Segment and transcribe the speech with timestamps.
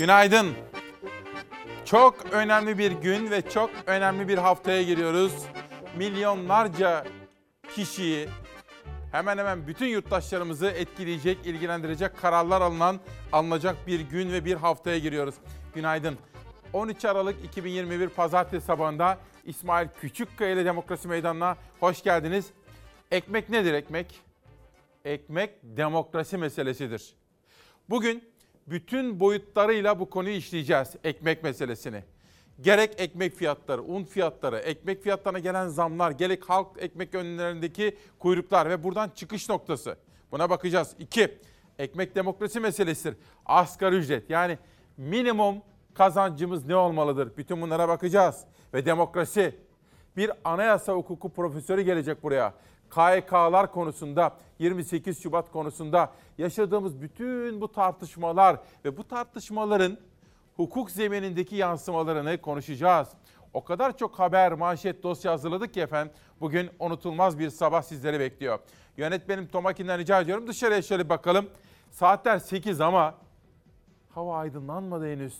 [0.00, 0.54] Günaydın.
[1.84, 5.32] Çok önemli bir gün ve çok önemli bir haftaya giriyoruz.
[5.96, 7.04] Milyonlarca
[7.74, 8.28] kişiyi,
[9.12, 13.00] hemen hemen bütün yurttaşlarımızı etkileyecek, ilgilendirecek kararlar alınan,
[13.32, 15.34] alınacak bir gün ve bir haftaya giriyoruz.
[15.74, 16.18] Günaydın.
[16.72, 22.50] 13 Aralık 2021 Pazartesi sabahında İsmail Küçükkaya ile Demokrasi Meydanı'na hoş geldiniz.
[23.10, 24.20] Ekmek nedir ekmek?
[25.04, 27.14] Ekmek demokrasi meselesidir.
[27.90, 28.29] Bugün
[28.70, 32.04] bütün boyutlarıyla bu konuyu işleyeceğiz, ekmek meselesini.
[32.60, 38.84] Gerek ekmek fiyatları, un fiyatları, ekmek fiyatlarına gelen zamlar, gerek halk ekmek önlerindeki kuyruklar ve
[38.84, 39.96] buradan çıkış noktası.
[40.32, 40.94] Buna bakacağız.
[40.98, 41.38] İki,
[41.78, 43.16] ekmek demokrasi meselesidir.
[43.46, 44.58] Asgari ücret yani
[44.96, 45.56] minimum
[45.94, 47.36] kazancımız ne olmalıdır?
[47.36, 48.44] Bütün bunlara bakacağız.
[48.74, 49.54] Ve demokrasi.
[50.16, 52.54] Bir anayasa hukuku profesörü gelecek buraya.
[52.90, 59.98] KYK'lar konusunda, 28 Şubat konusunda yaşadığımız bütün bu tartışmalar ve bu tartışmaların
[60.56, 63.08] hukuk zeminindeki yansımalarını konuşacağız.
[63.54, 68.58] O kadar çok haber, manşet, dosya hazırladık ki efendim bugün unutulmaz bir sabah sizleri bekliyor.
[68.96, 71.46] Yönetmenim Tomakin'den rica ediyorum dışarıya şöyle bakalım.
[71.90, 73.14] Saatler 8 ama
[74.14, 75.38] hava aydınlanmadı henüz.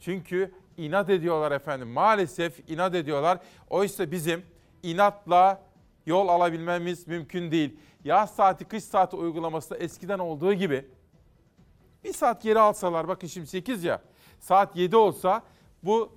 [0.00, 1.88] Çünkü inat ediyorlar efendim.
[1.88, 3.38] Maalesef inat ediyorlar.
[3.70, 4.42] Oysa bizim
[4.82, 5.62] inatla
[6.06, 7.76] yol alabilmemiz mümkün değil.
[8.04, 10.84] Yaz saati, kış saati uygulaması da eskiden olduğu gibi
[12.04, 14.02] bir saat geri alsalar, bakın şimdi 8 ya,
[14.40, 15.42] saat 7 olsa
[15.82, 16.12] bu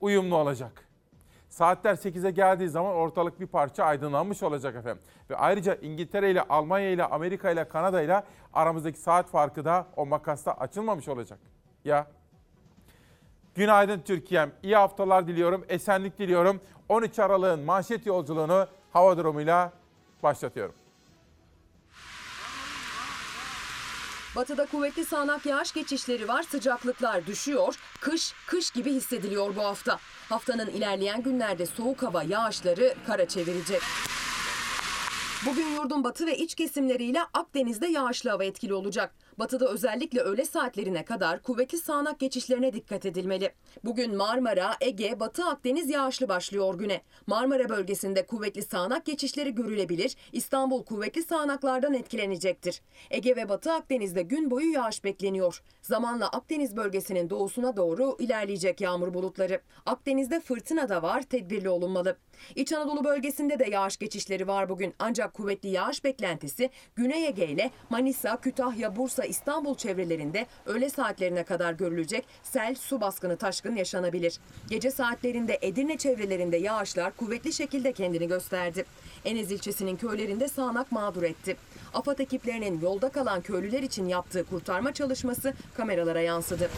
[0.00, 0.88] uyumlu olacak.
[1.48, 5.02] Saatler 8'e geldiği zaman ortalık bir parça aydınlanmış olacak efendim.
[5.30, 10.06] Ve ayrıca İngiltere ile Almanya ile Amerika ile Kanada ile aramızdaki saat farkı da o
[10.06, 11.38] makasta açılmamış olacak.
[11.84, 12.06] Ya
[13.54, 14.52] Günaydın Türkiye'm.
[14.62, 16.60] İyi haftalar diliyorum, esenlik diliyorum.
[16.88, 19.72] 13 Aralık'ın manşet yolculuğunu hava durumuyla
[20.22, 20.74] başlatıyorum.
[24.36, 27.74] Batıda kuvvetli sağanak yağış geçişleri var, sıcaklıklar düşüyor.
[28.00, 29.98] Kış, kış gibi hissediliyor bu hafta.
[30.28, 33.82] Haftanın ilerleyen günlerde soğuk hava yağışları kara çevirecek.
[35.46, 39.14] Bugün yurdun batı ve iç kesimleriyle Akdeniz'de yağışlı hava etkili olacak.
[39.38, 43.52] Batıda özellikle öğle saatlerine kadar kuvvetli sağanak geçişlerine dikkat edilmeli.
[43.84, 47.02] Bugün Marmara, Ege, Batı Akdeniz yağışlı başlıyor güne.
[47.26, 50.16] Marmara bölgesinde kuvvetli sağanak geçişleri görülebilir.
[50.32, 52.82] İstanbul kuvvetli sağanaklardan etkilenecektir.
[53.10, 55.62] Ege ve Batı Akdeniz'de gün boyu yağış bekleniyor.
[55.82, 59.60] Zamanla Akdeniz bölgesinin doğusuna doğru ilerleyecek yağmur bulutları.
[59.86, 62.16] Akdeniz'de fırtına da var, tedbirli olunmalı.
[62.54, 64.94] İç Anadolu bölgesinde de yağış geçişleri var bugün.
[64.98, 71.72] Ancak kuvvetli yağış beklentisi Güney Ege ile Manisa, Kütahya, Bursa, İstanbul çevrelerinde öğle saatlerine kadar
[71.72, 74.38] görülecek sel, su baskını, taşkın yaşanabilir.
[74.68, 78.84] Gece saatlerinde Edirne çevrelerinde yağışlar kuvvetli şekilde kendini gösterdi.
[79.24, 81.56] Enez ilçesinin köylerinde sağanak mağdur etti.
[81.94, 86.70] AFAD ekiplerinin yolda kalan köylüler için yaptığı kurtarma çalışması kameralara yansıdı.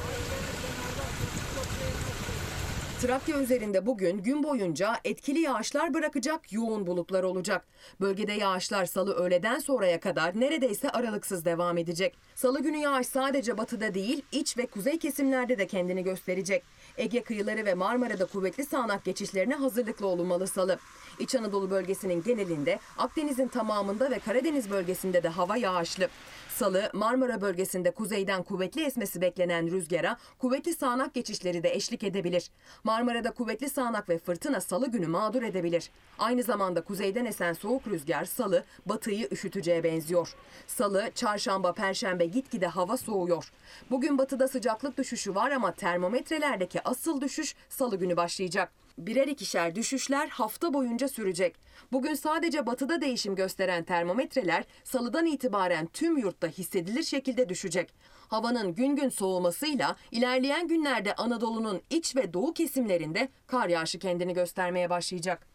[3.02, 7.66] Trakya üzerinde bugün gün boyunca etkili yağışlar bırakacak yoğun bulutlar olacak.
[8.00, 12.18] Bölgede yağışlar salı öğleden sonraya kadar neredeyse aralıksız devam edecek.
[12.34, 16.62] Salı günü yağış sadece batıda değil, iç ve kuzey kesimlerde de kendini gösterecek.
[16.98, 20.78] Ege kıyıları ve Marmara'da kuvvetli sağanak geçişlerine hazırlıklı olunmalı salı.
[21.18, 26.08] İç Anadolu bölgesinin genelinde, Akdeniz'in tamamında ve Karadeniz bölgesinde de hava yağışlı.
[26.48, 32.50] Salı, Marmara bölgesinde kuzeyden kuvvetli esmesi beklenen rüzgara kuvvetli sağanak geçişleri de eşlik edebilir.
[32.84, 35.90] Marmara'da kuvvetli sağanak ve fırtına salı günü mağdur edebilir.
[36.18, 40.34] Aynı zamanda kuzeyden esen soğuk rüzgar salı batıyı üşüteceğe benziyor.
[40.66, 43.52] Salı, çarşamba, perşembe gitgide hava soğuyor.
[43.90, 48.72] Bugün batıda sıcaklık düşüşü var ama termometrelerdeki asıl düşüş salı günü başlayacak.
[48.98, 51.56] Birer ikişer düşüşler hafta boyunca sürecek.
[51.92, 57.94] Bugün sadece batıda değişim gösteren termometreler salıdan itibaren tüm yurtta hissedilir şekilde düşecek.
[58.28, 64.90] Havanın gün gün soğumasıyla ilerleyen günlerde Anadolu'nun iç ve doğu kesimlerinde kar yağışı kendini göstermeye
[64.90, 65.46] başlayacak.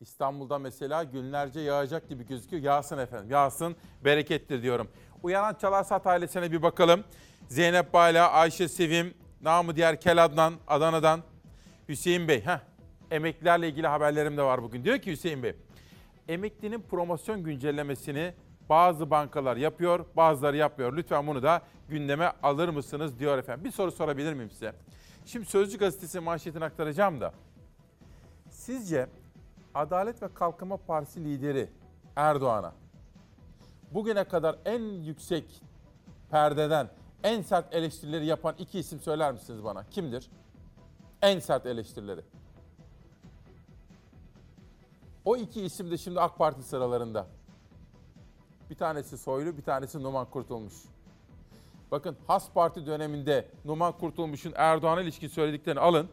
[0.00, 2.62] İstanbul'da mesela günlerce yağacak gibi gözüküyor.
[2.62, 4.88] Yağsın efendim, yağsın, berekettir diyorum.
[5.22, 7.04] Uyanan Çalarsat ailesine bir bakalım.
[7.48, 11.20] Zeynep Bayla, Ayşe Sevim, namı diğer Kel Adnan, Adana'dan.
[11.88, 12.58] Hüseyin Bey, heh,
[13.10, 14.84] emeklilerle ilgili haberlerim de var bugün.
[14.84, 15.56] Diyor ki Hüseyin Bey,
[16.28, 18.34] emeklinin promosyon güncellemesini
[18.68, 20.96] bazı bankalar yapıyor, bazıları yapmıyor.
[20.96, 23.64] Lütfen bunu da gündeme alır mısınız diyor efendim.
[23.64, 24.72] Bir soru sorabilir miyim size?
[25.26, 27.32] Şimdi Sözcü Gazetesi manşetini aktaracağım da.
[28.50, 29.06] Sizce
[29.74, 31.68] Adalet ve Kalkınma Partisi lideri
[32.16, 32.72] Erdoğan'a
[33.90, 35.44] bugüne kadar en yüksek
[36.30, 36.88] perdeden
[37.24, 39.84] en sert eleştirileri yapan iki isim söyler misiniz bana?
[39.90, 40.30] Kimdir?
[41.22, 42.20] En sert eleştirileri.
[45.24, 47.26] O iki isim de şimdi AK Parti sıralarında.
[48.70, 50.74] Bir tanesi Soylu, bir tanesi Numan Kurtulmuş.
[51.90, 56.08] Bakın Has Parti döneminde Numan Kurtulmuş'un Erdoğan'a ilişkin söylediklerini alın.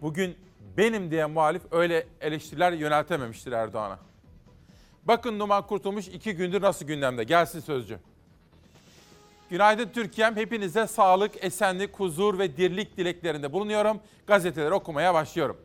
[0.00, 0.36] Bugün
[0.76, 3.98] benim diyen muhalif öyle eleştiriler yöneltememiştir Erdoğan'a.
[5.04, 7.24] Bakın Numan Kurtulmuş iki gündür nasıl gündemde.
[7.24, 7.98] Gelsin sözcü.
[9.50, 10.36] Günaydın Türkiye'm.
[10.36, 14.00] Hepinize sağlık, esenlik, huzur ve dirlik dileklerinde bulunuyorum.
[14.26, 15.56] Gazeteleri okumaya başlıyorum.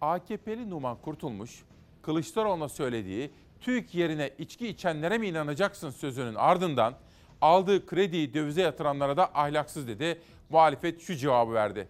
[0.00, 1.62] AKP'li Numan Kurtulmuş,
[2.02, 3.30] Kılıçdaroğlu'na söylediği
[3.60, 6.94] TÜİK yerine içki içenlere mi inanacaksın sözünün ardından
[7.40, 10.20] aldığı krediyi dövize yatıranlara da ahlaksız dedi.
[10.50, 11.88] Muhalefet şu cevabı verdi.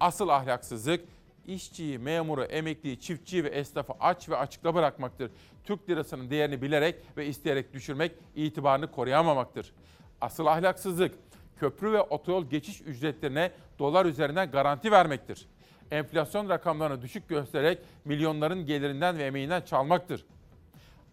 [0.00, 1.04] Asıl ahlaksızlık
[1.46, 5.30] işçiyi, memuru, emekliyi, çiftçiyi ve esnafı aç ve açıkta bırakmaktır.
[5.64, 9.72] Türk lirasının değerini bilerek ve isteyerek düşürmek, itibarını koruyamamaktır.
[10.20, 11.14] Asıl ahlaksızlık
[11.60, 15.46] köprü ve otoyol geçiş ücretlerine dolar üzerinden garanti vermektir.
[15.90, 20.24] Enflasyon rakamlarını düşük göstererek milyonların gelirinden ve emeğinden çalmaktır.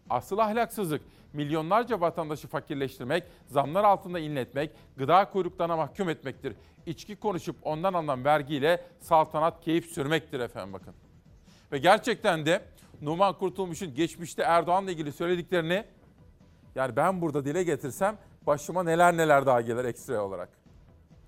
[0.10, 1.02] Asıl ahlaksızlık
[1.34, 6.54] milyonlarca vatandaşı fakirleştirmek, zamlar altında inletmek, gıda kuyruklarına mahkum etmektir.
[6.86, 10.94] İçki konuşup ondan alınan vergiyle saltanat keyif sürmektir efendim bakın.
[11.72, 12.62] Ve gerçekten de
[13.02, 15.84] Numan Kurtulmuş'un geçmişte Erdoğan'la ilgili söylediklerini
[16.76, 20.50] yani ben burada dile getirsem başıma neler neler daha gelir ekstra olarak.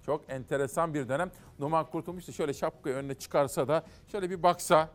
[0.05, 1.31] Çok enteresan bir dönem.
[1.59, 4.89] Numan Kurtulmuş da şöyle şapkayı önüne çıkarsa da şöyle bir baksa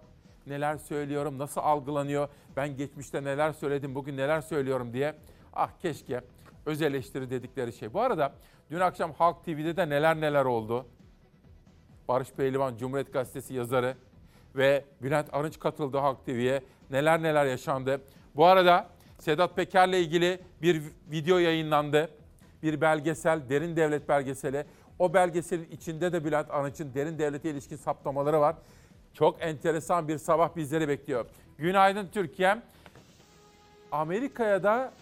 [0.46, 5.14] neler söylüyorum, nasıl algılanıyor, ben geçmişte neler söyledim, bugün neler söylüyorum diye.
[5.52, 6.20] Ah keşke
[6.66, 7.92] öz eleştiri dedikleri şey.
[7.92, 8.32] Bu arada
[8.70, 10.86] dün akşam Halk TV'de de neler neler oldu.
[12.08, 13.96] Barış Pehlivan Cumhuriyet Gazetesi yazarı
[14.54, 16.62] ve Bülent Arınç katıldı Halk TV'ye.
[16.90, 18.00] Neler neler yaşandı.
[18.36, 18.86] Bu arada
[19.22, 22.10] Sedat Peker'le ilgili bir video yayınlandı.
[22.62, 24.64] Bir belgesel, Derin Devlet belgeseli.
[24.98, 28.56] O belgeselin içinde de Bülent Arınç'ın derin devlete ilişkin saptamaları var.
[29.14, 31.26] Çok enteresan bir sabah bizleri bekliyor.
[31.58, 32.62] Günaydın Türkiye'm.
[33.92, 34.92] Amerika'ya da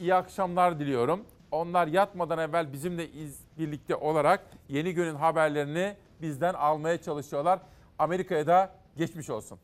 [0.00, 1.24] iyi akşamlar diliyorum.
[1.50, 7.60] Onlar yatmadan evvel bizimle iz, birlikte olarak yeni günün haberlerini bizden almaya çalışıyorlar.
[7.98, 9.58] Amerika'ya da geçmiş olsun.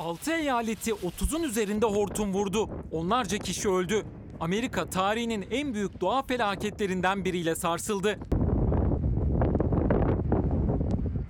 [0.00, 2.70] 6 eyaleti 30'un üzerinde hortum vurdu.
[2.92, 4.02] Onlarca kişi öldü.
[4.40, 8.18] Amerika tarihinin en büyük doğa felaketlerinden biriyle sarsıldı.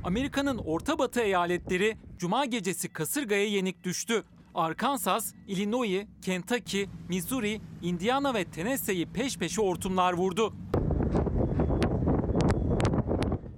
[0.05, 4.23] Amerika'nın orta batı eyaletleri cuma gecesi kasırgaya yenik düştü.
[4.55, 10.55] Arkansas, Illinois, Kentucky, Missouri, Indiana ve Tennessee'yi peş peşe hortumlar vurdu.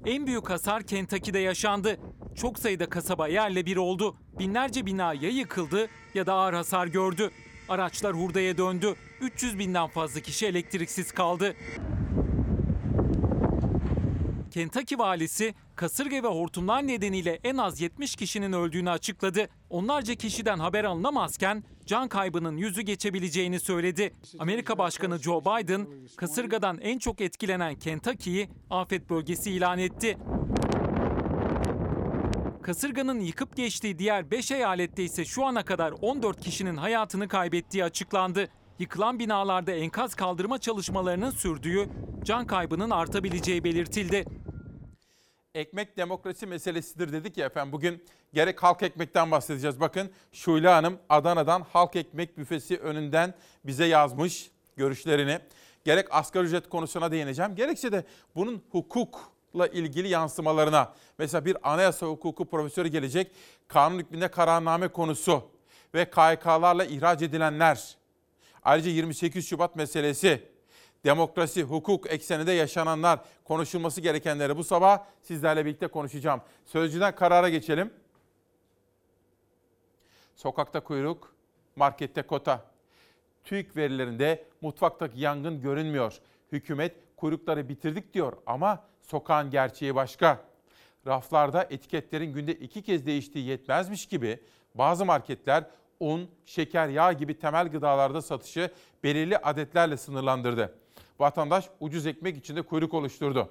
[0.06, 1.98] En büyük hasar Kentucky'de yaşandı.
[2.36, 4.16] Çok sayıda kasaba yerle bir oldu.
[4.38, 7.30] Binlerce bina ya yıkıldı ya da ağır hasar gördü.
[7.68, 8.94] Araçlar hurdaya döndü.
[9.20, 11.56] 300 binden fazla kişi elektriksiz kaldı.
[14.50, 19.48] Kentucky valisi kasırga ve hortumlar nedeniyle en az 70 kişinin öldüğünü açıkladı.
[19.70, 24.14] Onlarca kişiden haber alınamazken can kaybının yüzü geçebileceğini söyledi.
[24.38, 25.86] Amerika Başkanı Joe Biden
[26.16, 30.18] kasırgadan en çok etkilenen Kentucky'yi afet bölgesi ilan etti.
[32.62, 38.48] Kasırganın yıkıp geçtiği diğer 5 eyalette ise şu ana kadar 14 kişinin hayatını kaybettiği açıklandı.
[38.78, 41.88] Yıkılan binalarda enkaz kaldırma çalışmalarının sürdüğü,
[42.24, 44.24] can kaybının artabileceği belirtildi.
[45.54, 47.72] Ekmek demokrasi meselesidir dedik ya efendim.
[47.72, 49.80] Bugün gerek halk ekmekten bahsedeceğiz.
[49.80, 53.34] Bakın Şule Hanım Adana'dan halk ekmek büfesi önünden
[53.64, 55.38] bize yazmış görüşlerini.
[55.84, 57.54] Gerek asgari ücret konusuna değineceğim.
[57.54, 58.62] Gerekse de bunun
[59.52, 60.92] hukukla ilgili yansımalarına.
[61.18, 63.30] Mesela bir anayasa hukuku profesörü gelecek.
[63.68, 65.50] Kanun hükmünde kararname konusu
[65.94, 67.96] ve KYK'larla ihraç edilenler.
[68.62, 70.42] Ayrıca 28 Şubat meselesi
[71.04, 76.40] demokrasi, hukuk ekseninde yaşananlar, konuşulması gerekenleri bu sabah sizlerle birlikte konuşacağım.
[76.64, 77.92] Sözcüden karara geçelim.
[80.36, 81.34] Sokakta kuyruk,
[81.76, 82.72] markette kota.
[83.44, 86.18] TÜİK verilerinde mutfaktaki yangın görünmüyor.
[86.52, 90.38] Hükümet kuyrukları bitirdik diyor ama sokağın gerçeği başka.
[91.06, 94.40] Raflarda etiketlerin günde iki kez değiştiği yetmezmiş gibi
[94.74, 95.64] bazı marketler
[96.00, 98.70] un, şeker, yağ gibi temel gıdalarda satışı
[99.04, 100.82] belirli adetlerle sınırlandırdı
[101.22, 103.48] vatandaş ucuz ekmek içinde kuyruk oluşturdu.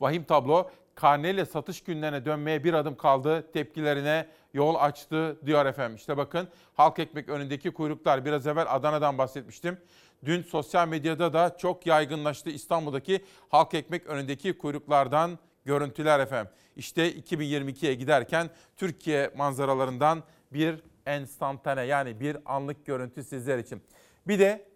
[0.00, 3.52] Vahim tablo karneyle satış günlerine dönmeye bir adım kaldı.
[3.52, 5.96] Tepkilerine yol açtı diyor efendim.
[5.96, 8.24] İşte bakın halk ekmek önündeki kuyruklar.
[8.24, 9.78] Biraz evvel Adana'dan bahsetmiştim.
[10.26, 16.52] Dün sosyal medyada da çok yaygınlaştı İstanbul'daki halk ekmek önündeki kuyruklardan görüntüler efendim.
[16.76, 23.82] İşte 2022'ye giderken Türkiye manzaralarından bir enstantane yani bir anlık görüntü sizler için.
[24.26, 24.68] Bir de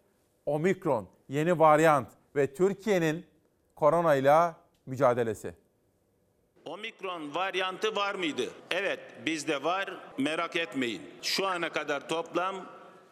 [0.47, 3.27] omikron yeni varyant ve Türkiye'nin
[3.77, 5.55] koronayla mücadelesi.
[6.65, 8.51] Omikron varyantı var mıydı?
[8.71, 11.03] Evet bizde var merak etmeyin.
[11.23, 12.57] Şu ana kadar toplam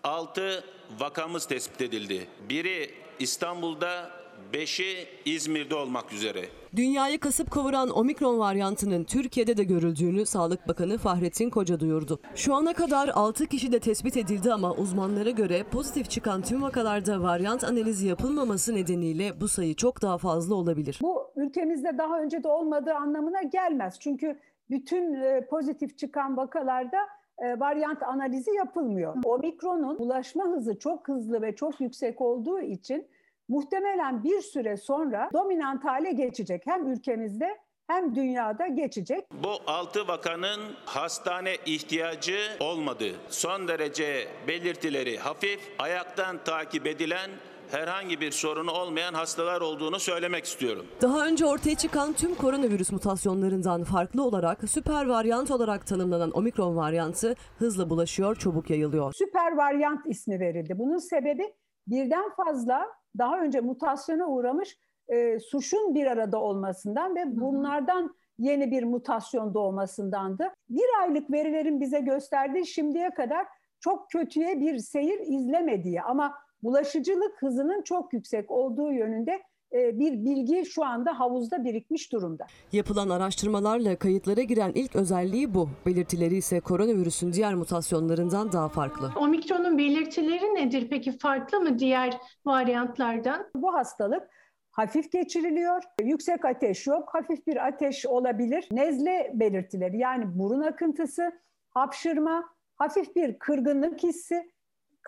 [0.04, 0.64] 6
[1.00, 2.26] vakamız tespit edildi.
[2.49, 4.11] Biri İstanbul'da,
[4.52, 6.45] 5'i İzmir'de olmak üzere.
[6.76, 12.21] Dünyayı kasıp kavuran omikron varyantının Türkiye'de de görüldüğünü Sağlık Bakanı Fahrettin Koca duyurdu.
[12.35, 17.23] Şu ana kadar 6 kişi de tespit edildi ama uzmanlara göre pozitif çıkan tüm vakalarda
[17.23, 20.99] varyant analizi yapılmaması nedeniyle bu sayı çok daha fazla olabilir.
[21.02, 24.00] Bu ülkemizde daha önce de olmadığı anlamına gelmez.
[24.00, 24.38] Çünkü
[24.71, 26.99] bütün e, pozitif çıkan vakalarda
[27.42, 29.14] varyant analizi yapılmıyor.
[29.25, 33.09] Omikronun ulaşma hızı çok hızlı ve çok yüksek olduğu için
[33.49, 36.62] muhtemelen bir süre sonra dominant hale geçecek.
[36.66, 39.25] Hem ülkemizde hem dünyada geçecek.
[39.45, 43.04] Bu 6 vakanın hastane ihtiyacı olmadı.
[43.28, 47.30] Son derece belirtileri hafif, ayaktan takip edilen
[47.70, 50.87] herhangi bir sorunu olmayan hastalar olduğunu söylemek istiyorum.
[51.02, 57.34] Daha önce ortaya çıkan tüm koronavirüs mutasyonlarından farklı olarak süper varyant olarak tanımlanan omikron varyantı
[57.58, 59.12] hızla bulaşıyor, çabuk yayılıyor.
[59.12, 60.78] Süper varyant ismi verildi.
[60.78, 61.54] Bunun sebebi
[61.87, 62.87] birden fazla
[63.18, 70.52] daha önce mutasyona uğramış e, suşun bir arada olmasından ve bunlardan yeni bir mutasyon doğmasındandı.
[70.68, 73.46] Bir aylık verilerin bize gösterdiği şimdiye kadar
[73.80, 80.64] çok kötüye bir seyir izlemediği ama bulaşıcılık hızının çok yüksek olduğu yönünde e, bir bilgi
[80.66, 82.46] şu anda havuzda birikmiş durumda.
[82.72, 85.68] Yapılan araştırmalarla kayıtlara giren ilk özelliği bu.
[85.86, 89.10] Belirtileri ise koronavirüsün diğer mutasyonlarından daha farklı.
[89.16, 91.18] Omikronun belirtileri nedir peki?
[91.18, 93.46] Farklı mı diğer varyantlardan?
[93.54, 94.22] Bu hastalık
[94.70, 95.82] hafif geçiriliyor.
[96.02, 97.08] Yüksek ateş yok.
[97.12, 98.68] Hafif bir ateş olabilir.
[98.70, 101.32] Nezle belirtileri yani burun akıntısı,
[101.70, 102.44] hapşırma,
[102.76, 104.50] hafif bir kırgınlık hissi,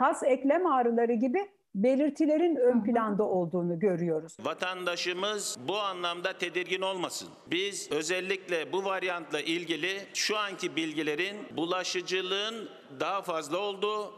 [0.01, 4.37] kas eklem ağrıları gibi belirtilerin ön planda olduğunu görüyoruz.
[4.41, 7.29] Vatandaşımız bu anlamda tedirgin olmasın.
[7.51, 12.69] Biz özellikle bu varyantla ilgili şu anki bilgilerin bulaşıcılığın
[13.01, 14.13] daha fazla olduğu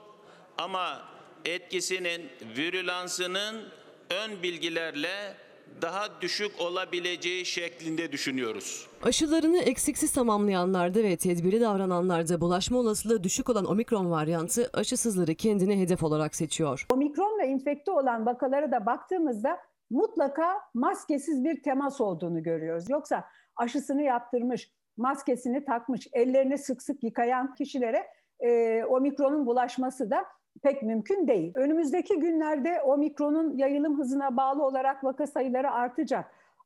[0.58, 1.02] ama
[1.44, 2.22] etkisinin,
[2.56, 3.64] virülansının
[4.10, 5.34] ön bilgilerle
[5.82, 8.88] daha düşük olabileceği şeklinde düşünüyoruz.
[9.02, 16.02] Aşılarını eksiksiz tamamlayanlarda ve tedbiri davrananlarda bulaşma olasılığı düşük olan omikron varyantı aşısızları kendine hedef
[16.02, 16.86] olarak seçiyor.
[16.92, 19.58] Omikronla infekte olan vakalara da baktığımızda
[19.90, 22.90] mutlaka maskesiz bir temas olduğunu görüyoruz.
[22.90, 23.24] Yoksa
[23.56, 28.06] aşısını yaptırmış, maskesini takmış, ellerini sık sık yıkayan kişilere
[28.40, 30.24] e, omikronun bulaşması da
[30.62, 31.52] pek mümkün değil.
[31.54, 36.24] Önümüzdeki günlerde omikronun yayılım hızına bağlı olarak vaka sayıları artacak.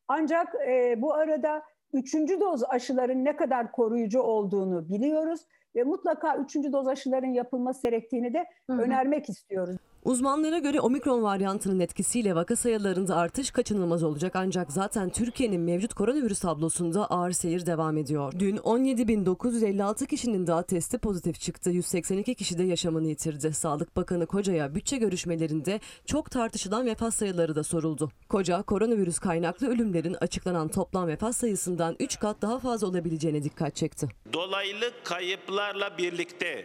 [0.08, 1.62] Ancak e, bu arada
[1.92, 5.40] üçüncü doz aşıların ne kadar koruyucu olduğunu biliyoruz
[5.76, 9.76] ve mutlaka üçüncü doz aşıların yapılması gerektiğini de önermek istiyoruz.
[10.06, 16.40] Uzmanlara göre omikron varyantının etkisiyle vaka sayılarında artış kaçınılmaz olacak ancak zaten Türkiye'nin mevcut koronavirüs
[16.40, 18.32] tablosunda ağır seyir devam ediyor.
[18.38, 21.70] Dün 17.956 kişinin daha testi pozitif çıktı.
[21.70, 23.52] 182 kişi de yaşamını yitirdi.
[23.52, 28.10] Sağlık Bakanı Koca'ya bütçe görüşmelerinde çok tartışılan vefat sayıları da soruldu.
[28.28, 34.08] Koca, koronavirüs kaynaklı ölümlerin açıklanan toplam vefat sayısından 3 kat daha fazla olabileceğine dikkat çekti.
[34.32, 36.64] Dolaylı kayıplarla birlikte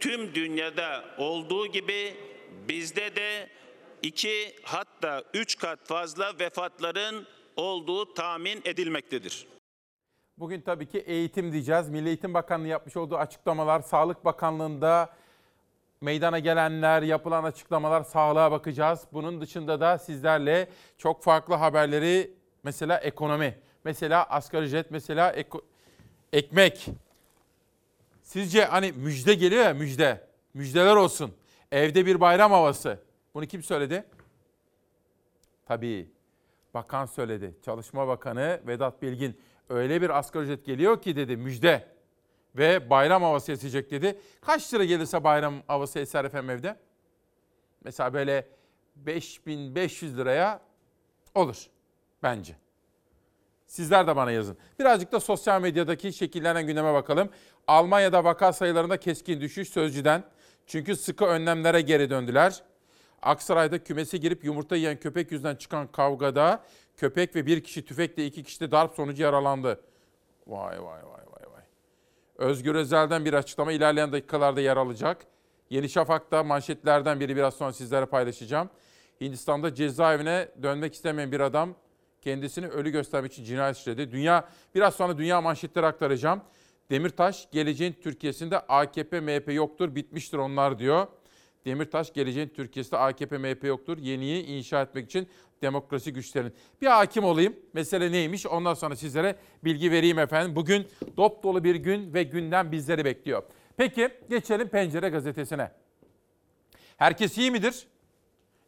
[0.00, 2.14] tüm dünyada olduğu gibi
[2.68, 3.48] bizde de
[4.02, 9.46] iki hatta üç kat fazla vefatların olduğu tahmin edilmektedir.
[10.38, 11.88] Bugün tabii ki eğitim diyeceğiz.
[11.88, 15.10] Milli Eğitim Bakanlığı yapmış olduğu açıklamalar, Sağlık Bakanlığı'nda
[16.00, 19.00] meydana gelenler, yapılan açıklamalar sağlığa bakacağız.
[19.12, 20.68] Bunun dışında da sizlerle
[20.98, 22.30] çok farklı haberleri
[22.62, 25.64] mesela ekonomi, mesela asgari ücret, mesela eko-
[26.32, 26.86] ekmek.
[28.22, 30.26] Sizce hani müjde geliyor ya müjde.
[30.54, 31.34] Müjdeler olsun.
[31.72, 32.98] Evde bir bayram havası.
[33.34, 34.04] Bunu kim söyledi?
[35.66, 36.10] Tabii
[36.74, 37.54] bakan söyledi.
[37.64, 41.88] Çalışma Bakanı Vedat Bilgin öyle bir asgari ücret geliyor ki dedi müjde
[42.54, 44.20] ve bayram havası esecek dedi.
[44.40, 46.76] Kaç lira gelirse bayram havası eser efendim evde?
[47.84, 48.48] Mesela böyle
[48.96, 50.60] 5500 liraya
[51.34, 51.66] olur
[52.22, 52.56] bence.
[53.66, 54.58] Sizler de bana yazın.
[54.78, 57.30] Birazcık da sosyal medyadaki şekillenen gündeme bakalım.
[57.66, 60.24] Almanya'da vaka sayılarında keskin düşüş sözcüden.
[60.66, 62.62] Çünkü sıkı önlemlere geri döndüler.
[63.22, 66.64] Aksaray'da kümese girip yumurta yiyen köpek yüzünden çıkan kavgada
[66.96, 69.80] köpek ve bir kişi tüfekle iki kişi de darp sonucu yaralandı.
[70.46, 71.62] Vay vay vay vay vay.
[72.36, 75.26] Özgür Özel'den bir açıklama ilerleyen dakikalarda yer alacak.
[75.70, 78.70] Yeni Şafak'ta manşetlerden biri biraz sonra sizlere paylaşacağım.
[79.20, 81.74] Hindistan'da cezaevine dönmek istemeyen bir adam
[82.22, 84.10] kendisini ölü göstermek için cinayet işledi.
[84.10, 86.40] Dünya biraz sonra dünya manşetleri aktaracağım.
[86.90, 91.06] Demirtaş geleceğin Türkiye'sinde AKP MHP yoktur bitmiştir onlar diyor.
[91.64, 93.98] Demirtaş geleceğin Türkiye'sinde AKP MHP yoktur.
[93.98, 95.28] Yeniyi inşa etmek için
[95.62, 96.52] demokrasi güçlerin.
[96.82, 97.56] Bir hakim olayım.
[97.72, 98.46] Mesele neymiş?
[98.46, 100.56] Ondan sonra sizlere bilgi vereyim efendim.
[100.56, 103.42] Bugün dop dolu bir gün ve günden bizleri bekliyor.
[103.76, 105.70] Peki geçelim Pencere gazetesine.
[106.96, 107.86] Herkes iyi midir?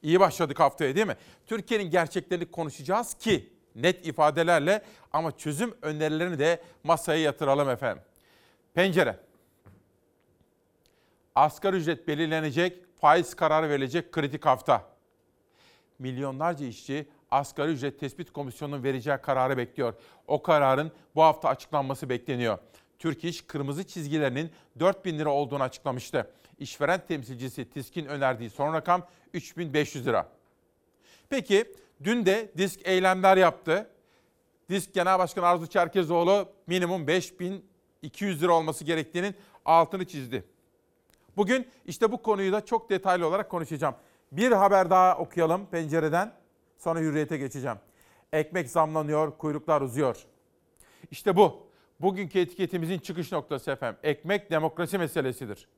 [0.02, 1.16] İyi başladık haftaya değil mi?
[1.46, 4.82] Türkiye'nin gerçeklerini konuşacağız ki net ifadelerle
[5.12, 8.02] ama çözüm önerilerini de masaya yatıralım efendim.
[8.74, 9.16] Pencere.
[11.34, 14.84] Asgari ücret belirlenecek, faiz kararı verilecek kritik hafta.
[15.98, 19.94] Milyonlarca işçi asgari ücret tespit komisyonunun vereceği kararı bekliyor.
[20.26, 22.58] O kararın bu hafta açıklanması bekleniyor.
[22.98, 26.30] Türk İş kırmızı çizgilerinin 4 bin lira olduğunu açıklamıştı.
[26.58, 30.28] İşveren temsilcisi TİSK'in önerdiği son rakam 3500 lira.
[31.30, 31.74] Peki
[32.04, 33.90] dün de disk eylemler yaptı.
[34.70, 40.44] Disk Genel Başkanı Arzu Çerkezoğlu minimum 5200 lira olması gerektiğinin altını çizdi.
[41.36, 43.94] Bugün işte bu konuyu da çok detaylı olarak konuşacağım.
[44.32, 46.32] Bir haber daha okuyalım pencereden.
[46.78, 47.78] Sonra hürriyete geçeceğim.
[48.32, 50.26] Ekmek zamlanıyor, kuyruklar uzuyor.
[51.10, 51.68] İşte bu.
[52.00, 54.00] Bugünkü etiketimizin çıkış noktası efendim.
[54.02, 55.68] Ekmek demokrasi meselesidir.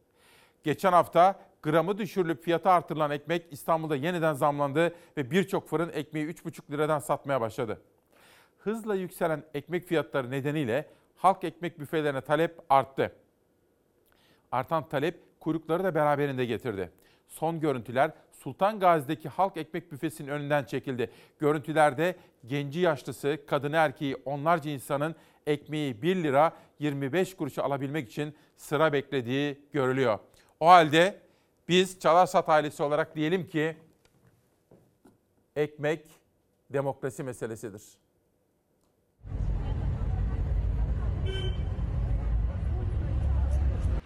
[0.64, 6.71] Geçen hafta gramı düşürülüp fiyatı artırılan ekmek İstanbul'da yeniden zamlandı ve birçok fırın ekmeği 3,5
[6.71, 7.81] liradan satmaya başladı.
[8.59, 10.87] Hızla yükselen ekmek fiyatları nedeniyle
[11.17, 13.12] halk ekmek büfelerine talep arttı.
[14.52, 16.90] Artan talep kuyrukları da beraberinde getirdi.
[17.29, 21.11] Son görüntüler Sultan Gazi'deki halk ekmek büfesinin önünden çekildi.
[21.38, 25.14] Görüntülerde genci yaşlısı, kadını erkeği onlarca insanın
[25.47, 30.19] ekmeği 1 lira 25 kuruşa alabilmek için sıra beklediği görülüyor.
[30.61, 31.21] O halde
[31.69, 33.76] biz Çalarsat ailesi olarak diyelim ki
[35.57, 36.05] ekmek
[36.71, 37.83] demokrasi meselesidir.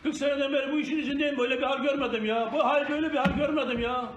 [0.03, 1.39] Kırk seneden beri bu işin içindeyim.
[1.39, 2.51] Böyle bir hal görmedim ya.
[2.53, 4.13] Bu hal böyle bir hal görmedim ya.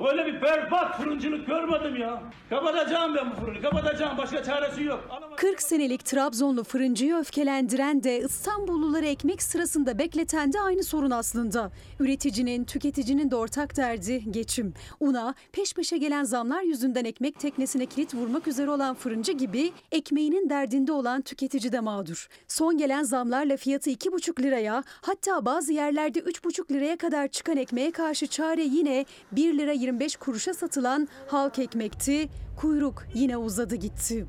[0.00, 2.22] Böyle bir berbat fırıncılık görmedim ya.
[2.50, 3.62] Kapatacağım ben bu fırını.
[3.62, 4.18] Kapatacağım.
[4.18, 5.04] Başka çaresi yok.
[5.10, 5.36] Alamam.
[5.36, 11.70] 40 senelik Trabzonlu fırıncıyı öfkelendiren de İstanbulluları ekmek sırasında bekleten de aynı sorun aslında.
[12.00, 14.74] Üreticinin, tüketicinin de ortak derdi geçim.
[15.00, 20.50] Una peş peşe gelen zamlar yüzünden ekmek teknesine kilit vurmak üzere olan fırıncı gibi ekmeğinin
[20.50, 22.28] derdinde olan tüketici de mağdur.
[22.48, 28.26] Son gelen zamlarla fiyatı 2,5 liraya hatta bazı yerlerde 3,5 liraya kadar çıkan ekmeğe karşı
[28.26, 32.28] çare yine 1 lira 25 kuruşa satılan halk ekmekti.
[32.56, 34.26] Kuyruk yine uzadı gitti.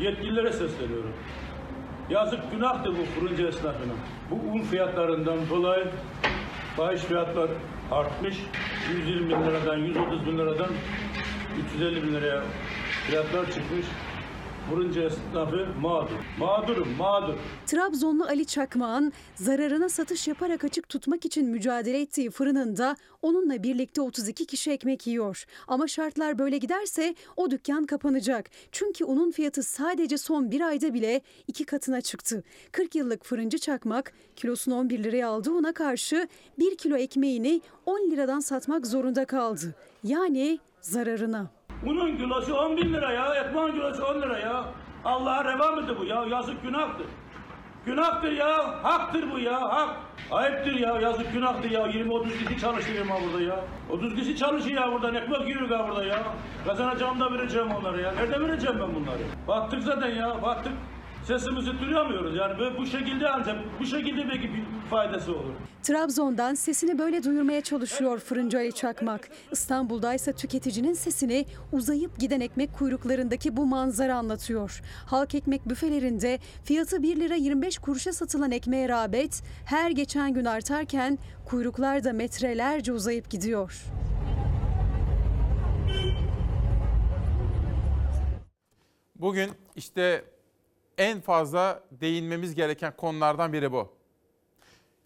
[0.00, 1.12] Yetkililere sesleniyorum.
[2.10, 3.92] Yazık günahtır bu fırıncı esnafına.
[4.30, 5.86] Bu un fiyatlarından dolayı
[6.76, 7.50] fahiş fiyatlar
[7.90, 8.36] artmış.
[8.92, 10.70] 120 bin liradan, 130 bin liradan
[11.74, 12.42] 350 bin liraya
[13.06, 13.86] fiyatlar çıkmış.
[14.70, 16.18] Fırıncı esnafı mağdur.
[16.38, 17.34] Mağdurum, mağdur.
[17.66, 24.46] Trabzonlu Ali Çakmağ'ın zararına satış yaparak açık tutmak için mücadele ettiği fırınında onunla birlikte 32
[24.46, 25.44] kişi ekmek yiyor.
[25.68, 28.50] Ama şartlar böyle giderse o dükkan kapanacak.
[28.72, 32.42] Çünkü unun fiyatı sadece son bir ayda bile iki katına çıktı.
[32.72, 36.28] 40 yıllık fırıncı Çakmak kilosunu 11 liraya aldığı una karşı
[36.58, 39.74] 1 kilo ekmeğini 10 liradan satmak zorunda kaldı.
[40.04, 41.59] Yani zararına.
[41.86, 44.64] Unun kilosu 10 bin lira ya, ekmeğin kilosu 10 lira ya.
[45.04, 46.24] Allah'a reva mıdır bu ya?
[46.24, 47.06] Yazık günahtır.
[47.86, 49.96] Günahtır ya, haktır bu ya, hak.
[50.30, 51.86] Ayıptır ya, yazık günahtır ya.
[51.86, 53.56] 20-30 kişi çalıştırıyorum ha burada ya.
[53.90, 56.18] 30 kişi çalışıyor ya buradan, ekmek yiyor ha burada ya.
[56.66, 58.12] Kazanacağım da vereceğim onlara ya.
[58.12, 59.22] Nerede vereceğim ben bunları?
[59.48, 60.72] Battık zaten ya, battık.
[61.26, 65.54] Sesimizi duyamıyoruz yani böyle bu şekilde ancak bu şekilde belki bir faydası olur.
[65.82, 69.28] Trabzon'dan sesini böyle duyurmaya çalışıyor fırıncı Ali Çakmak.
[69.52, 74.80] İstanbul'daysa tüketicinin sesini uzayıp giden ekmek kuyruklarındaki bu manzara anlatıyor.
[75.06, 81.18] Halk ekmek büfelerinde fiyatı 1 lira 25 kuruşa satılan ekmeğe rağbet her geçen gün artarken
[81.46, 83.84] kuyruklar da metrelerce uzayıp gidiyor.
[89.16, 90.24] Bugün işte
[91.00, 93.92] en fazla değinmemiz gereken konulardan biri bu.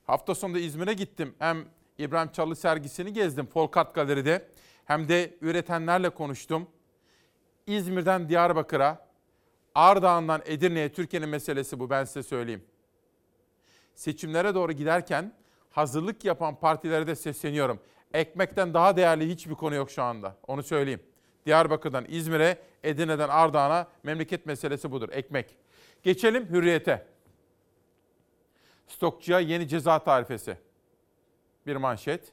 [0.07, 1.35] Hafta sonunda İzmir'e gittim.
[1.39, 1.65] Hem
[1.99, 4.49] İbrahim Çalı sergisini gezdim Folkart Galeri'de.
[4.85, 6.67] Hem de üretenlerle konuştum.
[7.67, 9.09] İzmir'den Diyarbakır'a,
[9.75, 12.65] Ardahan'dan Edirne'ye Türkiye'nin meselesi bu ben size söyleyeyim.
[13.95, 15.33] Seçimlere doğru giderken
[15.71, 17.81] hazırlık yapan partilere de sesleniyorum.
[18.15, 20.37] Ekmekten daha değerli hiçbir konu yok şu anda.
[20.47, 21.03] Onu söyleyeyim.
[21.47, 25.09] Diyarbakır'dan İzmir'e, Edirne'den Ardahan'a memleket meselesi budur.
[25.13, 25.64] Ekmek.
[26.05, 27.07] Geçelim hürriyete.
[28.89, 30.59] Stokçuya yeni ceza tarifesi.
[31.67, 32.33] Bir manşet.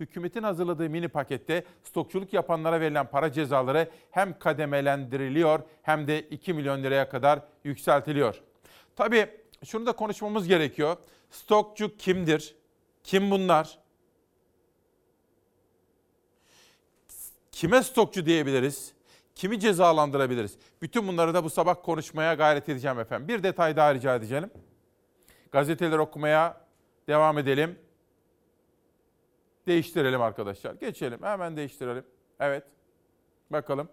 [0.00, 6.82] Hükümetin hazırladığı mini pakette stokçuluk yapanlara verilen para cezaları hem kademelendiriliyor hem de 2 milyon
[6.82, 8.42] liraya kadar yükseltiliyor.
[8.96, 9.30] Tabii
[9.64, 10.96] şunu da konuşmamız gerekiyor.
[11.30, 12.54] Stokçu kimdir?
[13.04, 13.78] Kim bunlar?
[17.52, 18.92] Kime stokçu diyebiliriz?
[19.34, 20.58] Kimi cezalandırabiliriz?
[20.82, 23.28] Bütün bunları da bu sabah konuşmaya gayret edeceğim efendim.
[23.28, 24.50] Bir detay daha rica edeceğim.
[25.52, 26.62] Gazeteleri okumaya
[27.08, 27.78] Devam edelim.
[29.66, 30.74] Değiştirelim arkadaşlar.
[30.74, 31.22] Geçelim.
[31.22, 32.04] Hemen değiştirelim.
[32.40, 32.64] Evet.
[33.50, 33.88] Bakalım.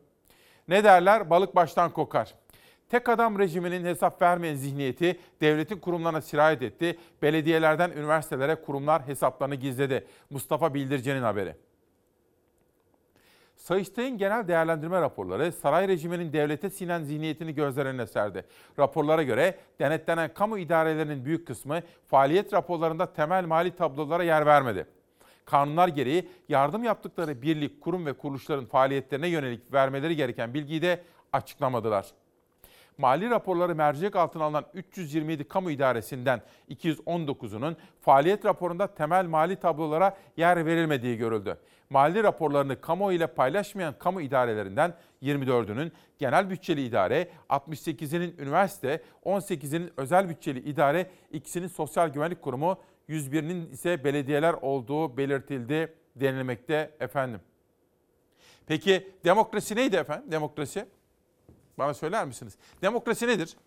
[0.67, 1.29] Ne derler?
[1.29, 2.35] Balık baştan kokar.
[2.89, 6.99] Tek adam rejiminin hesap vermeyen zihniyeti devletin kurumlarına sirayet etti.
[7.21, 10.07] Belediyelerden üniversitelere kurumlar hesaplarını gizledi.
[10.29, 11.55] Mustafa Bildirce'nin haberi.
[13.69, 18.45] Sayıştay'ın genel değerlendirme raporları saray rejiminin devlete sinen zihniyetini gözler önüne serdi.
[18.79, 24.85] Raporlara göre denetlenen kamu idarelerinin büyük kısmı faaliyet raporlarında temel mali tablolara yer vermedi.
[25.45, 31.03] Kanunlar gereği yardım yaptıkları birlik, kurum ve kuruluşların faaliyetlerine yönelik vermeleri gereken bilgiyi de
[31.33, 32.05] açıklamadılar.
[32.99, 40.65] Mali raporları mercek altına alınan 327 kamu idaresinden 219'unun faaliyet raporunda temel mali tablolara yer
[40.65, 41.57] verilmediği görüldü.
[41.89, 50.29] Mali raporlarını kamuoyu ile paylaşmayan kamu idarelerinden 24'ünün genel bütçeli idare, 68'inin üniversite, 18'inin özel
[50.29, 52.77] bütçeli idare, ikisinin sosyal güvenlik kurumu,
[53.09, 57.39] 101'inin ise belediyeler olduğu belirtildi denilmekte efendim.
[58.67, 60.31] Peki demokrasi neydi efendim?
[60.31, 60.85] Demokrasi?
[61.79, 62.57] Bana söyler misiniz?
[62.81, 63.57] Demokrasi nedir?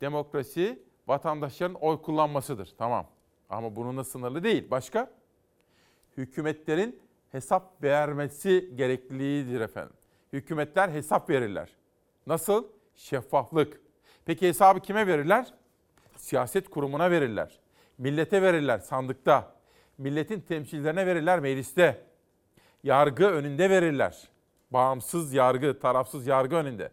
[0.00, 2.74] Demokrasi vatandaşların oy kullanmasıdır.
[2.78, 3.06] Tamam.
[3.50, 4.70] Ama bununla sınırlı değil.
[4.70, 5.10] Başka?
[6.16, 7.00] Hükümetlerin
[7.32, 9.96] hesap vermesi gerekliliğidir efendim.
[10.32, 11.68] Hükümetler hesap verirler.
[12.26, 12.64] Nasıl?
[12.94, 13.80] Şeffaflık.
[14.24, 15.54] Peki hesabı kime verirler?
[16.16, 17.60] Siyaset kurumuna verirler.
[17.98, 19.54] Millete verirler sandıkta.
[19.98, 22.04] Milletin temsilcilerine verirler mecliste.
[22.82, 24.31] Yargı önünde verirler
[24.72, 26.90] bağımsız yargı, tarafsız yargı önünde.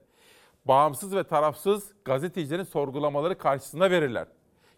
[0.65, 4.27] Bağımsız ve tarafsız gazetecilerin sorgulamaları karşısında verirler.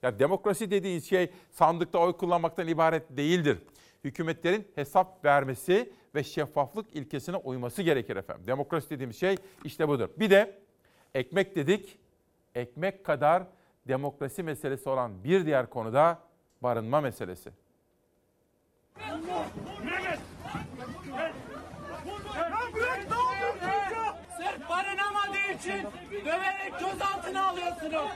[0.02, 3.58] Ya demokrasi dediğiniz şey sandıkta oy kullanmaktan ibaret değildir.
[4.04, 8.48] Hükümetlerin hesap vermesi ve şeffaflık ilkesine uyması gerekir efendim.
[8.48, 10.10] Demokrasi dediğimiz şey işte budur.
[10.18, 10.60] Bir de
[11.14, 12.00] ekmek dedik.
[12.56, 13.44] Ekmek kadar
[13.88, 16.20] demokrasi meselesi olan bir diğer konu da
[16.62, 17.52] barınma meselesi.
[24.38, 25.88] Sırf barınamadığı için
[26.26, 28.12] döverek gözaltına alıyorsunuz.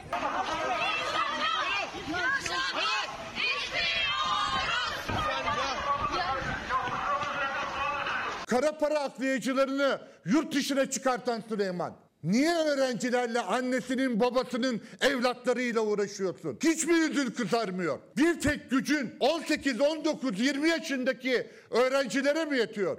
[8.48, 11.96] Kara para aklayıcılarını yurt dışına çıkartan Süleyman.
[12.24, 16.60] Niye öğrencilerle annesinin babasının evlatlarıyla uğraşıyorsun?
[16.64, 18.00] Hiç mi yüzün kızarmıyor?
[18.18, 22.98] Bir tek gücün 18, 19, 20 yaşındaki öğrencilere mi yetiyor?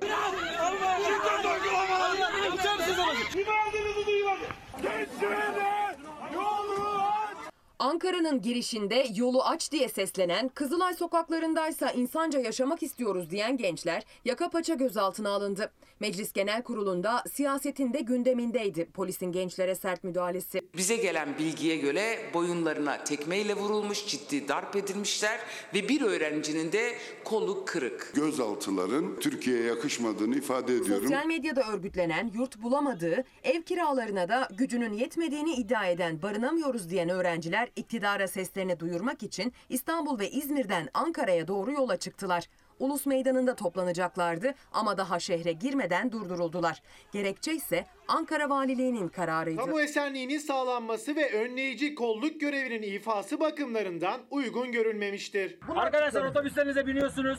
[7.79, 14.75] Ankara'nın girişinde yolu aç diye seslenen, Kızılay sokaklarındaysa insanca yaşamak istiyoruz diyen gençler yaka paça
[14.75, 15.73] gözaltına alındı.
[16.01, 20.61] Meclis Genel Kurulu'nda siyasetin de gündemindeydi polisin gençlere sert müdahalesi.
[20.77, 25.41] Bize gelen bilgiye göre boyunlarına tekmeyle vurulmuş, ciddi darp edilmişler
[25.75, 28.13] ve bir öğrencinin de kolu kırık.
[28.15, 31.03] Gözaltıların Türkiye'ye yakışmadığını ifade ediyorum.
[31.03, 37.69] Sosyal medyada örgütlenen, yurt bulamadığı, ev kiralarına da gücünün yetmediğini iddia eden, barınamıyoruz diyen öğrenciler
[37.77, 42.49] iktidara seslerini duyurmak için İstanbul ve İzmir'den Ankara'ya doğru yola çıktılar.
[42.79, 46.83] Ulus Meydanı'nda toplanacaklardı ama daha şehre girmeden durduruldular.
[47.13, 49.61] Gerekçe ise Ankara Valiliği'nin kararıydı.
[49.61, 55.59] Kamu esenliğinin sağlanması ve önleyici kolluk görevinin ifası bakımlarından uygun görülmemiştir.
[55.77, 57.39] Arkadaşlar otobüslerinize biniyorsunuz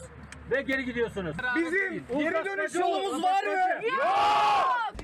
[0.51, 1.35] ve geri gidiyorsunuz.
[1.55, 3.53] Bizim geri dönüş yolumuz var mı?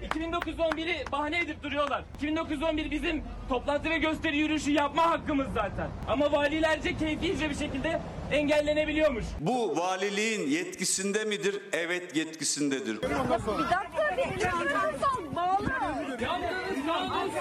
[0.08, 2.04] 2911'i bahane edip duruyorlar.
[2.18, 5.90] 2911 bizim toplantı ve gösteri yürüyüşü yapma hakkımız zaten.
[6.08, 8.02] Ama valilerce keyfice bir şekilde
[8.32, 9.26] engellenebiliyormuş.
[9.40, 11.62] Bu valiliğin yetkisinde midir?
[11.74, 13.02] Evet yetkisindedir.
[13.02, 13.48] Bir dakika
[14.18, 15.64] bir bağlı.
[16.22, 17.34] Yalnız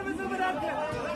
[0.00, 0.68] kanunlarımızı bırakın.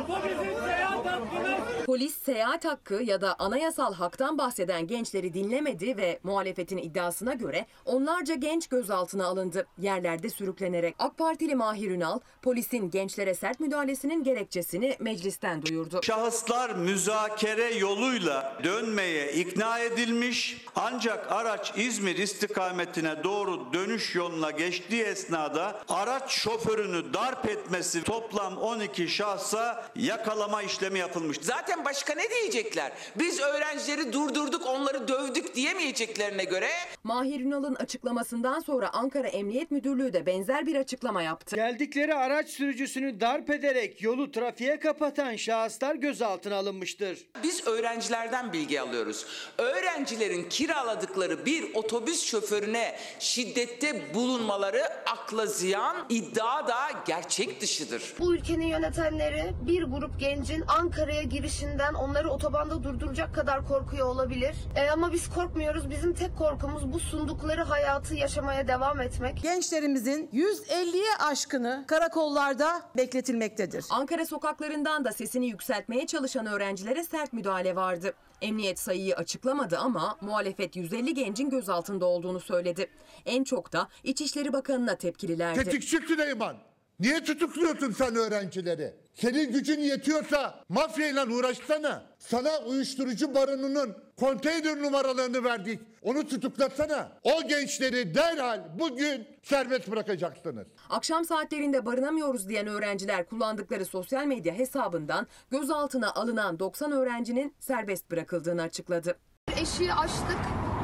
[0.08, 1.73] Bu bizim seyahat hakkımız.
[1.84, 8.34] Polis seyahat hakkı ya da anayasal haktan bahseden gençleri dinlemedi ve muhalefetin iddiasına göre onlarca
[8.34, 9.66] genç gözaltına alındı.
[9.78, 16.00] Yerlerde sürüklenerek AK Partili Mahir Ünal polisin gençlere sert müdahalesinin gerekçesini meclisten duyurdu.
[16.02, 25.80] Şahıslar müzakere yoluyla dönmeye ikna edilmiş ancak araç İzmir istikametine doğru dönüş yoluna geçtiği esnada
[25.88, 31.38] araç şoförünü darp etmesi toplam 12 şahsa yakalama işlemi yapılmış.
[31.42, 32.92] Zaten başka ne diyecekler?
[33.16, 36.68] Biz öğrencileri durdurduk, onları dövdük diyemeyeceklerine göre
[37.04, 41.56] Mahir Ünal'ın açıklamasından sonra Ankara Emniyet Müdürlüğü de benzer bir açıklama yaptı.
[41.56, 47.18] Geldikleri araç sürücüsünü darp ederek yolu trafiğe kapatan şahıslar gözaltına alınmıştır.
[47.42, 49.26] biz öğrencilerden bilgi alıyoruz.
[49.58, 58.14] Öğrencilerin kiraladıkları bir otobüs şoförüne şiddette bulunmaları akla ziyan, iddia da gerçek dışıdır.
[58.18, 64.54] Bu ülkenin yönetenleri bir grup gencin Ankara'ya girişini peşinden onları otobanda durduracak kadar korkuyor olabilir.
[64.76, 65.90] E, ama biz korkmuyoruz.
[65.90, 69.42] Bizim tek korkumuz bu sundukları hayatı yaşamaya devam etmek.
[69.42, 73.84] Gençlerimizin 150'ye aşkını karakollarda bekletilmektedir.
[73.90, 78.14] Ankara sokaklarından da sesini yükseltmeye çalışan öğrencilere sert müdahale vardı.
[78.42, 82.90] Emniyet sayıyı açıklamadı ama muhalefet 150 gencin gözaltında olduğunu söyledi.
[83.26, 85.64] En çok da İçişleri Bakanı'na tepkililerdi.
[85.64, 86.56] Tetikçi Süleyman.
[87.00, 88.94] Niye tutukluyorsun sen öğrencileri?
[89.14, 92.02] Senin gücün yetiyorsa mafyayla uğraşsana.
[92.18, 95.80] Sana uyuşturucu baronunun konteyner numaralarını verdik.
[96.02, 97.12] Onu tutuklasana.
[97.22, 100.66] O gençleri derhal bugün serbest bırakacaksınız.
[100.90, 108.62] Akşam saatlerinde barınamıyoruz diyen öğrenciler kullandıkları sosyal medya hesabından gözaltına alınan 90 öğrencinin serbest bırakıldığını
[108.62, 109.18] açıkladı.
[109.60, 110.38] Eşiği açtık,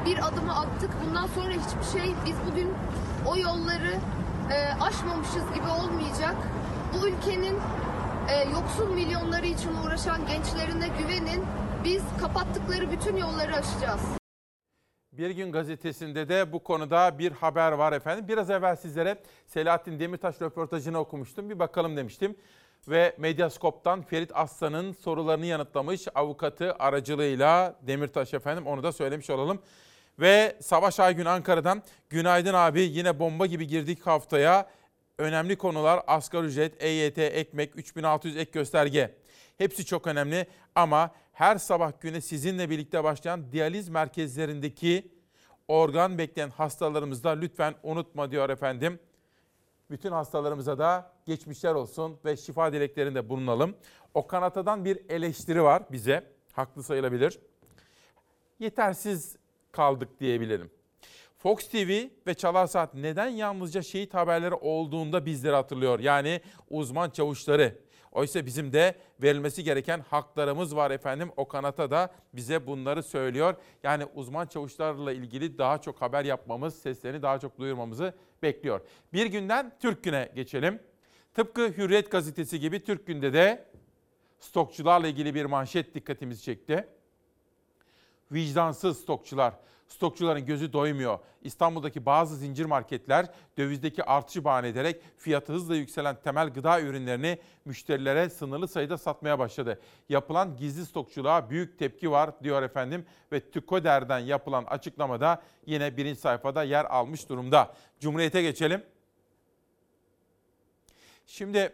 [0.05, 0.89] bir adımı attık.
[1.05, 2.69] Bundan sonra hiçbir şey biz bugün
[3.27, 3.99] o yolları
[4.49, 6.35] e, aşmamışız gibi olmayacak.
[6.93, 7.59] Bu ülkenin
[8.29, 11.43] e, yoksul milyonları için uğraşan gençlerine güvenin.
[11.83, 14.01] Biz kapattıkları bütün yolları aşacağız.
[15.11, 18.25] Bir gün gazetesinde de bu konuda bir haber var efendim.
[18.27, 21.49] Biraz evvel sizlere Selahattin Demirtaş röportajını okumuştum.
[21.49, 22.35] Bir bakalım demiştim.
[22.87, 29.61] Ve Medyaskop'tan Ferit Aslan'ın sorularını yanıtlamış avukatı aracılığıyla Demirtaş efendim onu da söylemiş olalım.
[30.19, 34.69] Ve Savaş Aygün Ankara'dan günaydın abi yine bomba gibi girdik haftaya.
[35.17, 39.15] Önemli konular asgari ücret, EYT, ekmek, 3600 ek gösterge.
[39.57, 45.11] Hepsi çok önemli ama her sabah güne sizinle birlikte başlayan diyaliz merkezlerindeki
[45.67, 48.99] organ bekleyen hastalarımızda lütfen unutma diyor efendim.
[49.89, 53.75] Bütün hastalarımıza da geçmişler olsun ve şifa dileklerinde bulunalım.
[54.13, 56.31] O kanatadan bir eleştiri var bize.
[56.53, 57.39] Haklı sayılabilir.
[58.59, 59.35] Yetersiz
[59.71, 60.71] kaldık diyebilirim.
[61.37, 65.99] Fox TV ve Çalar Saat neden yalnızca şehit haberleri olduğunda bizleri hatırlıyor?
[65.99, 67.77] Yani uzman çavuşları.
[68.11, 71.31] Oysa bizim de verilmesi gereken haklarımız var efendim.
[71.37, 73.55] O kanata da bize bunları söylüyor.
[73.83, 78.81] Yani uzman çavuşlarla ilgili daha çok haber yapmamız, seslerini daha çok duyurmamızı bekliyor.
[79.13, 80.79] Bir günden Türk Gün'e geçelim.
[81.33, 83.65] Tıpkı Hürriyet gazetesi gibi Türk Gün'de de
[84.39, 86.87] stokçularla ilgili bir manşet dikkatimizi çekti.
[88.31, 89.53] Vicdansız stokçular.
[89.87, 91.19] Stokçuların gözü doymuyor.
[91.41, 93.25] İstanbul'daki bazı zincir marketler
[93.57, 99.81] dövizdeki artışı bahane ederek fiyatı hızla yükselen temel gıda ürünlerini müşterilere sınırlı sayıda satmaya başladı.
[100.09, 106.63] Yapılan gizli stokçuluğa büyük tepki var diyor efendim ve TÜKODER'den yapılan açıklamada yine birinci sayfada
[106.63, 107.73] yer almış durumda.
[107.99, 108.83] Cumhuriyete geçelim.
[111.25, 111.73] Şimdi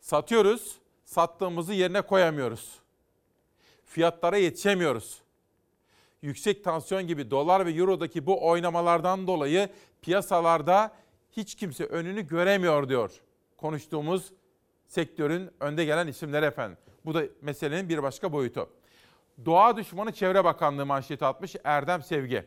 [0.00, 2.78] satıyoruz, sattığımızı yerine koyamıyoruz.
[3.84, 5.25] Fiyatlara yetişemiyoruz
[6.22, 9.68] yüksek tansiyon gibi dolar ve eurodaki bu oynamalardan dolayı
[10.02, 10.92] piyasalarda
[11.32, 13.20] hiç kimse önünü göremiyor diyor.
[13.56, 14.32] Konuştuğumuz
[14.86, 16.78] sektörün önde gelen isimleri efendim.
[17.04, 18.70] Bu da meselenin bir başka boyutu.
[19.44, 22.44] Doğa düşmanı Çevre Bakanlığı manşeti atmış Erdem Sevgi.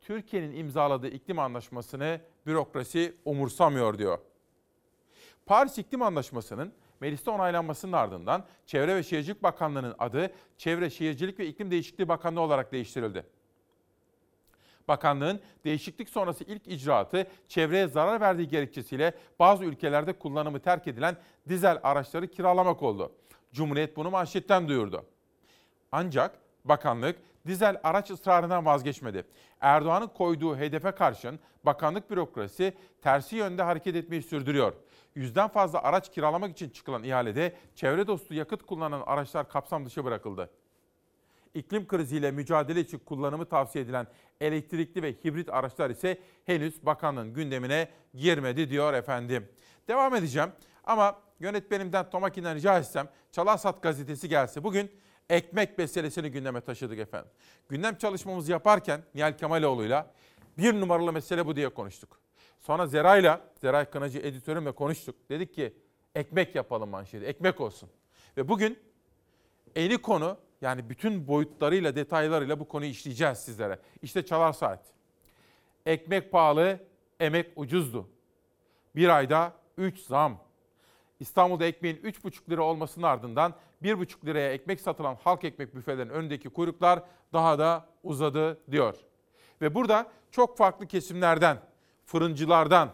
[0.00, 4.18] Türkiye'nin imzaladığı iklim anlaşmasını bürokrasi umursamıyor diyor.
[5.46, 6.72] Paris İklim Anlaşması'nın
[7.02, 12.72] mecliste onaylanmasının ardından Çevre ve Şehircilik Bakanlığı'nın adı Çevre Şehircilik ve İklim Değişikliği Bakanlığı olarak
[12.72, 13.26] değiştirildi.
[14.88, 21.16] Bakanlığın değişiklik sonrası ilk icraatı çevreye zarar verdiği gerekçesiyle bazı ülkelerde kullanımı terk edilen
[21.48, 23.12] dizel araçları kiralamak oldu.
[23.52, 25.04] Cumhuriyet bunu manşetten duyurdu.
[25.92, 29.24] Ancak bakanlık dizel araç ısrarından vazgeçmedi.
[29.60, 34.72] Erdoğan'ın koyduğu hedefe karşın bakanlık bürokrasi tersi yönde hareket etmeyi sürdürüyor
[35.14, 40.50] yüzden fazla araç kiralamak için çıkılan ihalede çevre dostu yakıt kullanan araçlar kapsam dışı bırakıldı.
[41.54, 44.06] İklim kriziyle mücadele için kullanımı tavsiye edilen
[44.40, 49.48] elektrikli ve hibrit araçlar ise henüz bakanlığın gündemine girmedi diyor efendim.
[49.88, 50.52] Devam edeceğim
[50.84, 54.64] ama yönetmenimden Tomakin'den rica etsem Çalarsat gazetesi gelse.
[54.64, 54.90] Bugün
[55.30, 57.30] ekmek meselesini gündeme taşıdık efendim.
[57.68, 60.10] Gündem çalışmamızı yaparken Nihal Kemaloğlu'yla
[60.58, 62.21] bir numaralı mesele bu diye konuştuk.
[62.62, 65.16] Sonra Zeray'la, Zeray Kınacı editörümle konuştuk.
[65.28, 65.74] Dedik ki
[66.14, 67.88] ekmek yapalım manşeti, ekmek olsun.
[68.36, 68.78] Ve bugün
[69.76, 73.78] eni konu yani bütün boyutlarıyla, detaylarıyla bu konuyu işleyeceğiz sizlere.
[74.02, 74.80] İşte Çalar Saat.
[75.86, 76.78] Ekmek pahalı,
[77.20, 78.08] emek ucuzdu.
[78.96, 80.38] Bir ayda 3 zam.
[81.20, 87.02] İstanbul'da ekmeğin 3,5 lira olmasının ardından 1,5 liraya ekmek satılan halk ekmek büfelerinin önündeki kuyruklar
[87.32, 88.94] daha da uzadı diyor.
[89.60, 91.58] Ve burada çok farklı kesimlerden
[92.12, 92.90] fırıncılardan,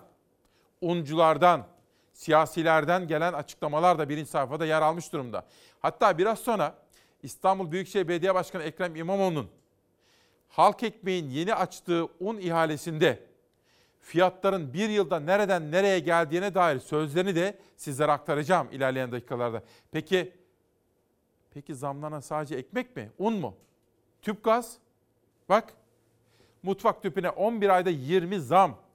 [0.80, 1.66] unculardan,
[2.12, 5.46] siyasilerden gelen açıklamalar da birinci sayfada yer almış durumda.
[5.80, 6.74] Hatta biraz sonra
[7.22, 9.48] İstanbul Büyükşehir Belediye Başkanı Ekrem İmamoğlu'nun
[10.48, 13.22] halk ekmeğin yeni açtığı un ihalesinde
[14.00, 19.62] fiyatların bir yılda nereden nereye geldiğine dair sözlerini de sizlere aktaracağım ilerleyen dakikalarda.
[19.92, 20.32] Peki
[21.54, 23.10] Peki zamlanan sadece ekmek mi?
[23.18, 23.56] Un mu?
[24.22, 24.78] Tüp gaz?
[25.48, 25.74] Bak
[26.62, 28.87] mutfak tüpüne 11 ayda 20 zam.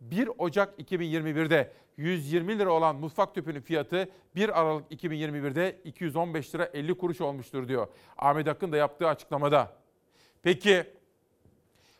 [0.00, 6.94] 1 Ocak 2021'de 120 lira olan mutfak tüpünün fiyatı 1 Aralık 2021'de 215 lira 50
[6.94, 7.88] kuruş olmuştur diyor.
[8.18, 9.76] Ahmet Akın da yaptığı açıklamada.
[10.42, 10.86] Peki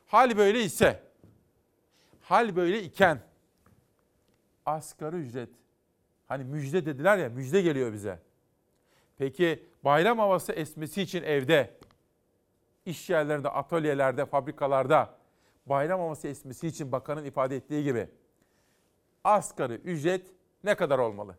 [0.06, 1.02] hal böyle ise,
[2.20, 3.20] hal böyle iken
[4.66, 5.48] asgari ücret,
[6.28, 8.18] hani müjde dediler ya müjde geliyor bize.
[9.18, 11.74] Peki bayram havası esmesi için evde,
[12.86, 15.19] iş yerlerinde, atölyelerde, fabrikalarda
[15.66, 18.08] bayram havası esmesi için bakanın ifade ettiği gibi
[19.24, 20.26] asgari ücret
[20.64, 21.36] ne kadar olmalı?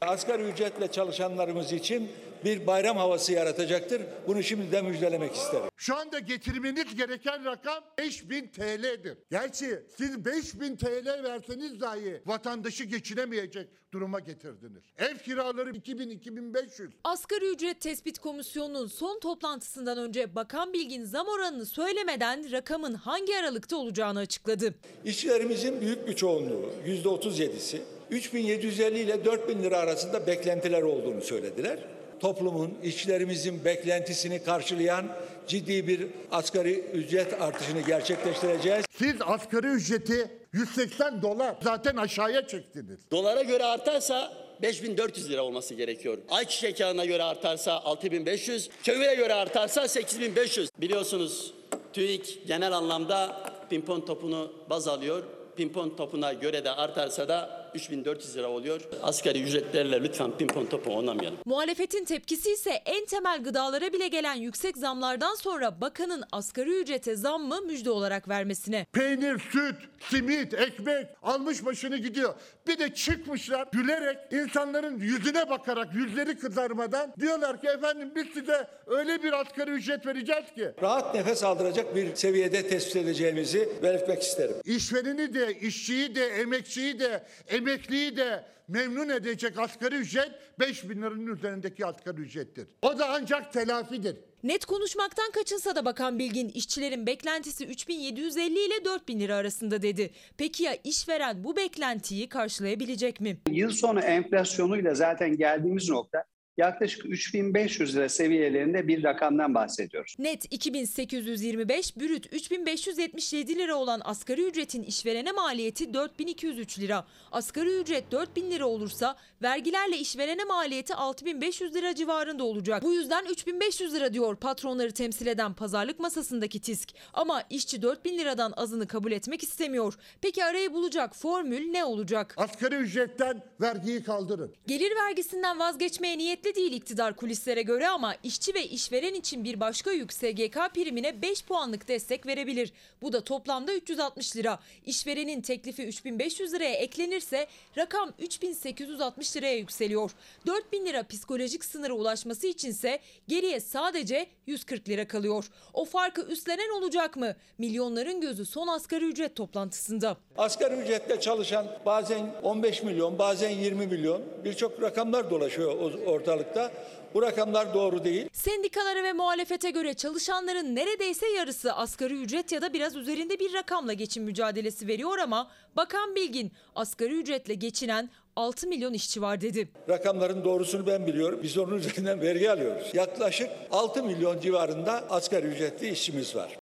[0.00, 2.10] Asgari ücretle çalışanlarımız için
[2.44, 4.02] bir bayram havası yaratacaktır.
[4.26, 5.68] Bunu şimdiden müjdelemek isterim.
[5.76, 9.18] Şu anda getirmeniz gereken rakam 5000 TL'dir.
[9.30, 14.82] Gerçi siz 5000 TL verseniz dahi vatandaşı geçinemeyecek duruma getirdiniz.
[14.98, 16.88] Ev kiraları 2000-2500.
[17.04, 23.76] Asgari ücret tespit komisyonunun son toplantısından önce Bakan Bilgin zam oranını söylemeden rakamın hangi aralıkta
[23.76, 24.74] olacağını açıkladı.
[25.04, 27.78] İşçilerimizin büyük bir çoğunluğu %37'si
[28.10, 31.78] 3750 ile 4000 lira arasında beklentiler olduğunu söylediler.
[32.20, 35.06] Toplumun, işçilerimizin beklentisini karşılayan
[35.46, 38.84] ciddi bir asgari ücret artışını gerçekleştireceğiz.
[38.98, 42.98] Siz asgari ücreti 180 dolar zaten aşağıya çektiniz.
[43.10, 46.18] Dolara göre artarsa 5400 lira olması gerekiyor.
[46.30, 50.68] Ayçiçek yağına göre artarsa 6500, kömüre göre artarsa 8500.
[50.78, 51.54] Biliyorsunuz
[51.92, 53.40] TÜİK genel anlamda
[53.70, 55.22] pimpon topunu baz alıyor.
[55.56, 58.80] Pimpon topuna göre de artarsa da 3400 lira oluyor.
[59.02, 61.38] Asgari ücretlerle lütfen pimpon topu oynamayalım.
[61.44, 67.62] Muhalefetin tepkisi ise en temel gıdalara bile gelen yüksek zamlardan sonra bakanın asgari ücrete zammı
[67.62, 68.86] müjde olarak vermesine.
[68.92, 69.76] Peynir, süt,
[70.10, 72.34] simit, ekmek almış başını gidiyor.
[72.66, 79.22] Bir de çıkmışlar gülerek insanların yüzüne bakarak yüzleri kızarmadan diyorlar ki efendim biz size öyle
[79.22, 80.68] bir asgari ücret vereceğiz ki.
[80.82, 84.56] Rahat nefes aldıracak bir seviyede tespit edeceğimizi belirtmek isterim.
[84.64, 87.22] İşvereni de, işçiyi de, emekçiyi de,
[87.68, 92.68] emekliyi de memnun edecek asgari ücret 5 bin liranın üzerindeki asgari ücrettir.
[92.82, 94.16] O da ancak telafidir.
[94.42, 100.10] Net konuşmaktan kaçınsa da Bakan Bilgin işçilerin beklentisi 3750 ile 4000 lira arasında dedi.
[100.38, 103.38] Peki ya işveren bu beklentiyi karşılayabilecek mi?
[103.50, 106.24] Yıl sonu enflasyonuyla zaten geldiğimiz nokta
[106.56, 110.14] yaklaşık 3500 lira seviyelerinde bir rakamdan bahsediyoruz.
[110.18, 117.04] Net 2825, brüt 3577 lira olan asgari ücretin işverene maliyeti 4203 lira.
[117.32, 122.82] Asgari ücret 4000 lira olursa vergilerle işverene maliyeti 6500 lira civarında olacak.
[122.82, 126.88] Bu yüzden 3500 lira diyor patronları temsil eden pazarlık masasındaki TİSK.
[127.12, 129.94] Ama işçi 4000 liradan azını kabul etmek istemiyor.
[130.22, 132.34] Peki arayı bulacak formül ne olacak?
[132.36, 134.54] Asgari ücretten vergiyi kaldırın.
[134.66, 139.90] Gelir vergisinden vazgeçmeye niyetli değil iktidar kulislere göre ama işçi ve işveren için bir başka
[139.92, 142.72] yük SGK primine 5 puanlık destek verebilir.
[143.02, 144.58] Bu da toplamda 360 lira.
[144.86, 147.46] İşverenin teklifi 3500 liraya eklenirse
[147.78, 150.10] rakam 3860 liraya yükseliyor.
[150.46, 155.44] 4000 lira psikolojik sınıra ulaşması içinse geriye sadece 140 lira kalıyor.
[155.72, 157.36] O farkı üstlenen olacak mı?
[157.58, 160.16] Milyonların gözü son asgari ücret toplantısında.
[160.36, 166.72] Asgari ücretle çalışan bazen 15 milyon, bazen 20 milyon birçok rakamlar dolaşıyor o- ortalıkta.
[167.14, 168.28] Bu rakamlar doğru değil.
[168.32, 173.92] Sendikalara ve muhalefete göre çalışanların neredeyse yarısı asgari ücret ya da biraz üzerinde bir rakamla
[173.92, 179.68] geçim mücadelesi veriyor ama Bakan Bilgin asgari ücretle geçinen 6 milyon işçi var dedi.
[179.88, 181.40] Rakamların doğrusunu ben biliyorum.
[181.42, 182.94] Biz onun üzerinden vergi alıyoruz.
[182.94, 186.58] Yaklaşık 6 milyon civarında asgari ücretli işçimiz var.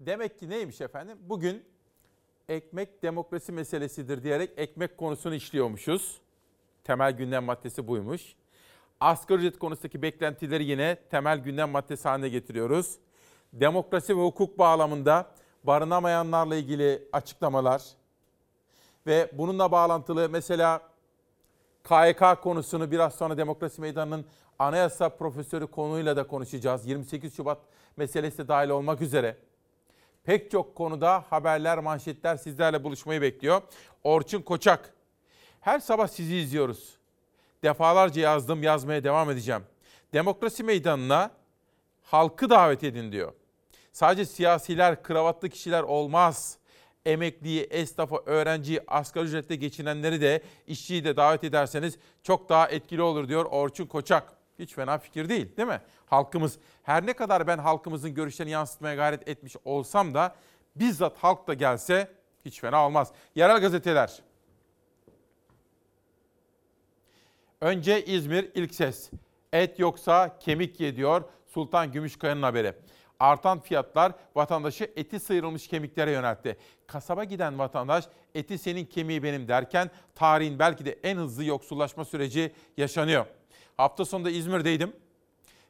[0.00, 1.18] Demek ki neymiş efendim?
[1.20, 1.62] Bugün
[2.48, 6.20] ekmek demokrasi meselesidir diyerek ekmek konusunu işliyormuşuz.
[6.84, 8.22] Temel gündem maddesi buymuş.
[9.02, 12.98] Asgari ücret konusundaki beklentileri yine temel gündem maddesi haline getiriyoruz.
[13.52, 15.30] Demokrasi ve hukuk bağlamında
[15.64, 17.82] barınamayanlarla ilgili açıklamalar
[19.06, 20.82] ve bununla bağlantılı mesela
[21.84, 24.24] KYK konusunu biraz sonra Demokrasi Meydanı'nın
[24.58, 26.86] anayasa profesörü konuyla da konuşacağız.
[26.86, 27.58] 28 Şubat
[27.96, 29.36] meselesi de dahil olmak üzere.
[30.24, 33.62] Pek çok konuda haberler, manşetler sizlerle buluşmayı bekliyor.
[34.04, 34.94] Orçun Koçak.
[35.60, 37.01] Her sabah sizi izliyoruz.
[37.62, 39.62] Defalarca yazdım, yazmaya devam edeceğim.
[40.12, 41.30] Demokrasi meydanına
[42.02, 43.32] halkı davet edin diyor.
[43.92, 46.58] Sadece siyasiler, kravatlı kişiler olmaz.
[47.06, 53.28] Emekliyi, esnafı, öğrenciyi, asgari ücretle geçinenleri de, işçiyi de davet ederseniz çok daha etkili olur
[53.28, 54.32] diyor Orçun Koçak.
[54.58, 55.80] Hiç fena fikir değil değil mi?
[56.06, 60.34] Halkımız, her ne kadar ben halkımızın görüşlerini yansıtmaya gayret etmiş olsam da
[60.76, 62.08] bizzat halk da gelse
[62.44, 63.12] hiç fena olmaz.
[63.34, 64.22] Yerel gazeteler.
[67.62, 69.10] Önce İzmir ilk ses.
[69.52, 72.74] Et yoksa kemik ye diyor Sultan Gümüşkaya'nın haberi.
[73.20, 76.56] Artan fiyatlar vatandaşı eti sıyrılmış kemiklere yöneltti.
[76.86, 78.04] Kasaba giden vatandaş
[78.34, 83.26] eti senin kemiği benim derken tarihin belki de en hızlı yoksullaşma süreci yaşanıyor.
[83.76, 84.92] Hafta sonunda İzmir'deydim.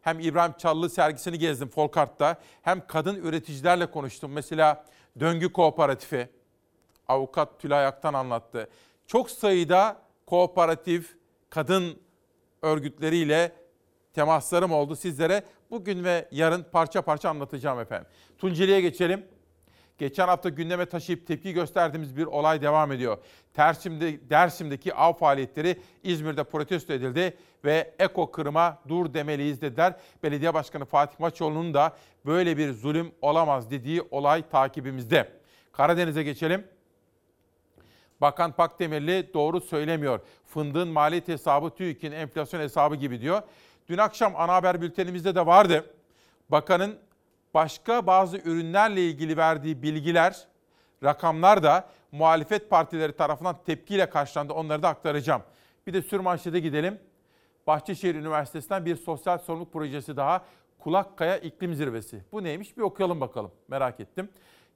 [0.01, 4.33] Hem İbrahim Çallı sergisini gezdim Folkart'ta hem kadın üreticilerle konuştum.
[4.33, 4.85] Mesela
[5.21, 6.29] Döngü Kooperatifi,
[7.09, 8.69] avukat Tülay Aktan anlattı.
[9.07, 11.22] Çok sayıda kooperatif,
[11.53, 12.01] kadın
[12.63, 13.53] örgütleriyle
[14.15, 15.43] temaslarım oldu sizlere.
[15.71, 18.09] Bugün ve yarın parça parça anlatacağım efendim.
[18.39, 19.25] Tunceli'ye geçelim.
[19.99, 23.19] Geçen hafta gündeme taşıyıp tepki gösterdiğimiz bir olay devam ediyor.
[23.57, 29.97] Dersim'de, Dersim'deki av faaliyetleri İzmir'de protesto edildi ve eko kırıma dur demeliyiz dediler.
[30.23, 31.97] Belediye Başkanı Fatih Maçoğlu'nun da
[32.27, 35.33] böyle bir zulüm olamaz dediği olay takibimizde.
[35.73, 36.65] Karadeniz'e geçelim.
[38.23, 40.21] Bakan Pakdemirli doğru söylemiyor.
[40.47, 43.43] Fındığın maliyet hesabı TÜİK'in enflasyon hesabı gibi diyor.
[43.89, 45.95] Dün akşam ana haber bültenimizde de vardı.
[46.49, 46.99] Bakanın
[47.55, 50.47] başka bazı ürünlerle ilgili verdiği bilgiler,
[51.05, 54.53] rakamlar da muhalefet partileri tarafından tepkiyle karşılandı.
[54.53, 55.43] Onları da aktaracağım.
[55.87, 56.99] Bir de sürmanşete gidelim.
[57.67, 60.45] Bahçeşehir Üniversitesi'nden bir sosyal sorumluluk projesi daha.
[60.79, 62.23] Kulakkaya İklim Zirvesi.
[62.33, 63.51] Bu neymiş bir okuyalım bakalım.
[63.69, 64.29] Merak ettim.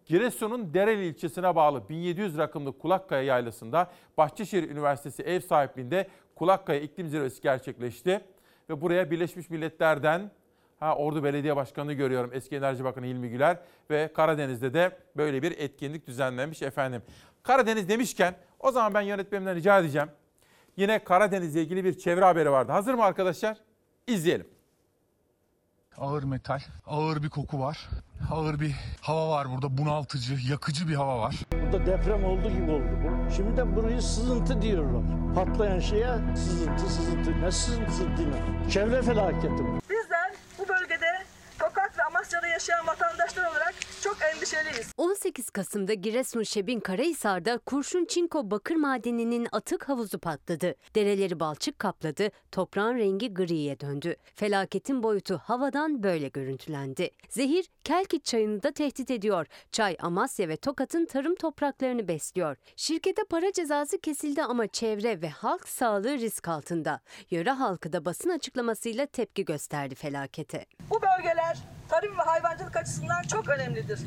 [0.06, 7.42] Giresun'un Dereli ilçesine bağlı 1700 rakımlı Kulakkaya Yaylası'nda Bahçeşehir Üniversitesi ev sahipliğinde Kulakkaya İklim Zirvesi
[7.42, 8.20] gerçekleşti.
[8.70, 10.30] Ve buraya Birleşmiş Milletler'den
[10.80, 13.58] ha, Ordu Belediye Başkanı görüyorum eski Enerji Bakanı Hilmi Güler
[13.90, 17.02] ve Karadeniz'de de böyle bir etkinlik düzenlenmiş efendim.
[17.42, 20.08] Karadeniz demişken o zaman ben yönetmenimden rica edeceğim.
[20.76, 22.72] Yine Karadeniz'le ilgili bir çevre haberi vardı.
[22.72, 23.56] Hazır mı arkadaşlar?
[24.06, 24.55] İzleyelim.
[25.98, 27.88] Ağır metal, ağır bir koku var.
[28.30, 31.36] Ağır bir hava var burada, bunaltıcı, yakıcı bir hava var.
[31.52, 33.34] Burada deprem oldu gibi oldu bu.
[33.34, 35.02] Şimdi de burayı sızıntı diyorlar.
[35.34, 37.42] Patlayan şeye sızıntı sızıntı.
[37.42, 38.70] Ne sızıntı ne?
[38.70, 39.80] Çevre felaketi bu.
[39.90, 41.24] Bizler bu bölgede
[41.58, 43.65] Tokat ve Amasya'da yaşayan vatandaşlar olarak
[44.06, 44.92] çok endişeliyiz.
[44.96, 50.74] 18 Kasım'da Giresun Şebin Karahisar'da kurşun çinko bakır madeninin atık havuzu patladı.
[50.94, 54.16] Dereleri balçık kapladı, toprağın rengi griye döndü.
[54.34, 57.10] Felaketin boyutu havadan böyle görüntülendi.
[57.28, 59.46] Zehir Kelkit çayını da tehdit ediyor.
[59.72, 62.56] Çay Amasya ve Tokat'ın tarım topraklarını besliyor.
[62.76, 67.00] Şirkete para cezası kesildi ama çevre ve halk sağlığı risk altında.
[67.30, 70.66] Yöre halkı da basın açıklamasıyla tepki gösterdi felakete.
[70.90, 71.56] Bu bölgeler
[71.88, 74.00] tarım ve hayvancılık açısından çok önemlidir.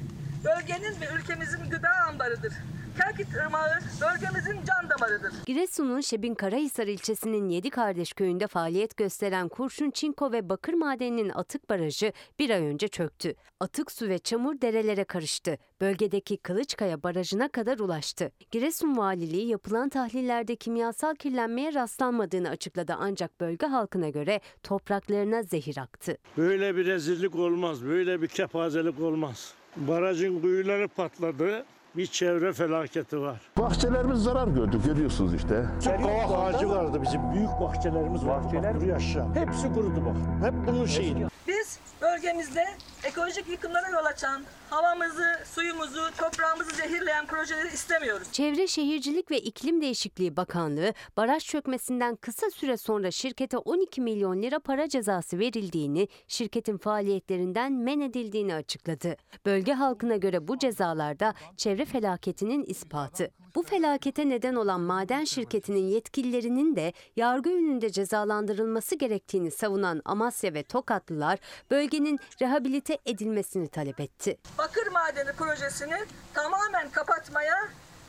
[0.43, 2.53] Bölgenin ve ülkemizin gıda ambarıdır.
[3.00, 3.70] Kelkit Irmağı
[4.02, 5.34] bölgemizin can damarıdır.
[5.45, 11.70] Giresun'un Şebin Karahisar ilçesinin Yedi Kardeş köyünde faaliyet gösteren kurşun, çinko ve bakır madeninin atık
[11.70, 13.34] barajı bir ay önce çöktü.
[13.60, 15.58] Atık su ve çamur derelere karıştı.
[15.82, 18.32] Bölgedeki Kılıçkaya barajına kadar ulaştı.
[18.52, 26.18] Giresun Valiliği yapılan tahlillerde kimyasal kirlenmeye rastlanmadığını açıkladı ancak bölge halkına göre topraklarına zehir aktı.
[26.38, 27.86] Böyle bir rezillik olmaz.
[27.86, 29.54] Böyle bir kepazelik olmaz.
[29.76, 31.66] Barajın kuyuları patladı.
[31.98, 33.42] Bir çevre felaketi var.
[33.58, 35.66] Bahçelerimiz zarar gördü görüyorsunuz işte.
[35.84, 37.34] Çok kavak ağacı vardı bizim.
[37.34, 38.46] Büyük bahçelerimiz vardı.
[38.46, 39.36] Bahçeler kuruyor aşağı.
[39.36, 40.46] Hepsi kurudu bak.
[40.48, 41.16] Hep bunun şeyi.
[41.48, 42.66] Biz bölgemizde
[43.04, 48.32] ekolojik yıkımlara yol açan, havamızı, suyumuzu, toprağımızı zehirleyen projeleri istemiyoruz.
[48.32, 54.60] Çevre Şehircilik ve İklim Değişikliği Bakanlığı baraj çökmesinden kısa süre sonra şirkete 12 milyon lira
[54.60, 59.16] para cezası verildiğini, şirketin faaliyetlerinden men edildiğini açıkladı.
[59.45, 63.32] Bölge halkına göre bu cezalarda çevre felaketinin ispatı.
[63.56, 70.64] Bu felakete neden olan maden şirketinin yetkililerinin de yargı önünde cezalandırılması gerektiğini savunan Amasya ve
[70.64, 71.39] Tokatlılar
[71.72, 74.38] bölgenin rehabilite edilmesini talep etti.
[74.58, 75.97] Bakır madeni projesini
[76.34, 77.56] tamamen kapatmaya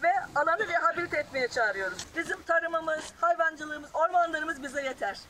[0.02, 2.06] ve alanı rehabilite etmeye çağırıyoruz.
[2.16, 5.20] Bizim tarımımız, hayvancılığımız, ormanlarımız bize yeter.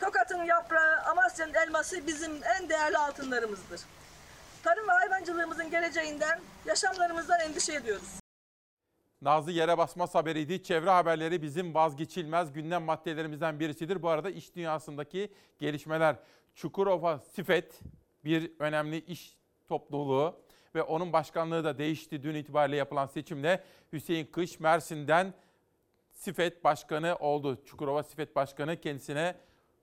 [0.00, 3.80] Tokat'ın yaprağı, Amasya'nın elması bizim en değerli altınlarımızdır.
[4.64, 8.27] Tarım ve hayvancılığımızın geleceğinden, yaşamlarımızdan endişe ediyoruz.
[9.22, 10.62] Nazlı yere basmaz haberiydi.
[10.62, 14.02] Çevre haberleri bizim vazgeçilmez gündem maddelerimizden birisidir.
[14.02, 16.16] Bu arada iş dünyasındaki gelişmeler.
[16.54, 17.80] Çukurova Sifet
[18.24, 19.36] bir önemli iş
[19.68, 20.34] topluluğu
[20.74, 23.64] ve onun başkanlığı da değişti dün itibariyle yapılan seçimle.
[23.92, 25.34] Hüseyin Kış Mersin'den
[26.10, 27.64] Sifet Başkanı oldu.
[27.64, 29.36] Çukurova Sifet Başkanı kendisine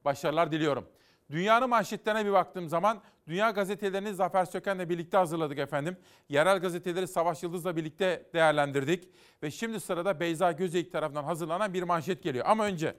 [0.05, 0.87] başarılar diliyorum.
[1.31, 5.97] Dünyanın manşetlerine bir baktığım zaman dünya gazetelerini Zafer Söken'le birlikte hazırladık efendim.
[6.29, 9.09] Yerel gazeteleri Savaş Yıldız'la birlikte değerlendirdik.
[9.43, 12.45] Ve şimdi sırada Beyza Gözeyik tarafından hazırlanan bir manşet geliyor.
[12.47, 12.95] Ama önce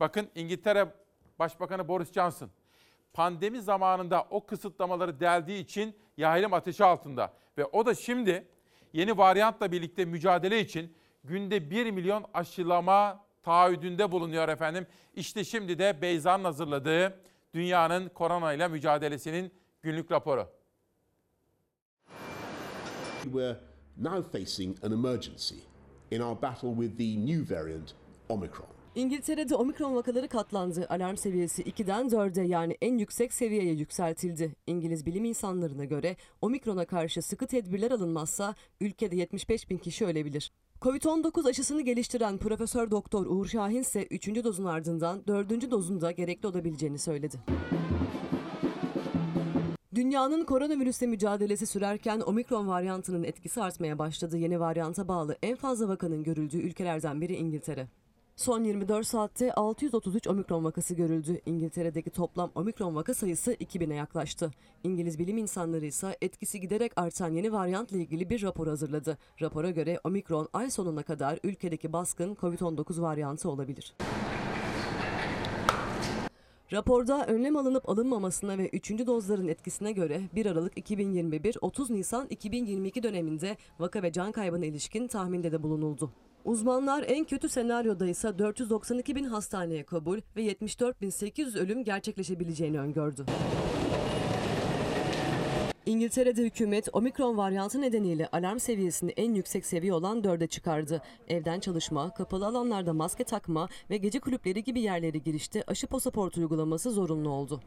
[0.00, 0.94] bakın İngiltere
[1.38, 2.50] Başbakanı Boris Johnson
[3.12, 7.32] pandemi zamanında o kısıtlamaları deldiği için yaylım ateşi altında.
[7.58, 8.48] Ve o da şimdi
[8.92, 14.86] yeni varyantla birlikte mücadele için günde 1 milyon aşılama taahhüdünde bulunuyor efendim.
[15.14, 17.20] İşte şimdi de Beyza'nın hazırladığı
[17.54, 19.52] Dünyanın koronayla mücadelesinin
[19.86, 20.48] günlük raporu.
[23.22, 23.56] We're
[23.96, 25.54] now facing an emergency
[26.10, 27.94] in our battle with the new variant
[28.28, 28.66] Omicron.
[28.94, 30.86] İngiltere'de omikron vakaları katlandı.
[30.88, 34.54] Alarm seviyesi 2'den 4'e yani en yüksek seviyeye yükseltildi.
[34.66, 40.52] İngiliz bilim insanlarına göre omikrona karşı sıkı tedbirler alınmazsa ülkede 75 bin kişi ölebilir.
[40.80, 44.44] Covid-19 aşısını geliştiren Profesör Doktor Uğur Şahin ise 3.
[44.44, 45.70] dozun ardından 4.
[45.70, 47.36] dozun da gerekli olabileceğini söyledi.
[49.96, 54.36] Dünyanın koronavirüsle mücadelesi sürerken omikron varyantının etkisi artmaya başladı.
[54.36, 57.88] Yeni varyanta bağlı en fazla vakanın görüldüğü ülkelerden biri İngiltere.
[58.36, 61.40] Son 24 saatte 633 omikron vakası görüldü.
[61.46, 64.50] İngiltere'deki toplam omikron vaka sayısı 2000'e yaklaştı.
[64.84, 69.18] İngiliz bilim insanları ise etkisi giderek artan yeni varyantla ilgili bir rapor hazırladı.
[69.40, 73.94] Rapora göre omikron ay sonuna kadar ülkedeki baskın COVID-19 varyantı olabilir.
[76.72, 78.90] Raporda önlem alınıp alınmamasına ve 3.
[78.90, 85.52] dozların etkisine göre 1 Aralık 2021-30 Nisan 2022 döneminde vaka ve can kaybına ilişkin tahminde
[85.52, 86.10] de bulunuldu.
[86.44, 93.26] Uzmanlar en kötü senaryoda ise 492 bin hastaneye kabul ve 74.800 ölüm gerçekleşebileceğini öngördü.
[95.86, 101.02] İngiltere'de hükümet omikron varyantı nedeniyle alarm seviyesini en yüksek seviye olan 4'e çıkardı.
[101.28, 106.90] Evden çalışma, kapalı alanlarda maske takma ve gece kulüpleri gibi yerlere girişte aşı pasaport uygulaması
[106.90, 107.60] zorunlu oldu.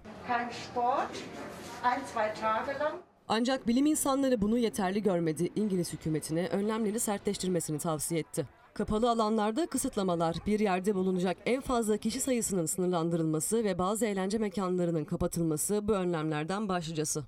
[3.28, 5.49] Ancak bilim insanları bunu yeterli görmedi.
[5.55, 8.45] İngiliz hükümetine önlemleri sertleştirmesini tavsiye etti.
[8.74, 15.05] Kapalı alanlarda kısıtlamalar, bir yerde bulunacak en fazla kişi sayısının sınırlandırılması ve bazı eğlence mekanlarının
[15.05, 17.24] kapatılması bu önlemlerden başlıcası.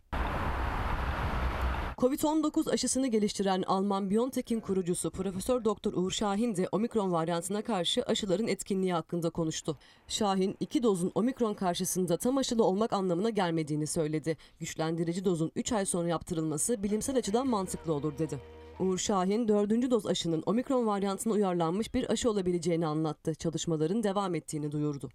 [2.02, 8.48] Covid-19 aşısını geliştiren Alman BioNTech'in kurucusu Profesör Doktor Uğur Şahin de omikron varyantına karşı aşıların
[8.48, 9.78] etkinliği hakkında konuştu.
[10.08, 14.38] Şahin, iki dozun omikron karşısında tam aşılı olmak anlamına gelmediğini söyledi.
[14.60, 18.40] Güçlendirici dozun 3 ay sonra yaptırılması bilimsel açıdan mantıklı olur dedi.
[18.80, 23.36] Uğur Şahin, dördüncü doz aşının omikron varyantına uyarlanmış bir aşı olabileceğini anlattı.
[23.36, 25.10] Çalışmaların devam ettiğini duyurdu.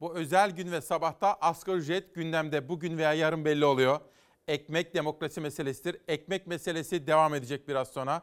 [0.00, 4.00] Bu özel gün ve sabahta asgari ücret gündemde bugün veya yarın belli oluyor.
[4.48, 5.96] Ekmek demokrasi meselesidir.
[6.08, 8.22] Ekmek meselesi devam edecek biraz sonra.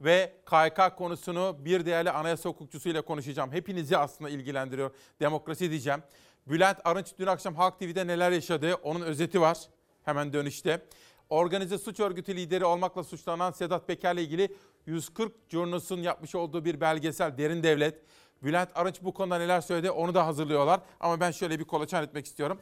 [0.00, 3.52] Ve KYK konusunu bir değerli anayasa hukukçusuyla konuşacağım.
[3.52, 4.90] Hepinizi aslında ilgilendiriyor.
[5.20, 6.02] Demokrasi diyeceğim.
[6.46, 9.58] Bülent Arınç dün akşam Halk TV'de neler yaşadı onun özeti var.
[10.02, 10.82] Hemen dönüşte.
[11.30, 14.56] Organize suç örgütü lideri olmakla suçlanan Sedat Peker'le ilgili
[14.86, 18.02] 140 Journals'ın yapmış olduğu bir belgesel Derin Devlet.
[18.42, 20.80] Bülent Arınç bu konuda neler söyledi onu da hazırlıyorlar.
[21.00, 22.58] Ama ben şöyle bir kolaçan etmek istiyorum.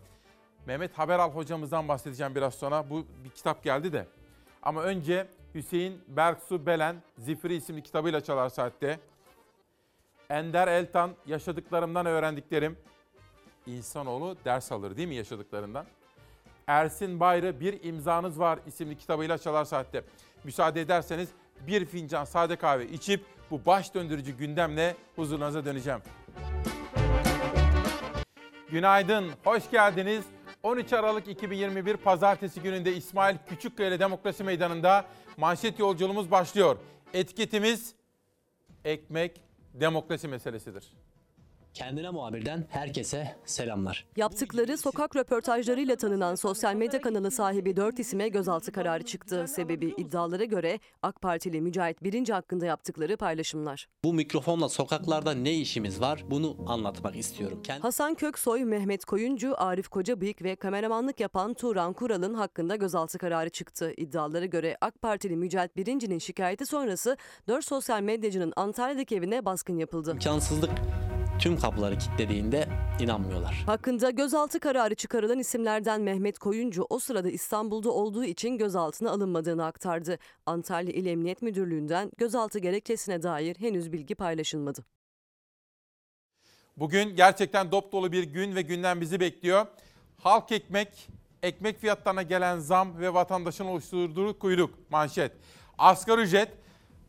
[0.66, 2.90] Mehmet Haberal hocamızdan bahsedeceğim biraz sonra.
[2.90, 4.06] Bu bir kitap geldi de.
[4.62, 9.00] Ama önce Hüseyin Berksu Belen Zifiri isimli kitabıyla Çalar Saat'te.
[10.30, 12.76] Ender Eltan yaşadıklarımdan öğrendiklerim.
[13.66, 15.86] İnsanoğlu ders alır değil mi yaşadıklarından?
[16.66, 20.04] Ersin Bayrı Bir imzanız Var isimli kitabıyla Çalar Saat'te.
[20.44, 21.28] Müsaade ederseniz
[21.66, 26.00] bir fincan sade kahve içip bu baş döndürücü gündemle huzurunuza döneceğim.
[28.70, 30.24] Günaydın, hoş geldiniz.
[30.62, 35.04] 13 Aralık 2021 Pazartesi gününde İsmail Küçükkaya Demokrasi Meydanı'nda
[35.36, 36.76] manşet yolculuğumuz başlıyor.
[37.14, 37.94] Etiketimiz
[38.84, 39.40] ekmek
[39.74, 40.92] demokrasi meselesidir.
[41.74, 44.06] Kendine muhabirden herkese selamlar.
[44.16, 49.44] Yaptıkları sokak röportajlarıyla tanınan sosyal medya kanalı sahibi 4 isime gözaltı kararı çıktı.
[49.48, 53.88] Sebebi iddialara göre AK Partili Mücahit Birinci hakkında yaptıkları paylaşımlar.
[54.04, 57.62] Bu mikrofonla sokaklarda ne işimiz var bunu anlatmak istiyorum.
[57.64, 63.50] Kend- Hasan Köksoy, Mehmet Koyuncu, Arif Kocabıyık ve kameramanlık yapan Turan Kural'ın hakkında gözaltı kararı
[63.50, 63.92] çıktı.
[63.96, 67.16] İddialara göre AK Partili Mücahit Birinci'nin şikayeti sonrası
[67.48, 70.12] 4 sosyal medyacının Antalya'daki evine baskın yapıldı.
[70.12, 70.70] İmkansızlık
[71.40, 72.68] tüm kapıları kilitlediğinde
[73.00, 73.62] inanmıyorlar.
[73.66, 80.18] Hakkında gözaltı kararı çıkarılan isimlerden Mehmet Koyuncu o sırada İstanbul'da olduğu için gözaltına alınmadığını aktardı.
[80.46, 84.84] Antalya İl Emniyet Müdürlüğü'nden gözaltı gerekçesine dair henüz bilgi paylaşılmadı.
[86.76, 89.66] Bugün gerçekten dop dolu bir gün ve günden bizi bekliyor.
[90.16, 91.08] Halk ekmek,
[91.42, 95.32] ekmek fiyatlarına gelen zam ve vatandaşın oluşturduğu kuyruk manşet.
[95.78, 96.48] Asgari ücret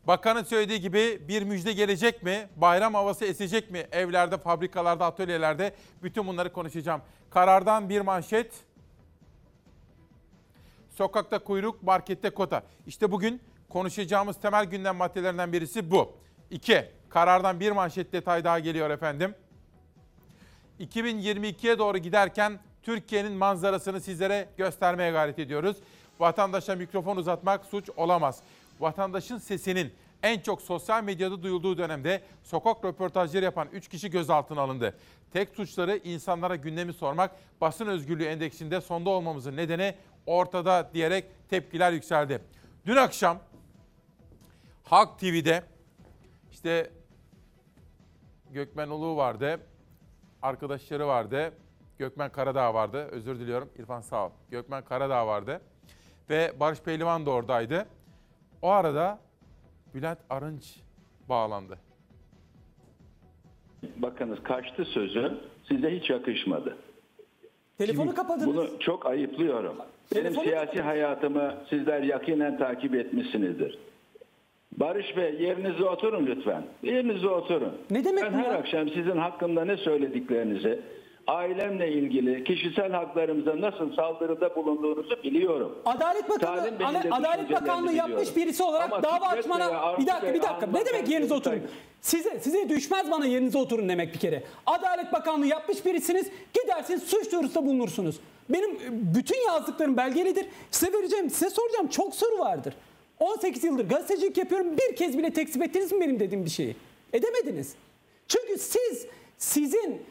[0.08, 2.50] Bakanın söylediği gibi bir müjde gelecek mi?
[2.56, 3.88] Bayram havası esecek mi?
[3.92, 7.02] Evlerde, fabrikalarda, atölyelerde bütün bunları konuşacağım.
[7.30, 8.54] Karardan bir manşet.
[10.90, 12.64] Sokakta kuyruk, markette kota.
[12.88, 16.14] İşte bugün konuşacağımız temel gündem maddelerinden birisi bu.
[16.52, 19.36] İki, karardan bir manşet detay daha geliyor efendim.
[20.80, 25.78] 2022'ye doğru giderken Türkiye'nin manzarasını sizlere göstermeye gayret ediyoruz.
[26.20, 28.42] Vatandaşa mikrofon uzatmak suç olamaz.
[28.82, 34.98] Vatandaşın sesinin En çok sosyal medyada duyulduğu dönemde sokak röportajları yapan 3 kişi gözaltına alındı.
[35.34, 42.42] Tek suçları insanlara gündemi sormak, basın özgürlüğü endeksinde sonda olmamızın nedeni ortada diyerek tepkiler yükseldi.
[42.86, 43.40] Dün akşam
[44.84, 45.64] Halk TV'de
[46.52, 46.92] işte
[48.52, 49.60] Gökmen Ulu vardı,
[50.42, 51.54] arkadaşları vardı,
[51.98, 54.32] Gökmen Karadağ vardı, özür diliyorum İrfan sağ ol.
[54.50, 55.62] Gökmen Karadağ vardı
[56.30, 57.88] ve Barış Pehlivan da oradaydı.
[58.62, 59.20] O arada
[59.94, 60.76] Bülent Arınç
[61.30, 61.78] bağlandı.
[63.98, 65.38] Bakınız kaçtı sözü
[65.68, 66.78] size hiç yakışmadı.
[67.78, 68.48] Telefonu kapadınız.
[68.48, 69.76] Bunu çok ayıplıyorum.
[70.16, 73.80] Benim Telefonu siyasi hayatımı sizler yakinen takip etmişsinizdir.
[74.78, 76.64] Barış Bey yerinize oturun lütfen.
[76.84, 77.78] Yerinize oturun.
[77.92, 78.58] Ne demek ben bu her ya?
[78.58, 80.82] akşam sizin hakkında ne söylediklerinizi,
[81.36, 85.78] ailemle ilgili kişisel haklarımıza nasıl saldırıda bulunduğunuzu biliyorum.
[85.86, 88.36] Adalet Bakanı, Ana- Adalet Bakanlığı yapmış biliyorum.
[88.36, 91.62] birisi olarak Ama dava açmana bir dakika bir dakika ne demek yerinize oturun?
[92.02, 94.44] Size size düşmez bana yerinize oturun demek bir kere.
[94.66, 96.28] Adalet Bakanlığı yapmış birisiniz.
[96.54, 98.20] Gidersiniz suç duyurusunda bulunursunuz.
[98.50, 98.80] Benim e,
[99.16, 100.46] bütün yazdıklarım belgelidir.
[100.72, 102.74] Size vereceğim, size soracağım çok soru vardır.
[103.20, 104.68] 18 yıldır gazetecilik yapıyorum.
[104.78, 106.76] Bir kez bile tekzip ettiniz mi benim dediğim bir şeyi?
[107.14, 107.76] Edemediniz.
[108.28, 109.08] Çünkü siz
[109.38, 110.02] sizin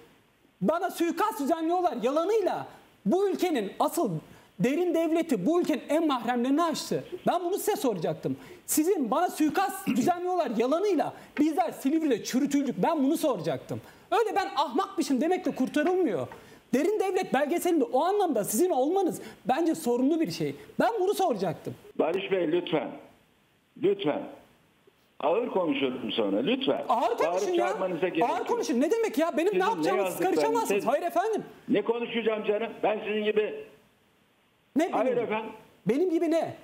[0.61, 2.67] bana suikast düzenliyorlar yalanıyla
[3.07, 4.11] bu ülkenin asıl
[4.59, 7.05] derin devleti bu ülkenin en mahremlerini açtı.
[7.27, 8.37] Ben bunu size soracaktım.
[8.67, 12.75] Sizin bana suikast düzenliyorlar yalanıyla bizler Silivri'de çürütüldük.
[12.83, 13.81] Ben bunu soracaktım.
[14.11, 16.29] Öyle ben ahmakmışım demekle kurtarılmıyor.
[16.75, 20.57] Derin devlet belgeselinde o anlamda sizin olmanız bence sorumlu bir şey.
[20.81, 21.75] Ben bunu soracaktım.
[21.99, 22.91] Barış Bey lütfen.
[23.83, 24.23] Lütfen.
[25.21, 26.85] Ağır konuşurum sonra lütfen.
[26.89, 27.77] Ağır konuşun ya.
[28.29, 28.81] Ağır konuşun.
[28.81, 29.33] Ne demek ya?
[29.37, 30.69] Benim Sizin ne yapacağımı siz karışamazsınız.
[30.83, 31.45] siz- Hayır efendim.
[31.69, 32.73] Ne konuşacağım canım?
[32.83, 33.65] Ben sizin gibi
[34.77, 35.51] Ne Hayır efendim.
[35.89, 36.57] Benim gibi ne?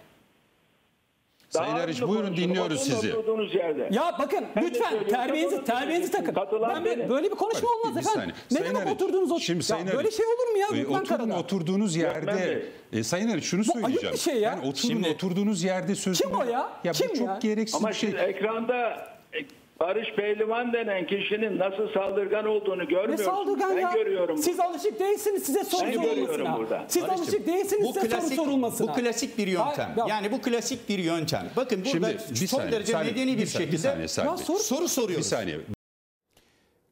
[1.51, 3.15] Sayın Daha buyurun dinliyoruz sizi.
[3.15, 3.89] Oturduğunuz yerde.
[3.93, 6.35] Ya bakın Ben lütfen terbiyenizi terbiyenizi takın.
[6.37, 7.11] Ben böyle, benim.
[7.11, 8.35] böyle bir konuşma Bak, olmaz bir efendim.
[8.51, 9.41] Ne Sayın demek oturduğunuz o...
[9.41, 11.39] Şimdi Ya Sayın böyle Arıç, şey olur mu ya e, oturun Karadağ?
[11.39, 12.67] oturduğunuz yerde.
[12.93, 14.15] E, Sayın Arıç şunu Bu ayıp söyleyeceğim.
[14.15, 14.41] bir şey ya.
[14.41, 16.25] Yani oturun oturduğunuz yerde sözü.
[16.25, 16.71] Kim o ya?
[16.85, 17.39] Ya Kim bu çok ya?
[17.43, 18.11] gereksiz Ama bir şey.
[18.11, 19.39] siz ekranda e,
[19.81, 23.25] Barış Pehlivan denen kişinin nasıl saldırgan olduğunu Ne görmüyorsunuz.
[23.25, 23.93] saldırgan ben ya?
[23.93, 24.39] görüyorum.
[24.39, 26.59] Siz alışık değilsiniz size soru Ben görüyorum sorulmasına.
[26.59, 26.85] burada.
[26.89, 28.89] Siz Barış'cığım, alışık değilsiniz bu size soru klasik, sorulmasına.
[28.89, 29.87] Bu klasik bir yöntem.
[29.97, 31.51] Hayır, ya- yani bu klasik bir yöntem.
[31.57, 34.09] Bakın burada Şimdi bir son saniye, derece Salim, medeni bir, bir saniye, bir şekilde saniye,
[34.09, 34.59] Salim Bey.
[34.59, 35.17] soru soruyoruz.
[35.27, 35.61] Bir saniye.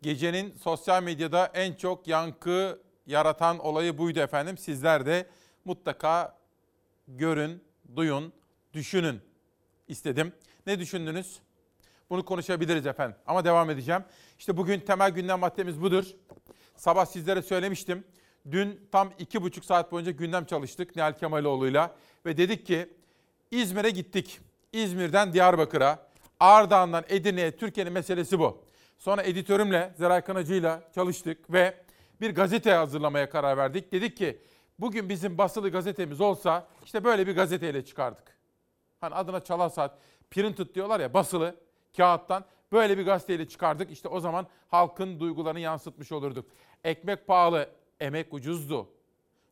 [0.02, 4.58] Gecenin sosyal medyada en çok yankı yaratan olayı buydu efendim.
[4.58, 5.26] Sizler de
[5.64, 6.36] mutlaka
[7.08, 7.62] görün,
[7.96, 8.32] duyun,
[8.74, 9.20] düşünün
[9.88, 10.32] istedim.
[10.66, 11.38] Ne düşündünüz?
[12.10, 13.16] Bunu konuşabiliriz efendim.
[13.26, 14.04] Ama devam edeceğim.
[14.38, 16.04] İşte bugün temel gündem maddemiz budur.
[16.76, 18.04] Sabah sizlere söylemiştim.
[18.50, 21.94] Dün tam iki buçuk saat boyunca gündem çalıştık Nihal Kemaloğlu'yla.
[22.26, 22.88] Ve dedik ki
[23.50, 24.40] İzmir'e gittik.
[24.72, 26.08] İzmir'den Diyarbakır'a,
[26.40, 28.64] Ardahan'dan Edirne'ye Türkiye'nin meselesi bu.
[28.98, 31.74] Sonra editörümle, Zeray Kanacı'yla çalıştık ve
[32.20, 33.92] bir gazete hazırlamaya karar verdik.
[33.92, 34.38] Dedik ki
[34.78, 38.38] bugün bizim basılı gazetemiz olsa işte böyle bir gazeteyle çıkardık.
[39.00, 39.98] Hani adına çalar saat
[40.30, 41.54] printed diyorlar ya basılı
[41.96, 43.90] kağıttan böyle bir gazeteyle çıkardık.
[43.90, 46.46] İşte o zaman halkın duygularını yansıtmış olurduk.
[46.84, 47.70] Ekmek pahalı,
[48.00, 48.88] emek ucuzdu.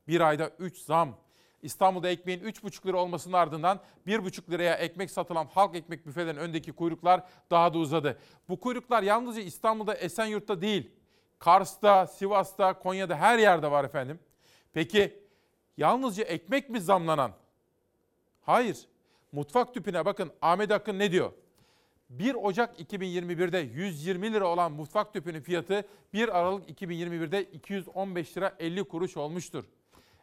[0.08, 1.16] Bir ayda 3 zam.
[1.62, 7.22] İstanbul'da ekmeğin 3,5 lira olmasının ardından 1,5 liraya ekmek satılan halk ekmek büfelerinin öndeki kuyruklar
[7.50, 8.18] daha da uzadı.
[8.48, 10.90] Bu kuyruklar yalnızca İstanbul'da Esenyurt'ta değil,
[11.38, 14.18] Kars'ta, Sivas'ta, Konya'da her yerde var efendim.
[14.72, 15.22] Peki
[15.76, 17.32] yalnızca ekmek mi zamlanan?
[18.42, 18.86] Hayır.
[19.32, 21.32] Mutfak tüpüne bakın Ahmet Akın ne diyor?
[22.18, 28.84] 1 Ocak 2021'de 120 lira olan mutfak tüpünün fiyatı 1 Aralık 2021'de 215 lira 50
[28.84, 29.64] kuruş olmuştur.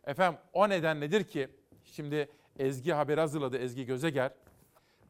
[0.03, 1.47] Efendim o neden nedir ki?
[1.85, 2.29] Şimdi
[2.59, 4.33] Ezgi haber hazırladı Ezgi Gözeger.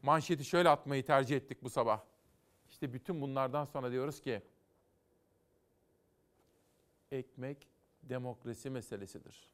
[0.02, 2.00] Manşeti şöyle atmayı tercih ettik bu sabah.
[2.70, 4.42] İşte bütün bunlardan sonra diyoruz ki
[7.12, 7.68] ekmek
[8.02, 9.48] demokrasi meselesidir.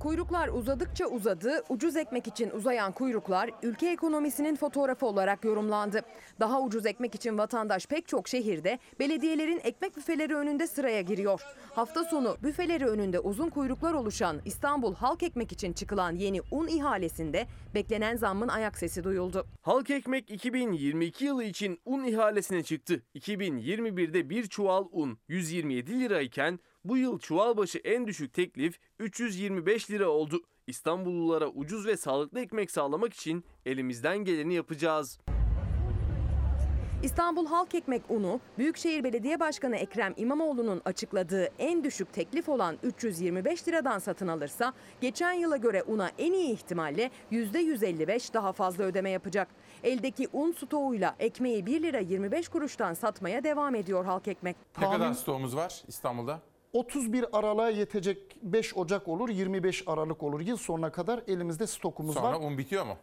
[0.00, 6.00] Kuyruklar uzadıkça uzadı, ucuz ekmek için uzayan kuyruklar ülke ekonomisinin fotoğrafı olarak yorumlandı.
[6.40, 11.40] Daha ucuz ekmek için vatandaş pek çok şehirde belediyelerin ekmek büfeleri önünde sıraya giriyor.
[11.74, 17.46] Hafta sonu büfeleri önünde uzun kuyruklar oluşan İstanbul Halk Ekmek için çıkılan yeni un ihalesinde
[17.74, 19.46] beklenen zammın ayak sesi duyuldu.
[19.60, 23.02] Halk Ekmek 2022 yılı için un ihalesine çıktı.
[23.14, 30.08] 2021'de bir çuval un 127 lirayken bu yıl çuval başı en düşük teklif 325 lira
[30.08, 30.40] oldu.
[30.66, 35.20] İstanbullulara ucuz ve sağlıklı ekmek sağlamak için elimizden geleni yapacağız.
[37.02, 43.68] İstanbul Halk Ekmek Unu, Büyükşehir Belediye Başkanı Ekrem İmamoğlu'nun açıkladığı en düşük teklif olan 325
[43.68, 49.48] liradan satın alırsa, geçen yıla göre una en iyi ihtimalle %155 daha fazla ödeme yapacak.
[49.82, 54.56] Eldeki un stoğuyla ekmeği 1 lira 25 kuruştan satmaya devam ediyor Halk Ekmek.
[54.80, 56.40] Ne kadar stoğumuz var İstanbul'da?
[56.72, 60.40] 31 Aralık'a yetecek 5 Ocak olur, 25 Aralık olur.
[60.40, 62.46] Yıl sonuna kadar elimizde stokumuz Sonra var.
[62.46, 62.96] un bitiyor mu?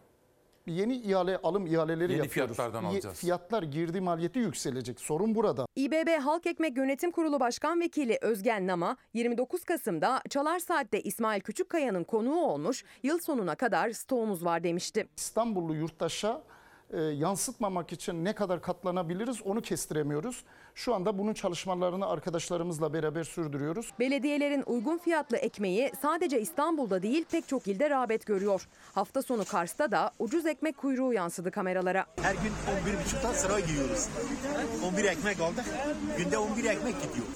[0.66, 2.56] Yeni ihale alım ihaleleri Yeni yapıyoruz.
[2.56, 3.18] fiyatlardan alacağız.
[3.18, 5.00] Fiyatlar girdi maliyeti yükselecek.
[5.00, 5.66] Sorun burada.
[5.76, 12.04] İBB Halk Ekmek Yönetim Kurulu Başkan Vekili Özgen Nama 29 Kasım'da Çalar Saat'te İsmail Küçükkaya'nın
[12.04, 15.08] konuğu olmuş, yıl sonuna kadar stoğumuz var demişti.
[15.16, 16.42] İstanbullu yurttaşa
[16.92, 20.44] e, yansıtmamak için ne kadar katlanabiliriz onu kestiremiyoruz.
[20.74, 23.90] Şu anda bunun çalışmalarını arkadaşlarımızla beraber sürdürüyoruz.
[24.00, 28.68] Belediyelerin uygun fiyatlı ekmeği sadece İstanbul'da değil pek çok ilde rağbet görüyor.
[28.94, 32.06] Hafta sonu Kars'ta da ucuz ekmek kuyruğu yansıdı kameralara.
[32.22, 32.52] Her gün
[33.22, 34.08] 11.30'da sıra giyiyoruz.
[34.88, 35.64] 11 ekmek aldık.
[36.18, 37.26] Günde 11 ekmek gidiyor.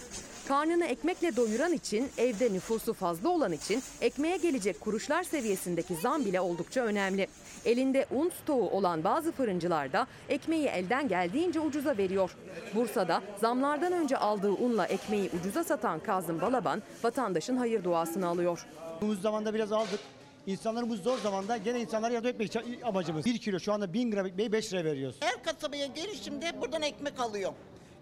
[0.49, 6.40] Karnını ekmekle doyuran için, evde nüfusu fazla olan için ekmeğe gelecek kuruşlar seviyesindeki zam bile
[6.40, 7.26] oldukça önemli.
[7.64, 12.36] Elinde un stoğu olan bazı fırıncılar da ekmeği elden geldiğince ucuza veriyor.
[12.74, 18.66] Bursa'da zamlardan önce aldığı unla ekmeği ucuza satan Kazım Balaban vatandaşın hayır duasını alıyor.
[19.01, 20.01] Bu zamanda biraz aldık.
[20.47, 23.24] İnsanları bu zor zamanda gene insanlara yardım etmek amacımız.
[23.24, 25.16] 1 kilo şu anda 1000 gram ekmeği 5 lira veriyoruz.
[25.20, 27.55] Her kasabaya gelişimde buradan ekmek alıyorum.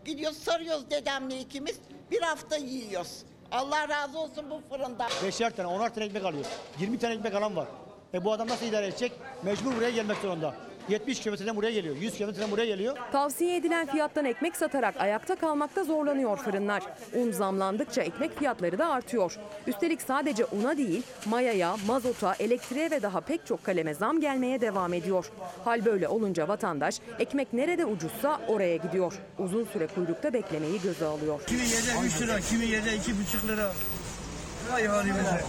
[0.04, 1.78] Gidiyoruz sarıyoruz dedemle ikimiz.
[2.10, 3.18] Bir hafta yiyoruz.
[3.52, 5.04] Allah razı olsun bu fırında.
[5.06, 6.50] 5'er tane 10'ar tane ekmek alıyoruz.
[6.78, 7.68] 20 tane ekmek alan var.
[8.14, 9.12] E bu adam nasıl idare edecek?
[9.42, 10.54] Mecbur buraya gelmek zorunda.
[10.88, 11.96] 70 kilometreden buraya geliyor.
[11.96, 12.96] 100 kilometreden buraya geliyor.
[13.12, 16.82] Tavsiye edilen fiyattan ekmek satarak ayakta kalmakta zorlanıyor fırınlar.
[17.14, 19.36] Un zamlandıkça ekmek fiyatları da artıyor.
[19.66, 24.94] Üstelik sadece una değil, mayaya, mazota, elektriğe ve daha pek çok kaleme zam gelmeye devam
[24.94, 25.30] ediyor.
[25.64, 29.12] Hal böyle olunca vatandaş ekmek nerede ucuzsa oraya gidiyor.
[29.38, 31.40] Uzun süre kuyrukta beklemeyi göze alıyor.
[31.46, 33.72] Kimi yerde 3 lira, kimi yerde 2,5 lira.
[34.72, 35.44] Vay halimize.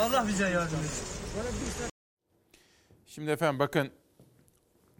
[0.00, 1.89] Allah bize yardım etsin.
[3.10, 3.90] Şimdi efendim bakın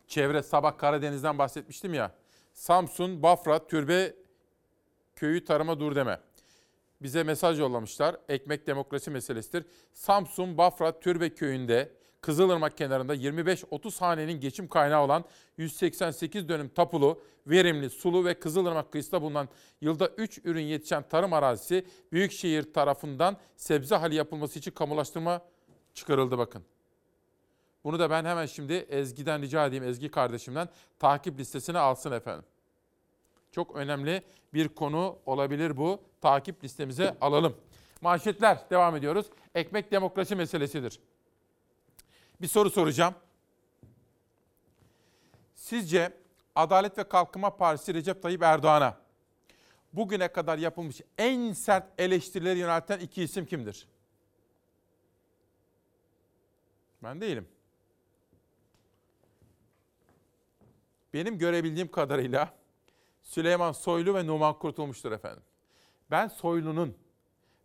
[0.07, 2.15] çevre sabah Karadeniz'den bahsetmiştim ya.
[2.53, 4.15] Samsun, Bafra, Türbe
[5.17, 6.21] köyü tarıma dur deme.
[7.03, 8.17] Bize mesaj yollamışlar.
[8.29, 9.65] Ekmek demokrasi meselesidir.
[9.93, 15.25] Samsun, Bafra, Türbe köyünde Kızılırmak kenarında 25-30 hanenin geçim kaynağı olan
[15.57, 19.49] 188 dönüm tapulu, verimli, sulu ve Kızılırmak kıyısında bulunan
[19.81, 25.43] yılda 3 ürün yetişen tarım arazisi Büyükşehir tarafından sebze hali yapılması için kamulaştırma
[25.95, 26.65] çıkarıldı bakın.
[27.85, 30.69] Bunu da ben hemen şimdi Ezgi'den rica edeyim, Ezgi kardeşimden
[30.99, 32.45] takip listesine alsın efendim.
[33.53, 34.23] Çok önemli
[34.55, 36.03] bir konu olabilir bu.
[36.21, 37.57] Takip listemize alalım.
[38.01, 39.27] Manşetler devam ediyoruz.
[39.55, 41.01] Ekmek demokrasi meselesidir.
[42.41, 43.15] Bir soru soracağım.
[45.55, 46.13] Sizce
[46.55, 48.97] Adalet ve Kalkınma Partisi Recep Tayyip Erdoğan'a
[49.93, 53.89] bugüne kadar yapılmış en sert eleştirileri yönelten iki isim kimdir?
[57.03, 57.49] Ben değilim.
[61.15, 62.55] Benim görebildiğim kadarıyla
[63.23, 65.43] Süleyman Soylu ve Numan Kurtulmuş'tur efendim.
[66.11, 66.95] Ben Soylu'nun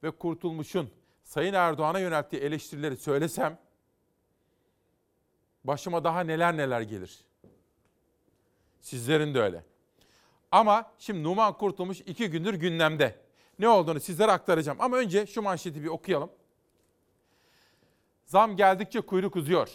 [0.03, 0.89] ve Kurtulmuş'un
[1.23, 3.59] Sayın Erdoğan'a yönelttiği eleştirileri söylesem
[5.63, 7.25] başıma daha neler neler gelir.
[8.79, 9.63] Sizlerin de öyle.
[10.51, 13.19] Ama şimdi Numan Kurtulmuş iki gündür gündemde.
[13.59, 14.81] Ne olduğunu sizlere aktaracağım.
[14.81, 16.31] Ama önce şu manşeti bir okuyalım.
[18.25, 19.69] Zam geldikçe kuyruk uzuyor.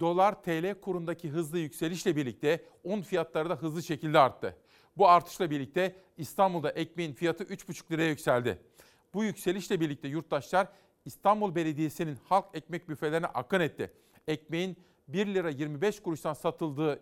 [0.00, 4.56] Dolar TL kurundaki hızlı yükselişle birlikte un fiyatları da hızlı şekilde arttı.
[4.96, 8.58] Bu artışla birlikte İstanbul'da ekmeğin fiyatı 3,5 liraya yükseldi.
[9.14, 10.68] Bu yükselişle birlikte yurttaşlar
[11.04, 13.92] İstanbul Belediyesi'nin halk ekmek büfelerine akın etti.
[14.28, 14.76] Ekmeğin
[15.08, 17.00] 1 lira 25 kuruştan satıldığı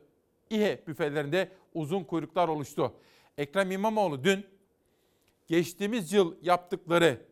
[0.51, 2.95] İHE büfelerinde uzun kuyruklar oluştu.
[3.39, 4.47] Ekrem İmamoğlu dün
[5.47, 7.27] geçtiğimiz yıl yaptıkları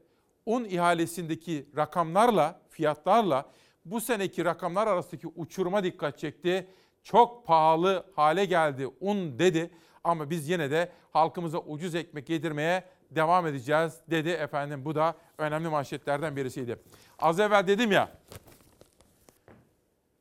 [0.46, 3.50] un ihalesindeki rakamlarla, fiyatlarla
[3.91, 6.66] bu seneki rakamlar arasındaki uçuruma dikkat çekti.
[7.03, 9.70] Çok pahalı hale geldi un dedi
[10.05, 14.84] ama biz yine de halkımıza ucuz ekmek yedirmeye devam edeceğiz dedi efendim.
[14.84, 16.78] Bu da önemli manşetlerden birisiydi.
[17.18, 18.12] Az evvel dedim ya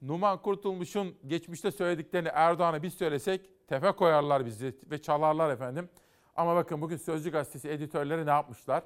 [0.02, 5.90] Numan Kurtulmuş'un geçmişte söylediklerini Erdoğan'a biz söylesek tefe koyarlar bizi ve çalarlar efendim.
[6.36, 8.84] Ama bakın bugün Sözcü Gazetesi editörleri ne yapmışlar?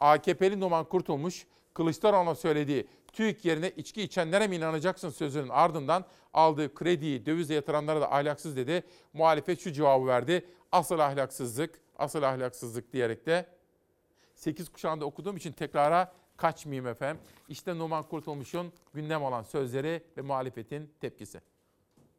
[0.00, 6.04] AKP'li Numan Kurtulmuş, Kılıçdaroğlu'na söylediği TÜİK yerine içki içenlere mi inanacaksın sözünün ardından
[6.34, 8.82] aldığı krediyi dövize yatıranlara da ahlaksız dedi.
[9.12, 10.46] Muhalefet şu cevabı verdi.
[10.72, 13.46] Asıl ahlaksızlık, asıl ahlaksızlık diyerek de
[14.34, 17.22] 8 kuşağında okuduğum için tekrara kaçmayayım efendim.
[17.48, 21.40] İşte Numan Kurtulmuş'un gündem olan sözleri ve muhalefetin tepkisi.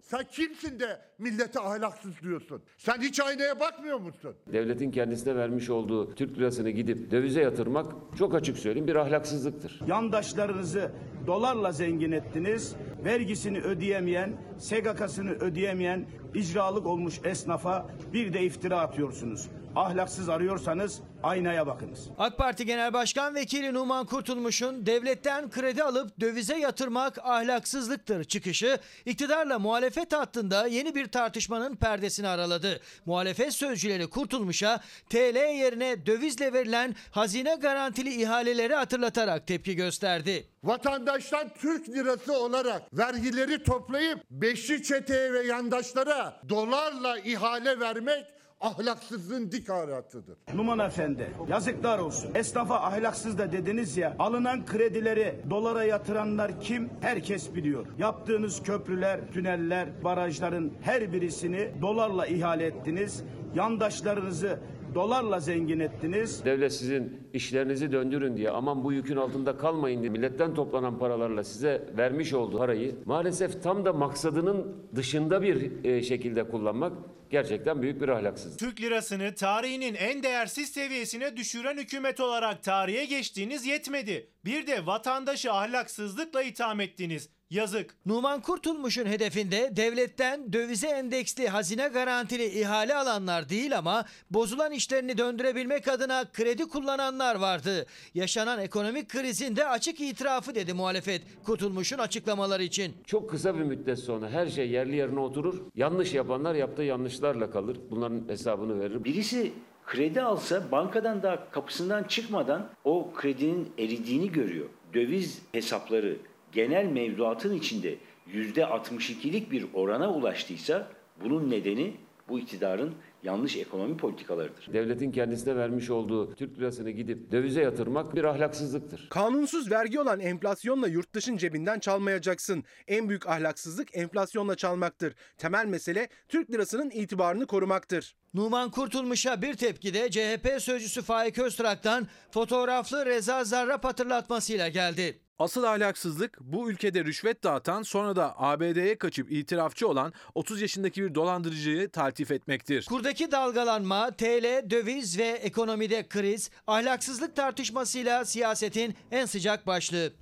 [0.07, 2.61] Sen kimsin de millete ahlaksız diyorsun?
[2.77, 4.35] Sen hiç aynaya bakmıyor musun?
[4.53, 9.81] Devletin kendisine vermiş olduğu Türk lirasını gidip dövize yatırmak çok açık söyleyeyim bir ahlaksızlıktır.
[9.87, 10.91] Yandaşlarınızı
[11.27, 12.75] dolarla zengin ettiniz.
[13.05, 16.05] Vergisini ödeyemeyen, SGK'sını ödeyemeyen
[16.35, 19.47] icralık olmuş esnafa bir de iftira atıyorsunuz.
[19.77, 22.07] Ahlaksız arıyorsanız aynaya bakınız.
[22.17, 29.59] AK Parti Genel Başkan Vekili Numan Kurtulmuş'un devletten kredi alıp dövize yatırmak ahlaksızlıktır çıkışı iktidarla
[29.59, 32.79] muhalefet hattında yeni bir tartışmanın perdesini araladı.
[33.05, 40.47] Muhalefet sözcüleri Kurtulmuş'a TL yerine dövizle verilen hazine garantili ihaleleri hatırlatarak tepki gösterdi.
[40.63, 49.69] Vatandaştan Türk lirası olarak vergileri toplayıp beşli çeteye ve yandaşlara dolarla ihale vermek ahlaksızlığın dik
[49.69, 50.37] aratıdır.
[50.53, 52.31] Numan Efendi yazıklar olsun.
[52.35, 56.89] Esnafa ahlaksız da dediniz ya alınan kredileri dolara yatıranlar kim?
[57.01, 57.85] Herkes biliyor.
[57.97, 63.23] Yaptığınız köprüler, tüneller, barajların her birisini dolarla ihale ettiniz.
[63.55, 64.59] Yandaşlarınızı
[64.97, 66.45] dolarla zengin ettiniz.
[66.45, 71.89] Devlet sizin işlerinizi döndürün diye aman bu yükün altında kalmayın diye milletten toplanan paralarla size
[71.97, 76.93] vermiş olduğu parayı maalesef tam da maksadının dışında bir e, şekilde kullanmak
[77.29, 78.59] gerçekten büyük bir ahlaksızlık.
[78.59, 84.29] Türk lirasını tarihinin en değersiz seviyesine düşüren hükümet olarak tarihe geçtiğiniz yetmedi.
[84.45, 87.29] Bir de vatandaşı ahlaksızlıkla itham ettiniz.
[87.49, 87.95] Yazık.
[88.05, 95.87] Numan Kurtulmuş'un hedefinde devletten dövize endeksli hazine garantili ihale alanlar değil ama bozulan işlerini döndürebilmek
[95.87, 97.85] adına kredi kullananlar vardı.
[98.13, 102.93] Yaşanan ekonomik krizin de açık itirafı dedi muhalefet Kurtulmuş'un açıklamaları için.
[103.05, 105.61] Çok kısa bir müddet sonra her şey yerli yerine oturur.
[105.75, 107.77] Yanlış yapanlar yaptığı yanlışlarla kalır.
[107.91, 109.03] Bunların hesabını verir.
[109.03, 109.53] Birisi
[109.85, 114.69] kredi alsa bankadan daha kapısından çıkmadan o kredinin eridiğini görüyor.
[114.93, 116.17] Döviz hesapları
[116.51, 117.95] genel mevduatın içinde
[118.33, 120.87] %62'lik bir orana ulaştıysa
[121.23, 121.93] bunun nedeni
[122.29, 122.93] bu iktidarın
[123.23, 124.73] yanlış ekonomi politikalarıdır.
[124.73, 129.07] Devletin kendisine vermiş olduğu Türk lirasını gidip dövize yatırmak bir ahlaksızlıktır.
[129.09, 132.63] Kanunsuz vergi olan enflasyonla yurttaşın cebinden çalmayacaksın.
[132.87, 135.15] En büyük ahlaksızlık enflasyonla çalmaktır.
[135.37, 138.15] Temel mesele Türk lirasının itibarını korumaktır.
[138.33, 145.26] Numan Kurtulmuş'a bir tepki de CHP sözcüsü Faik Öztrak'tan fotoğraflı Reza Zarrab hatırlatmasıyla geldi.
[145.39, 151.15] Asıl ahlaksızlık bu ülkede rüşvet dağıtan sonra da ABD'ye kaçıp itirafçı olan 30 yaşındaki bir
[151.15, 152.85] dolandırıcıyı taltif etmektir.
[152.85, 160.13] Kurdaki dalgalanma, TL, döviz ve ekonomide kriz, ahlaksızlık tartışmasıyla siyasetin en sıcak başlığı.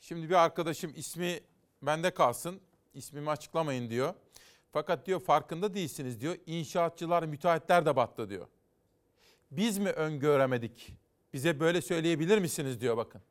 [0.00, 1.40] Şimdi bir arkadaşım ismi
[1.82, 2.60] bende kalsın,
[2.94, 4.14] ismimi açıklamayın diyor.
[4.72, 6.36] Fakat diyor farkında değilsiniz diyor.
[6.46, 8.46] İnşaatçılar, müteahhitler de battı diyor.
[9.50, 10.92] Biz mi öngöremedik?
[11.32, 13.22] Bize böyle söyleyebilir misiniz diyor bakın.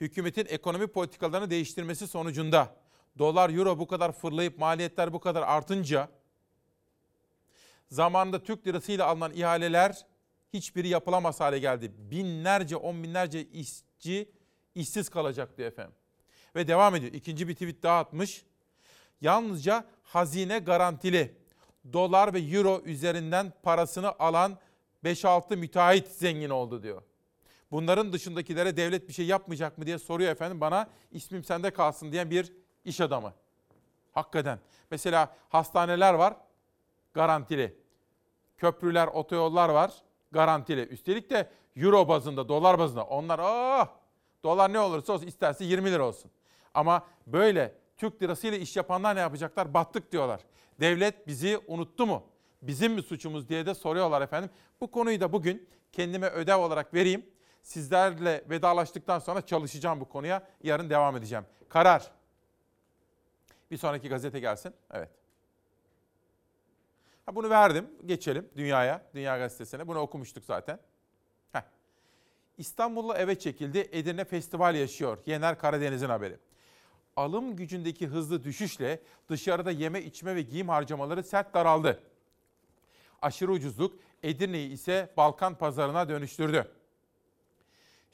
[0.00, 2.76] Hükümetin ekonomi politikalarını değiştirmesi sonucunda
[3.18, 6.08] dolar, euro bu kadar fırlayıp maliyetler bu kadar artınca
[7.88, 10.06] zamanında Türk lirasıyla alınan ihaleler
[10.52, 11.92] hiçbiri yapılamaz hale geldi.
[11.98, 14.30] Binlerce, on binlerce işçi
[14.74, 15.94] işsiz kalacak diyor efendim.
[16.56, 17.12] Ve devam ediyor.
[17.12, 18.44] İkinci bir tweet daha atmış.
[19.20, 21.36] Yalnızca hazine garantili
[21.92, 24.58] dolar ve euro üzerinden parasını alan
[25.04, 27.02] 5-6 müteahhit zengin oldu diyor.
[27.76, 32.30] Bunların dışındakilere devlet bir şey yapmayacak mı diye soruyor efendim bana ismim sende kalsın diyen
[32.30, 32.52] bir
[32.84, 33.34] iş adamı.
[34.12, 34.58] Hakikaten.
[34.90, 36.36] Mesela hastaneler var
[37.14, 37.78] garantili.
[38.56, 39.92] Köprüler, otoyollar var
[40.32, 40.80] garantili.
[40.80, 43.04] Üstelik de euro bazında, dolar bazında.
[43.04, 43.88] Onlar ah
[44.44, 46.30] dolar ne olursa olsun isterse 20 lira olsun.
[46.74, 49.74] Ama böyle Türk lirasıyla iş yapanlar ne yapacaklar?
[49.74, 50.40] Battık diyorlar.
[50.80, 52.22] Devlet bizi unuttu mu?
[52.62, 54.50] Bizim mi suçumuz diye de soruyorlar efendim.
[54.80, 57.35] Bu konuyu da bugün kendime ödev olarak vereyim.
[57.66, 60.48] Sizlerle vedalaştıktan sonra çalışacağım bu konuya.
[60.62, 61.44] Yarın devam edeceğim.
[61.68, 62.10] Karar.
[63.70, 64.74] Bir sonraki gazete gelsin.
[64.90, 65.08] Evet.
[67.26, 67.90] Ha, bunu verdim.
[68.04, 69.02] Geçelim dünyaya.
[69.14, 69.88] Dünya Gazetesi'ne.
[69.88, 70.78] Bunu okumuştuk zaten.
[71.52, 71.60] Heh.
[72.58, 73.88] İstanbul'la eve çekildi.
[73.92, 75.18] Edirne Festival yaşıyor.
[75.26, 76.38] Yener Karadeniz'in haberi.
[77.16, 82.02] Alım gücündeki hızlı düşüşle dışarıda yeme içme ve giyim harcamaları sert daraldı.
[83.22, 86.72] Aşırı ucuzluk Edirne'yi ise Balkan pazarına dönüştürdü.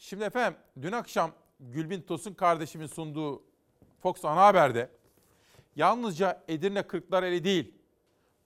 [0.03, 1.31] Şimdi efendim dün akşam
[1.61, 3.43] Gülbin Tosun kardeşimin sunduğu
[4.01, 4.91] Fox Ana Haber'de
[5.77, 7.75] yalnızca Edirne Kırklareli değil,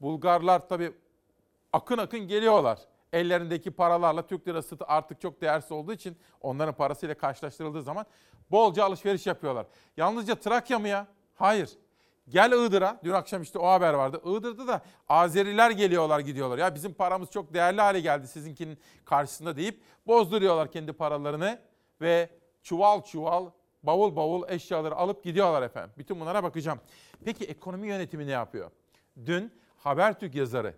[0.00, 0.92] Bulgarlar tabii
[1.72, 2.78] akın akın geliyorlar.
[3.12, 8.06] Ellerindeki paralarla Türk lirası artık çok değersiz olduğu için onların parasıyla karşılaştırıldığı zaman
[8.50, 9.66] bolca alışveriş yapıyorlar.
[9.96, 11.06] Yalnızca Trakya mı ya?
[11.34, 11.70] Hayır.
[12.28, 13.00] Gel Iğdır'a.
[13.04, 14.20] Dün akşam işte o haber vardı.
[14.24, 16.58] Iğdır'da da Azeriler geliyorlar gidiyorlar.
[16.58, 21.58] Ya bizim paramız çok değerli hale geldi sizinkinin karşısında deyip bozduruyorlar kendi paralarını
[22.00, 22.30] ve
[22.62, 23.50] çuval çuval
[23.82, 25.90] bavul bavul eşyaları alıp gidiyorlar efendim.
[25.98, 26.80] Bütün bunlara bakacağım.
[27.24, 28.70] Peki ekonomi yönetimi ne yapıyor?
[29.26, 30.74] Dün Habertürk yazarı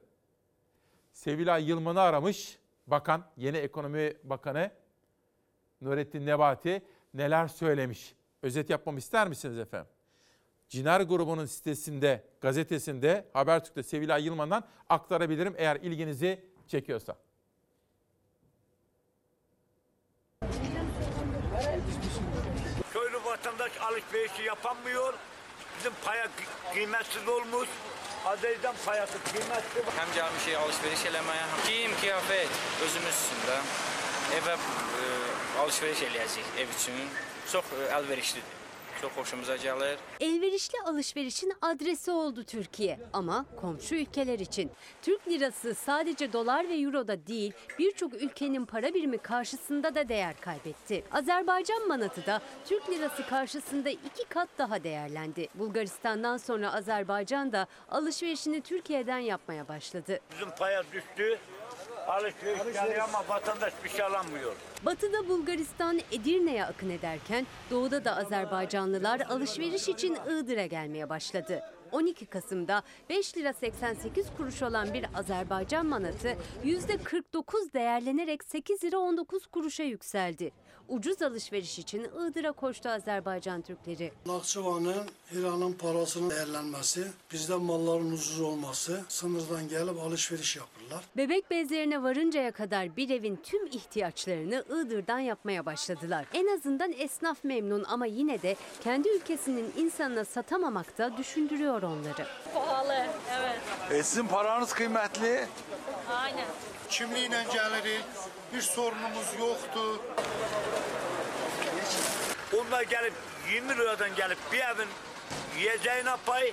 [1.12, 2.58] Sevilay Yılmaz'ı aramış.
[2.86, 4.70] Bakan, yeni ekonomi bakanı
[5.80, 6.82] Nurettin Nebati
[7.14, 8.14] neler söylemiş?
[8.42, 9.90] Özet yapmamı ister misiniz efendim?
[10.68, 17.16] Ciner grubunun sitesinde, gazetesinde, Habertürk'te Sevilay Yılmaz'dan aktarabilirim eğer ilginizi çekiyorsa.
[22.92, 25.14] Köylü vatandaş alışverişi yapamıyor.
[25.78, 27.68] Bizim paya kı- kıymetsiz olmuş.
[28.26, 29.80] Azerbaycan payası kıymetli.
[29.96, 32.50] Hem gelmişik alış-veriş eləməyə, həm geyim, qiyafət
[32.84, 33.58] özümüz üçün də
[34.38, 35.02] evə e,
[35.60, 36.94] alış-veriş eləyəcəyik ev üçün.
[37.52, 38.56] Çox e, əlverişlidir.
[39.00, 39.96] Çox xoşumuza gəlir.
[40.20, 44.70] Elverişli alışverişin adresi oldu Türkiye ama komşu ülkeler için.
[45.02, 51.04] Türk lirası sadece dolar ve euroda değil birçok ülkenin para birimi karşısında da değer kaybetti.
[51.12, 55.48] Azerbaycan manatı da Türk lirası karşısında iki kat daha değerlendi.
[55.54, 60.20] Bulgaristan'dan sonra Azerbaycan da alışverişini Türkiye'den yapmaya başladı.
[60.32, 61.38] Bizim paya düştü.
[62.08, 64.54] Alışveriş geliyor ama vatandaş bir şey alamıyor.
[64.84, 71.62] Batıda Bulgaristan Edirne'ye akın ederken doğuda da Azerbaycanlılar alışveriş için Iğdır'a gelmeye başladı.
[71.92, 79.46] 12 Kasım'da 5 lira 88 kuruş olan bir Azerbaycan manatı %49 değerlenerek 8 lira 19
[79.46, 80.52] kuruşa yükseldi.
[80.88, 84.12] Ucuz alışveriş için Iğdır'a koştu Azerbaycan Türkleri.
[84.26, 91.04] Naxçıvanın İranın parasının değerlenmesi, bizde malların ucuz olması, sınırdan gelip alışveriş yapırlar.
[91.16, 96.24] Bebek bezlerine varıncaya kadar bir evin tüm ihtiyaçlarını Iğdır'dan yapmaya başladılar.
[96.34, 102.26] En azından esnaf memnun ama yine de kendi ülkesinin insanına satamamak da düşündürüyor onları.
[102.54, 103.06] Pahalı,
[103.38, 103.60] evet.
[103.90, 105.46] E sizin paranız kıymetli.
[106.10, 106.46] Aynen.
[106.90, 108.04] Kimliğiyle gelirik,
[108.54, 109.80] bir sorunumuz yoktu.
[112.56, 113.12] Onlar gelip
[113.52, 114.88] 20 liradan gelip bir evin
[115.58, 116.52] yiyeceğine pay,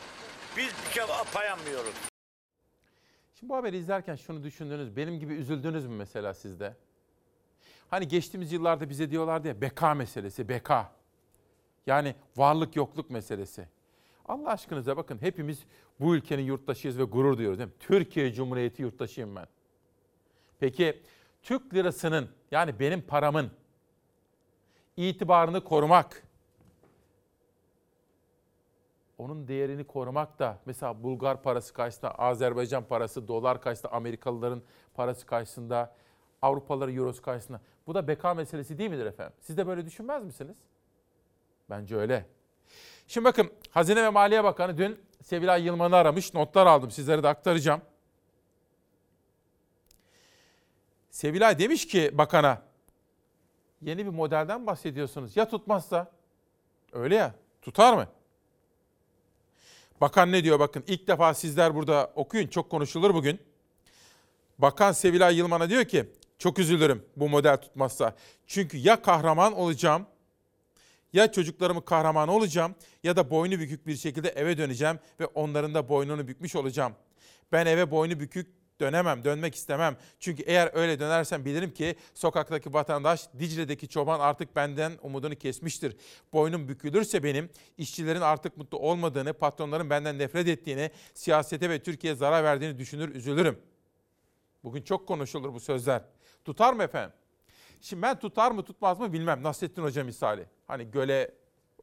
[0.57, 1.93] biz bir şey payamıyoruz.
[3.39, 6.75] Şimdi bu haberi izlerken şunu düşündünüz, benim gibi üzüldünüz mü mesela sizde?
[7.89, 10.91] Hani geçtiğimiz yıllarda bize diyorlardı ya beka meselesi, beka.
[11.87, 13.67] Yani varlık yokluk meselesi.
[14.27, 15.59] Allah aşkınıza bakın hepimiz
[15.99, 17.75] bu ülkenin yurttaşıyız ve gurur duyuyoruz değil mi?
[17.79, 19.45] Türkiye Cumhuriyeti yurttaşıyım ben.
[20.65, 21.01] Peki
[21.43, 23.51] Türk lirasının yani benim paramın
[24.97, 26.23] itibarını korumak,
[29.17, 34.61] onun değerini korumak da mesela Bulgar parası karşısında, Azerbaycan parası, dolar karşısında, Amerikalıların
[34.93, 35.95] parası karşısında,
[36.41, 37.61] Avrupalıların eurosu karşısında.
[37.87, 39.33] Bu da beka meselesi değil midir efendim?
[39.41, 40.55] Siz de böyle düşünmez misiniz?
[41.69, 42.25] Bence öyle.
[43.07, 46.33] Şimdi bakın Hazine ve Maliye Bakanı dün Sevilay Yılmaz'ı aramış.
[46.33, 47.81] Notlar aldım sizlere de aktaracağım.
[51.15, 52.61] Sevilay demiş ki bakana
[53.81, 55.37] yeni bir modelden bahsediyorsunuz.
[55.37, 56.11] Ya tutmazsa?
[56.93, 58.07] Öyle ya tutar mı?
[60.01, 63.39] Bakan ne diyor bakın ilk defa sizler burada okuyun çok konuşulur bugün.
[64.57, 68.15] Bakan Sevilay Yılmaz'a diyor ki çok üzülürüm bu model tutmazsa.
[68.47, 70.07] Çünkü ya kahraman olacağım
[71.13, 75.89] ya çocuklarımın kahramanı olacağım ya da boynu bükük bir şekilde eve döneceğim ve onların da
[75.89, 76.93] boynunu bükmüş olacağım.
[77.51, 79.97] Ben eve boynu bükük dönemem, dönmek istemem.
[80.19, 85.97] Çünkü eğer öyle dönersem bilirim ki sokaktaki vatandaş Dicle'deki çoban artık benden umudunu kesmiştir.
[86.33, 92.43] Boynum bükülürse benim işçilerin artık mutlu olmadığını, patronların benden nefret ettiğini, siyasete ve Türkiye'ye zarar
[92.43, 93.59] verdiğini düşünür, üzülürüm.
[94.63, 96.01] Bugün çok konuşulur bu sözler.
[96.45, 97.15] Tutar mı efendim?
[97.81, 99.43] Şimdi ben tutar mı tutmaz mı bilmem.
[99.43, 100.45] Nasrettin Hoca misali.
[100.67, 101.31] Hani göle,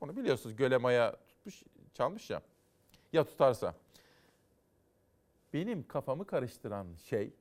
[0.00, 1.62] onu biliyorsunuz göle maya tutmuş,
[1.94, 2.42] çalmış ya.
[3.12, 3.74] Ya tutarsa.
[5.52, 7.32] Benim kafamı karıştıran şey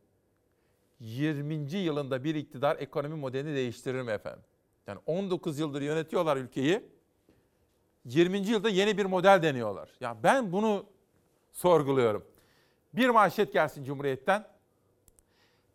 [1.00, 1.54] 20.
[1.72, 4.44] yılında bir iktidar ekonomi modelini değiştirir mi efendim?
[4.88, 6.84] Yani 19 yıldır yönetiyorlar ülkeyi.
[8.06, 8.38] 20.
[8.38, 9.90] yılda yeni bir model deniyorlar.
[10.00, 10.86] Ya ben bunu
[11.52, 12.26] sorguluyorum.
[12.94, 14.48] Bir manşet gelsin Cumhuriyet'ten.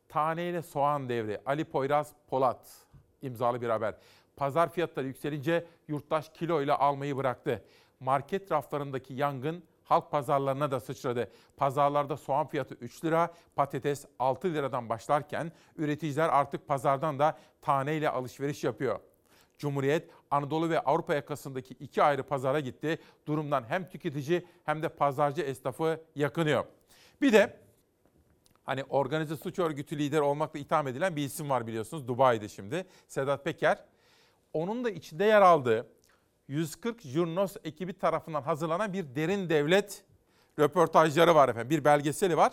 [0.09, 1.41] Taneyle soğan devri.
[1.47, 2.87] Ali Poyraz Polat
[3.22, 3.95] imzalı bir haber.
[4.37, 7.64] Pazar fiyatları yükselince yurttaş kiloyla almayı bıraktı.
[8.01, 11.30] Market raflarındaki yangın halk pazarlarına da sıçradı.
[11.57, 18.64] Pazarlarda soğan fiyatı 3 lira, patates 6 liradan başlarken üreticiler artık pazardan da taneyle alışveriş
[18.64, 19.01] yapıyor.
[19.59, 22.99] Cumhuriyet Anadolu ve Avrupa yakasındaki iki ayrı pazara gitti.
[23.26, 26.64] Durumdan hem tüketici hem de pazarcı esnafı yakınıyor.
[27.20, 27.57] Bir de
[28.64, 32.09] hani organize suç örgütü lideri olmakla itham edilen bir isim var biliyorsunuz.
[32.09, 32.87] Dubai'de şimdi.
[33.09, 33.84] Sedat Peker.
[34.53, 35.95] Onun da içinde yer aldığı
[36.49, 40.05] 140 Jurnos ekibi tarafından hazırlanan bir derin devlet
[40.59, 41.70] röportajları var efendim.
[41.70, 42.53] Bir belgeseli var.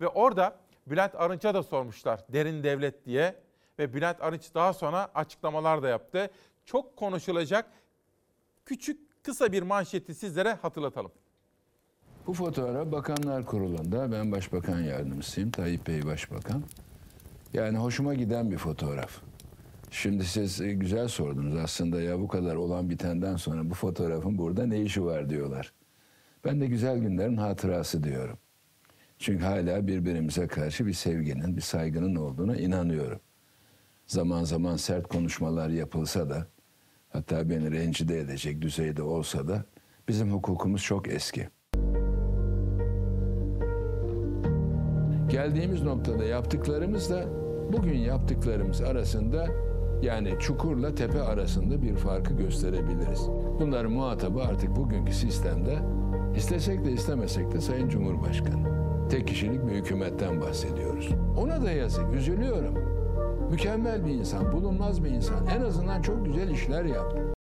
[0.00, 3.42] Ve orada Bülent Arınç'a da sormuşlar derin devlet diye.
[3.78, 6.30] Ve Bülent Arınç daha sonra açıklamalar da yaptı.
[6.64, 7.66] Çok konuşulacak
[8.66, 11.12] küçük kısa bir manşeti sizlere hatırlatalım.
[12.26, 15.50] Bu fotoğraf Bakanlar Kurulu'nda ben Başbakan Yardımcısıyım.
[15.50, 16.62] Tayyip Bey Başbakan.
[17.52, 19.20] Yani hoşuma giden bir fotoğraf.
[19.92, 24.66] Şimdi siz e, güzel sordunuz aslında ya bu kadar olan bitenden sonra bu fotoğrafın burada
[24.66, 25.72] ne işi var diyorlar.
[26.44, 28.38] Ben de güzel günlerin hatırası diyorum.
[29.18, 33.20] Çünkü hala birbirimize karşı bir sevginin, bir saygının olduğuna inanıyorum.
[34.06, 36.46] Zaman zaman sert konuşmalar yapılsa da
[37.08, 39.64] hatta beni rencide edecek düzeyde olsa da
[40.08, 41.48] bizim hukukumuz çok eski.
[45.28, 47.24] Geldiğimiz noktada yaptıklarımız da
[47.72, 49.71] bugün yaptıklarımız arasında
[50.02, 53.28] yani çukurla tepe arasında bir farkı gösterebiliriz.
[53.60, 55.78] Bunların muhatabı artık bugünkü sistemde
[56.36, 58.82] istesek de istemesek de Sayın Cumhurbaşkanı.
[59.10, 61.08] Tek kişilik bir hükümetten bahsediyoruz.
[61.38, 62.74] Ona da yazık, üzülüyorum.
[63.50, 65.46] Mükemmel bir insan, bulunmaz bir insan.
[65.46, 67.32] En azından çok güzel işler yaptı.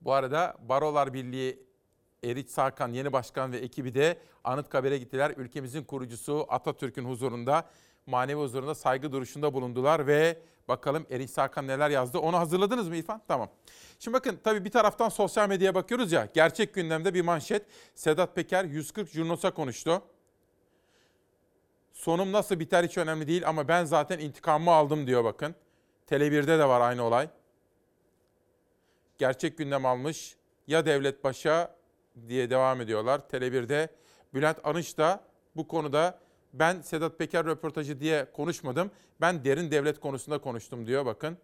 [0.00, 1.66] Bu arada Barolar Birliği
[2.24, 5.34] Eriç Sarkan yeni başkan ve ekibi de Anıtkabir'e gittiler.
[5.36, 7.64] Ülkemizin kurucusu Atatürk'ün huzurunda,
[8.06, 10.38] manevi huzurunda saygı duruşunda bulundular ve
[10.68, 12.18] bakalım Eriç Sarkan neler yazdı.
[12.18, 13.22] Onu hazırladınız mı İrfan?
[13.28, 13.50] Tamam.
[13.98, 16.28] Şimdi bakın tabii bir taraftan sosyal medyaya bakıyoruz ya.
[16.34, 17.66] Gerçek gündemde bir manşet.
[17.94, 20.02] Sedat Peker 140 Jurnos'a konuştu.
[21.92, 25.54] Sonum nasıl biter hiç önemli değil ama ben zaten intikamımı aldım diyor bakın.
[26.10, 27.28] Tele1'de de var aynı olay.
[29.18, 30.36] Gerçek gündem almış.
[30.66, 31.76] Ya Devlet Baş'a
[32.28, 33.20] diye devam ediyorlar.
[33.32, 33.88] Tele1'de
[34.34, 35.24] Bülent Arınç da
[35.56, 36.18] bu konuda
[36.52, 38.90] ben Sedat Peker röportajı diye konuşmadım.
[39.20, 41.38] Ben derin devlet konusunda konuştum diyor bakın.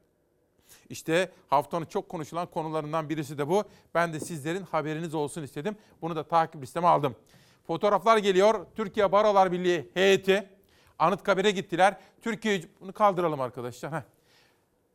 [0.89, 3.65] İşte haftanın çok konuşulan konularından birisi de bu.
[3.95, 5.77] Ben de sizlerin haberiniz olsun istedim.
[6.03, 7.15] Bunu da takip listeme aldım.
[7.67, 8.67] Fotoğraflar geliyor.
[8.77, 10.49] Türkiye Barolar Birliği heyeti
[10.99, 11.97] Anıtkabir'e gittiler.
[12.23, 13.93] Türkiye bunu kaldıralım arkadaşlar.
[13.93, 14.03] Heh.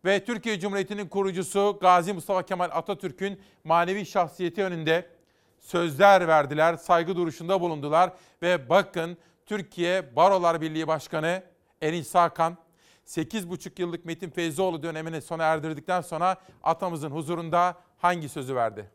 [0.06, 5.10] Ve Türkiye Cumhuriyeti'nin kurucusu Gazi Mustafa Kemal Atatürk'ün manevi şahsiyeti önünde
[5.60, 11.44] sözler verdiler, saygı duruşunda bulundular ve bakın Türkiye Barolar Birliği Başkanı
[11.82, 12.58] Enis Sakan
[13.06, 18.92] 8,5 yıllık Metin Feyzoğlu dönemini sona erdirdikten sonra atamızın huzurunda hangi sözü verdi?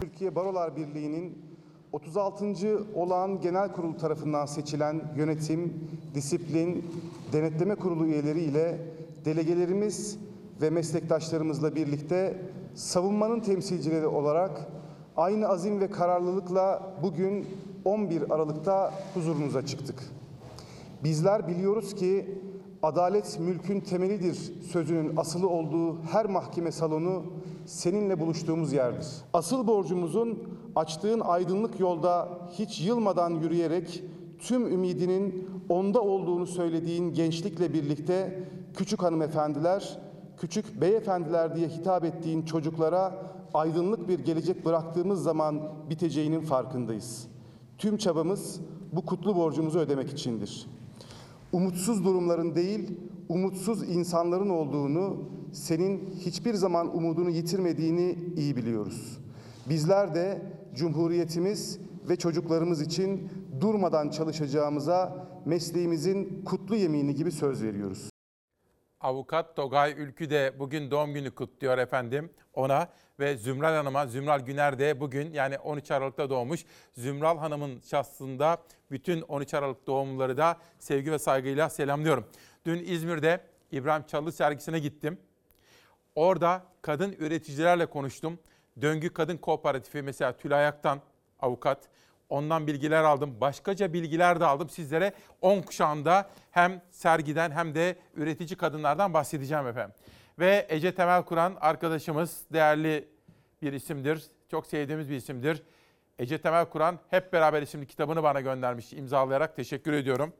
[0.00, 1.46] Türkiye Barolar Birliği'nin
[1.92, 2.46] 36.
[2.94, 6.90] olağan genel kurul tarafından seçilen yönetim, disiplin,
[7.32, 8.78] denetleme kurulu üyeleri ile
[9.24, 10.18] delegelerimiz
[10.60, 12.42] ve meslektaşlarımızla birlikte
[12.76, 14.68] savunmanın temsilcileri olarak
[15.16, 17.46] aynı azim ve kararlılıkla bugün
[17.84, 20.02] 11 Aralık'ta huzurunuza çıktık.
[21.04, 22.38] Bizler biliyoruz ki
[22.82, 27.22] adalet mülkün temelidir sözünün asılı olduğu her mahkeme salonu
[27.66, 29.06] seninle buluştuğumuz yerdir.
[29.32, 30.42] Asıl borcumuzun
[30.76, 34.04] açtığın aydınlık yolda hiç yılmadan yürüyerek
[34.38, 39.98] tüm ümidinin onda olduğunu söylediğin gençlikle birlikte küçük hanımefendiler,
[40.40, 43.14] küçük beyefendiler diye hitap ettiğin çocuklara
[43.54, 45.60] aydınlık bir gelecek bıraktığımız zaman
[45.90, 47.26] biteceğinin farkındayız.
[47.78, 48.60] Tüm çabamız
[48.92, 50.66] bu kutlu borcumuzu ödemek içindir.
[51.52, 55.16] Umutsuz durumların değil, umutsuz insanların olduğunu,
[55.52, 59.18] senin hiçbir zaman umudunu yitirmediğini iyi biliyoruz.
[59.68, 60.42] Bizler de
[60.74, 61.78] Cumhuriyetimiz
[62.08, 63.28] ve çocuklarımız için
[63.60, 68.15] durmadan çalışacağımıza mesleğimizin kutlu yemini gibi söz veriyoruz.
[69.00, 72.88] Avukat Togay Ülkü de bugün doğum günü kutluyor efendim ona
[73.20, 76.64] ve Zümral Hanım'a, Zümral Güner de bugün yani 13 Aralık'ta doğmuş.
[76.92, 82.26] Zümral Hanım'ın şahsında bütün 13 Aralık doğumluları da sevgi ve saygıyla selamlıyorum.
[82.66, 83.40] Dün İzmir'de
[83.72, 85.18] İbrahim Çallı sergisine gittim.
[86.14, 88.38] Orada kadın üreticilerle konuştum.
[88.80, 91.00] Döngü Kadın Kooperatifi mesela Tülay Aktan
[91.40, 91.88] avukat.
[92.28, 93.40] Ondan bilgiler aldım.
[93.40, 94.68] Başkaca bilgiler de aldım.
[94.68, 99.94] Sizlere 10 kuşağında hem sergiden hem de üretici kadınlardan bahsedeceğim efendim.
[100.38, 103.08] Ve Ece Temel Kur'an arkadaşımız değerli
[103.62, 104.22] bir isimdir.
[104.50, 105.62] Çok sevdiğimiz bir isimdir.
[106.18, 110.32] Ece Temel Kur'an hep beraber isimli kitabını bana göndermiş imzalayarak teşekkür ediyorum.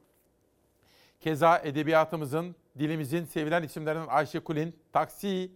[1.21, 5.51] Keza edebiyatımızın, dilimizin sevilen isimlerinden Ayşe Kulin, Taksi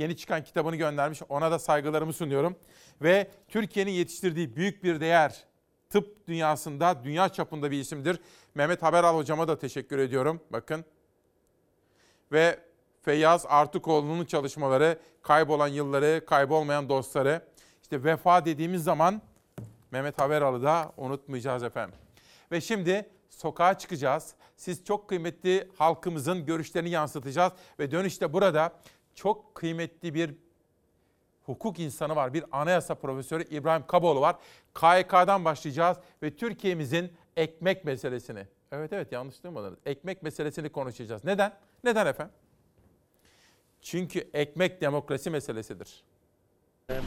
[0.00, 1.22] yeni çıkan kitabını göndermiş.
[1.28, 2.56] Ona da saygılarımı sunuyorum.
[3.02, 5.44] Ve Türkiye'nin yetiştirdiği büyük bir değer
[5.90, 8.20] tıp dünyasında, dünya çapında bir isimdir.
[8.54, 10.40] Mehmet Haberal hocama da teşekkür ediyorum.
[10.50, 10.84] Bakın.
[12.32, 12.58] Ve
[13.02, 17.42] Feyyaz Artıkoğlu'nun çalışmaları, kaybolan yılları, kaybolmayan dostları.
[17.82, 19.22] İşte vefa dediğimiz zaman
[19.90, 21.98] Mehmet Haberal'ı da unutmayacağız efendim.
[22.52, 24.34] Ve şimdi sokağa çıkacağız.
[24.56, 28.72] Siz çok kıymetli halkımızın görüşlerini yansıtacağız ve dönüşte burada
[29.14, 30.34] çok kıymetli bir
[31.46, 32.34] hukuk insanı var.
[32.34, 34.36] Bir anayasa profesörü İbrahim Kaboğlu var.
[34.74, 39.78] KYK'dan başlayacağız ve Türkiye'mizin ekmek meselesini Evet evet yanlış duymadınız.
[39.86, 41.24] Ekmek meselesini konuşacağız.
[41.24, 41.52] Neden?
[41.84, 42.34] Neden efendim?
[43.82, 46.04] Çünkü ekmek demokrasi meselesidir.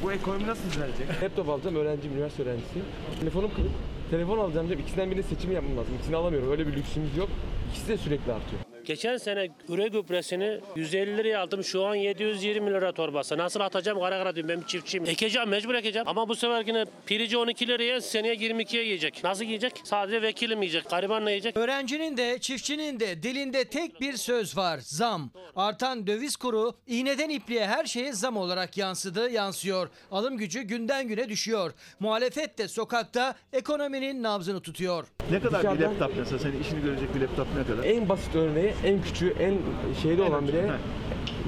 [0.03, 1.07] Bu ekonomi nasıl düzelecek?
[1.23, 2.85] Laptop alacağım, öğrenciyim, üniversite öğrencisiyim.
[3.19, 3.71] Telefonum kırık.
[4.09, 5.95] Telefon alacağım diye ikisinden birini seçimi yapmam lazım.
[5.95, 7.29] İkisini alamıyorum, öyle bir lüksümüz yok.
[7.69, 8.72] İkisi de sürekli artıyor.
[8.85, 11.63] Geçen sene üre gübresini 150 liraya aldım.
[11.63, 13.37] Şu an 720 lira torbası.
[13.37, 15.05] Nasıl atacağım kara kara diyorum ben bir çiftçiyim.
[15.05, 16.07] Ekeceğim mecbur ekeceğim.
[16.07, 19.23] Ama bu sefer yine pirici 12 liraya seneye 22'ye yiyecek.
[19.23, 19.81] Nasıl yiyecek?
[19.83, 20.89] Sadece vekilim yiyecek.
[20.89, 21.57] Gariban ne yiyecek?
[21.57, 25.29] Öğrencinin de çiftçinin de dilinde tek bir söz var zam.
[25.55, 29.89] Artan döviz kuru iğneden ipliğe her şeye zam olarak yansıdı yansıyor.
[30.11, 31.73] Alım gücü günden güne düşüyor.
[31.99, 35.07] Muhalefet de sokakta ekonominin nabzını tutuyor.
[35.31, 37.83] Ne kadar bir Dışarıdan- laptop mesela senin işini görecek bir laptop ne kadar?
[37.83, 39.53] En basit örneği, en küçüğü, en
[40.01, 40.71] şeyde olan bile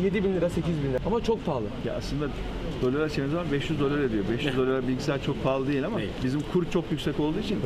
[0.04, 0.98] 7 bin lira, 8 bin lira.
[1.06, 1.66] Ama çok pahalı.
[1.86, 2.26] Ya aslında
[2.82, 4.24] dolara çevirdiğiniz zaman 500 dolar ediyor.
[4.32, 7.60] 500 dolara bilgisayar çok pahalı değil ama bizim kur çok yüksek olduğu için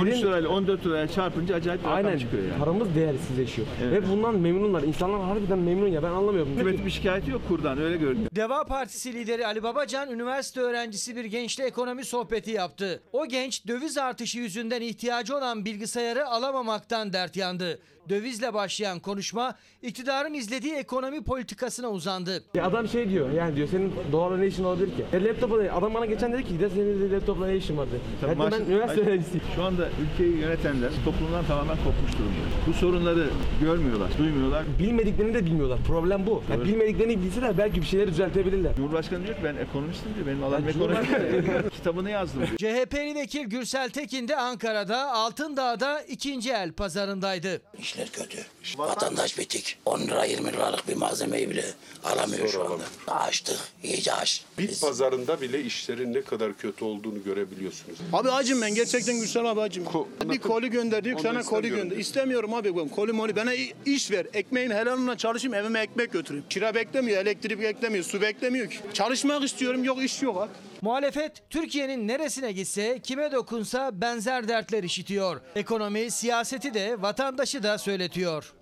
[0.00, 2.18] 13 lirayla 14 liraya çarpınca acayip bir rakam Aynen.
[2.18, 2.58] çıkıyor yani.
[2.58, 3.68] Paramız değersizleşiyor.
[3.82, 4.02] Evet.
[4.02, 4.82] Ve bundan memnunlar.
[4.82, 6.02] İnsanlar harbiden memnun ya.
[6.02, 6.52] Ben anlamıyorum.
[6.52, 8.30] Hükümetin bir şikayeti yok kurdan öyle görünüyor.
[8.36, 13.02] Deva Partisi lideri Ali Babacan üniversite öğrencisi bir gençle ekonomi sohbeti yaptı.
[13.12, 17.78] O genç döviz artışı yüzünden ihtiyacı olan bilgisayarı alamamaktan dert yandı.
[18.08, 22.44] Dövizle başlayan konuşma iktidarın izlediği ekonomi politikasına uzandı.
[22.54, 25.04] Ya adam şey diyor yani diyor senin dolarla ne işin olabilir ki?
[25.12, 27.88] E, laptopa da adam bana geçen dedi ki de senin de laptopla ne işin var
[27.88, 28.00] dedi.
[28.20, 29.42] Tabii maaş- ben üniversite öğrencisiyim.
[29.56, 32.44] Şu anda ülkeyi yönetenler toplumdan tamamen kopmuş durumda.
[32.68, 33.26] Bu sorunları
[33.60, 34.64] görmüyorlar, duymuyorlar.
[34.78, 35.78] Bilmediklerini de bilmiyorlar.
[35.86, 36.42] Problem bu.
[36.50, 38.76] Yani bilmediklerini bilseler belki bir şeyleri düzeltebilirler.
[38.76, 40.26] Cumhurbaşkanı diyor ki ben ekonomistim diyor.
[40.26, 41.70] Benim alanım ekonomi.
[41.70, 42.56] Kitabını yazdım diyor.
[42.86, 47.60] CHP'li vekil Gürsel Tekin de Ankara'da Altındağ'da ikinci el pazarındaydı.
[47.94, 48.38] İşler kötü.
[48.76, 49.78] Vatandaş bitik.
[49.84, 51.64] 10 lira 20 liralık bir malzemeyi bile
[52.04, 52.84] alamıyor şu anda.
[53.06, 53.58] Açtık.
[53.82, 54.42] iyice aç.
[54.58, 57.98] Bit pazarında bile işlerin ne kadar kötü olduğunu görebiliyorsunuz.
[58.12, 59.84] Abi acım ben gerçekten Gürsel abi acım.
[60.24, 61.96] bir koli gönderdik sana koli gönder.
[61.96, 63.52] İstemiyorum abi ben koli moli bana
[63.86, 64.26] iş ver.
[64.34, 66.44] Ekmeğin helalına çalışayım evime ekmek götüreyim.
[66.50, 68.78] Kira beklemiyor, elektrik beklemiyor, su beklemiyor ki.
[68.94, 70.50] Çalışmak istiyorum yok iş yok abi.
[70.84, 75.40] Muhalefet Türkiye'nin neresine gitse kime dokunsa benzer dertler işitiyor.
[75.54, 78.54] Ekonomi siyaseti de vatandaşı da söyletiyor.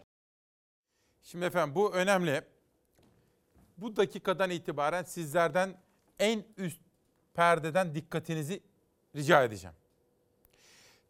[1.23, 2.43] Şimdi efendim bu önemli.
[3.79, 5.75] Bu dakikadan itibaren sizlerden
[6.19, 6.81] en üst
[7.35, 8.63] perdeden dikkatinizi
[9.17, 9.77] rica edeceğim.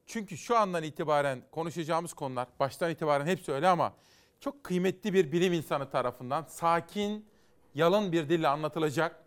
[0.06, 3.94] Çünkü şu andan itibaren konuşacağımız konular baştan itibaren hepsi öyle ama
[4.40, 7.26] çok kıymetli bir bilim insanı tarafından sakin,
[7.74, 9.21] yalın bir dille anlatılacak.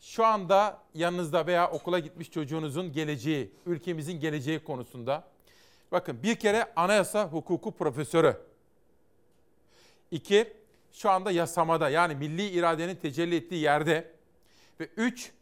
[0.00, 5.24] Şu anda yanınızda veya okula gitmiş çocuğunuzun geleceği, ülkemizin geleceği konusunda.
[5.92, 8.36] Bakın bir kere anayasa hukuku profesörü.
[10.10, 10.52] İki,
[10.92, 14.12] şu anda yasamada yani milli iradenin tecelli ettiği yerde.
[14.80, 15.32] Ve üç,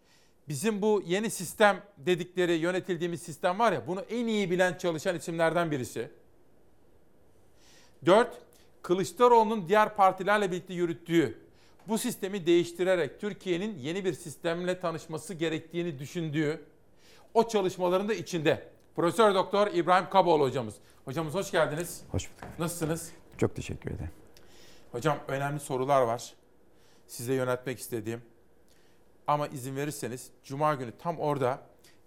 [0.48, 5.70] bizim bu yeni sistem dedikleri yönetildiğimiz sistem var ya bunu en iyi bilen çalışan isimlerden
[5.70, 6.10] birisi.
[8.06, 8.38] Dört,
[8.82, 11.47] Kılıçdaroğlu'nun diğer partilerle birlikte yürüttüğü
[11.88, 16.64] bu sistemi değiştirerek Türkiye'nin yeni bir sistemle tanışması gerektiğini düşündüğü
[17.34, 18.68] o çalışmaların da içinde.
[18.96, 20.74] Profesör Doktor İbrahim Kaboğlu hocamız.
[21.04, 22.02] Hocamız hoş geldiniz.
[22.10, 22.58] Hoş bulduk.
[22.58, 23.12] Nasılsınız?
[23.38, 24.10] Çok teşekkür ederim.
[24.92, 26.34] Hocam önemli sorular var.
[27.06, 28.22] Size yöneltmek istediğim.
[29.26, 31.62] Ama izin verirseniz Cuma günü tam orada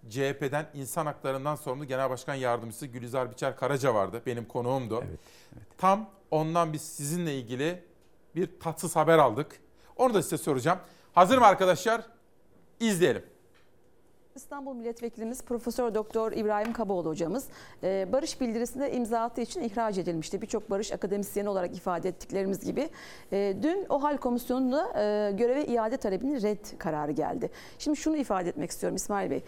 [0.08, 4.22] CHP'den insan haklarından sorumlu Genel Başkan Yardımcısı Gülizar Biçer Karaca vardı.
[4.26, 5.04] Benim konuğumdu.
[5.78, 7.84] Tam ondan biz sizinle ilgili
[8.36, 9.60] bir tatsız haber aldık.
[10.02, 10.78] Onu da size soracağım.
[11.12, 12.02] Hazır mı arkadaşlar?
[12.80, 13.22] İzleyelim.
[14.34, 17.46] İstanbul Milletvekilimiz Profesör Doktor İbrahim Kaboğlu hocamız
[17.82, 20.42] e, barış bildirisinde imza attığı için ihraç edilmişti.
[20.42, 22.90] Birçok barış akademisyeni olarak ifade ettiklerimiz gibi.
[23.32, 27.50] E, Dün OHAL Komisyonu'nda e, göreve iade talebinin red kararı geldi.
[27.78, 29.42] Şimdi şunu ifade etmek istiyorum İsmail Bey.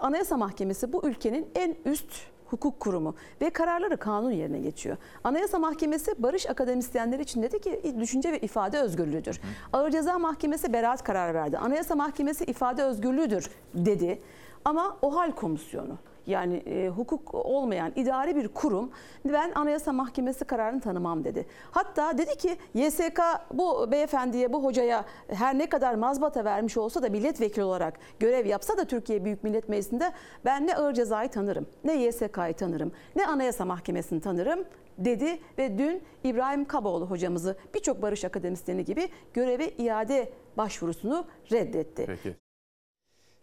[0.00, 2.12] Anayasa Mahkemesi bu ülkenin en üst
[2.50, 4.96] hukuk kurumu ve kararları kanun yerine geçiyor.
[5.24, 9.40] Anayasa Mahkemesi barış akademisyenleri için dedi ki düşünce ve ifade özgürlüğüdür.
[9.72, 11.58] Ağır Ceza Mahkemesi beraat kararı verdi.
[11.58, 14.22] Anayasa Mahkemesi ifade özgürlüğüdür dedi.
[14.64, 15.98] Ama OHAL Komisyonu
[16.28, 18.90] yani e, hukuk olmayan idari bir kurum
[19.24, 21.46] ben Anayasa Mahkemesi kararını tanımam dedi.
[21.70, 23.20] Hatta dedi ki YSK
[23.52, 28.76] bu beyefendiye bu hocaya her ne kadar mazbata vermiş olsa da milletvekili olarak görev yapsa
[28.76, 30.12] da Türkiye Büyük Millet Meclisi'nde
[30.44, 34.64] ben ne ağır cezayı tanırım ne YSK'yı tanırım ne Anayasa Mahkemesi'ni tanırım
[34.98, 42.04] dedi ve dün İbrahim Kaboğlu hocamızı birçok barış akademisyeni gibi göreve iade başvurusunu reddetti.
[42.06, 42.36] Peki.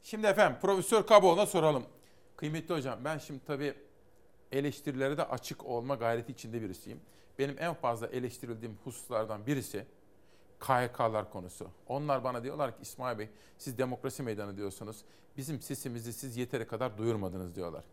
[0.04, 1.84] Şimdi efendim Profesör Kaboğlu'na soralım.
[2.38, 3.74] Kıymetli hocam ben şimdi tabii
[4.52, 7.00] eleştirilere de açık olma gayreti içinde birisiyim.
[7.40, 9.86] Benim en fazla eleştirildiğim hususlardan birisi
[10.60, 11.68] KHK'lar konusu.
[11.88, 14.98] Onlar bana diyorlar ki İsmail Bey siz demokrasi meydanı diyorsunuz.
[15.38, 17.84] Bizim sesimizi siz yeteri kadar duyurmadınız diyorlar.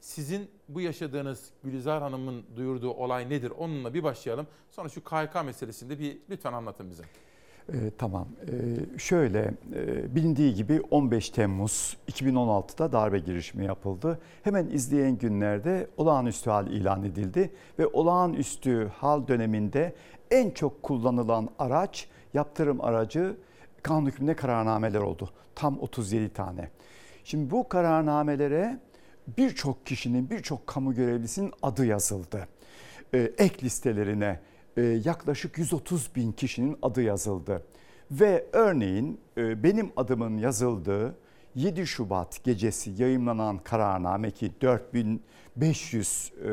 [0.00, 3.50] Sizin bu yaşadığınız Gülizar Hanım'ın duyurduğu olay nedir?
[3.50, 4.46] Onunla bir başlayalım.
[4.70, 7.04] Sonra şu KHK meselesinde bir lütfen anlatın bize.
[7.72, 8.28] Ee, tamam.
[8.42, 14.18] Ee, şöyle e, bilindiği gibi 15 Temmuz 2016'da darbe girişimi yapıldı.
[14.42, 19.94] Hemen izleyen günlerde olağanüstü hal ilan edildi ve olağanüstü hal döneminde
[20.30, 23.36] en çok kullanılan araç yaptırım aracı
[23.82, 25.30] kanun hükmünde kararnameler oldu.
[25.54, 26.70] Tam 37 tane.
[27.24, 28.78] Şimdi bu kararnamelere
[29.38, 32.48] birçok kişinin, birçok kamu görevlisinin adı yazıldı.
[33.14, 34.47] Ee, ek listelerine e,
[34.80, 37.62] yaklaşık 130 bin kişinin adı yazıldı.
[38.10, 41.14] Ve örneğin e, benim adımın yazıldığı
[41.54, 46.50] 7 Şubat gecesi yayımlanan kararname ki 4500 e,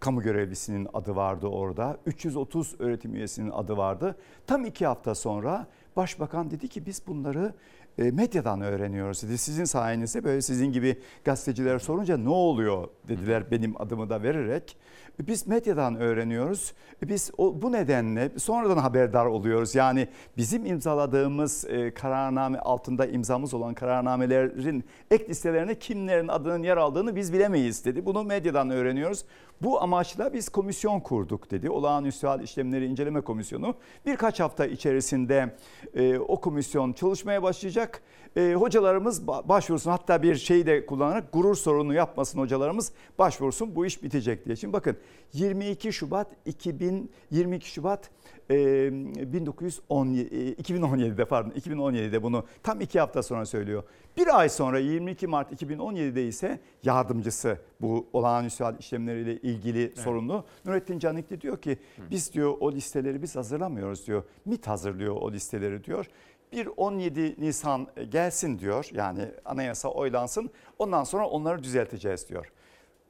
[0.00, 1.98] kamu görevlisinin adı vardı orada.
[2.06, 4.16] 330 öğretim üyesinin adı vardı.
[4.46, 7.54] Tam iki hafta sonra başbakan dedi ki biz bunları
[7.98, 9.38] e, medyadan öğreniyoruz dedi.
[9.38, 14.76] Sizin sayenizde böyle sizin gibi gazeteciler sorunca ne oluyor dediler benim adımı da vererek.
[15.20, 16.72] Biz medyadan öğreniyoruz.
[17.02, 19.74] Biz bu nedenle sonradan haberdar oluyoruz.
[19.74, 27.16] Yani bizim imzaladığımız e, kararname altında imzamız olan kararnamelerin ek listelerine kimlerin adının yer aldığını
[27.16, 28.06] biz bilemeyiz dedi.
[28.06, 29.24] Bunu medyadan öğreniyoruz.
[29.62, 31.70] Bu amaçla biz komisyon kurduk dedi.
[31.70, 33.74] Olağanüstü hal işlemleri inceleme komisyonu.
[34.06, 35.56] Birkaç hafta içerisinde
[35.94, 38.02] e, o komisyon çalışmaya başlayacak.
[38.36, 44.02] E, hocalarımız başvursun hatta bir şeyi de kullanarak gurur sorunu yapmasın hocalarımız başvursun bu iş
[44.02, 44.56] bitecek diye.
[44.56, 44.96] Şimdi bakın
[45.32, 48.10] 22 Şubat 2000 22 Şubat
[48.50, 53.82] e, 1917 2017'de pardon 2017'de bunu tam iki hafta sonra söylüyor.
[54.16, 59.98] Bir ay sonra 22 Mart 2017'de ise yardımcısı bu olağanüstü hal işlemleriyle ilgili evet.
[59.98, 61.78] sorumlu Nurettin Canikli diyor ki
[62.10, 64.22] biz diyor o listeleri biz hazırlamıyoruz diyor.
[64.44, 66.06] MİT hazırlıyor o listeleri diyor.
[66.52, 72.52] Bir 17 Nisan gelsin diyor yani anayasa oylansın ondan sonra onları düzelteceğiz diyor.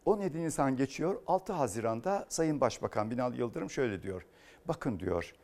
[0.04, 4.26] 17 Nisan geçiyor 6 Haziran'da Sayın Başbakan Binali Yıldırım şöyle diyor.
[4.68, 5.34] Bakın diyor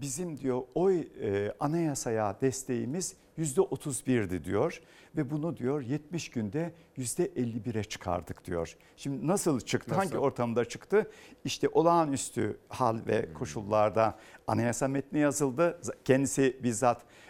[0.00, 4.80] bizim diyor oy e, anayasaya desteğimiz yüzde 31'di diyor
[5.16, 8.76] ve bunu diyor 70 günde yüzde 51'e çıkardık diyor.
[8.96, 9.90] Şimdi nasıl çıktı?
[9.90, 10.00] Nasıl?
[10.00, 11.10] Hangi ortamda çıktı?
[11.44, 15.80] İşte olağanüstü hal ve koşullarda anayasa metni yazıldı.
[16.04, 17.27] Kendisi bizzat e,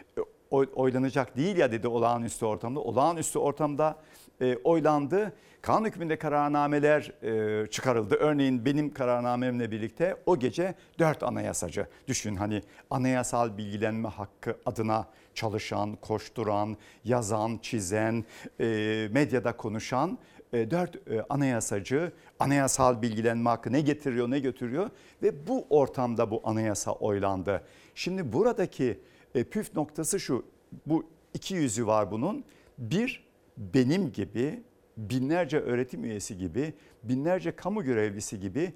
[0.51, 2.81] oy- oylanacak değil ya dedi olağanüstü ortamda.
[2.81, 3.97] Olağanüstü ortamda
[4.41, 5.33] e, oylandı.
[5.63, 8.15] Kanun hükmünde kararnameler e, çıkarıldı.
[8.15, 11.87] Örneğin benim kararnamemle birlikte o gece dört anayasacı.
[12.09, 18.25] Düşün hani anayasal bilgilenme hakkı adına çalışan, koşturan, yazan, çizen,
[18.61, 18.65] e,
[19.13, 20.19] medyada konuşan
[20.53, 24.91] e, dört e, anayasacı anayasal bilgilenme hakkı ne getiriyor ne götürüyor
[25.23, 27.63] ve bu ortamda bu anayasa oylandı.
[27.95, 29.01] Şimdi buradaki
[29.35, 30.45] e, püf noktası şu
[30.87, 32.45] bu iki yüzü var bunun.
[32.79, 34.63] Bir benim gibi
[34.97, 38.73] binlerce öğretim üyesi gibi binlerce kamu görevlisi gibi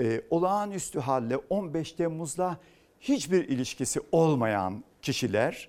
[0.00, 2.60] e, olağanüstü halle 15 Temmuz'la
[3.00, 5.68] hiçbir ilişkisi olmayan kişiler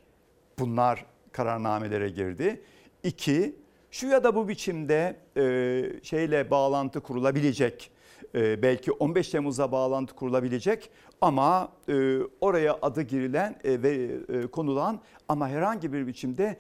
[0.60, 2.62] bunlar kararnamelere girdi.
[3.04, 3.56] İki,
[3.92, 7.92] şu ya da bu biçimde e, şeyle bağlantı kurulabilecek,
[8.36, 10.90] e, belki 15 Temmuz'a bağlantı kurulabilecek
[11.22, 16.58] ama e, oraya adı girilen e, ve konulan ama herhangi bir biçimde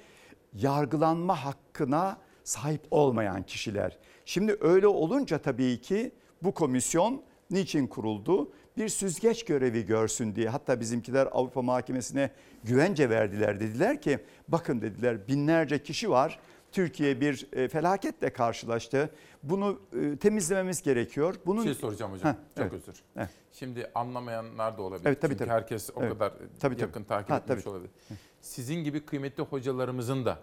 [0.53, 3.97] yargılanma hakkına sahip olmayan kişiler.
[4.25, 6.11] Şimdi öyle olunca tabii ki
[6.43, 7.21] bu komisyon
[7.51, 8.51] niçin kuruldu?
[8.77, 10.49] Bir süzgeç görevi görsün diye.
[10.49, 12.31] Hatta bizimkiler Avrupa Mahkemesi'ne
[12.63, 13.59] güvence verdiler.
[13.59, 16.39] Dediler ki bakın dediler binlerce kişi var.
[16.71, 19.09] Türkiye bir e, felaketle karşılaştı.
[19.43, 21.35] Bunu e, temizlememiz gerekiyor.
[21.45, 21.59] Bunun...
[21.59, 22.29] Bir şey soracağım hocam.
[22.33, 22.73] Heh, Çok evet.
[22.73, 23.03] özür.
[23.17, 23.29] Evet.
[23.51, 25.05] Şimdi anlamayanlar da olabilir.
[25.07, 25.53] Evet, tabii, Çünkü tabii.
[25.53, 26.13] herkes o Evet.
[26.13, 27.07] kadar Tabii, yakın tabii.
[27.07, 27.69] takip Ha, etmiş tabii.
[27.73, 27.91] olabilir.
[28.41, 30.37] Sizin gibi kıymetli hocalarımızın da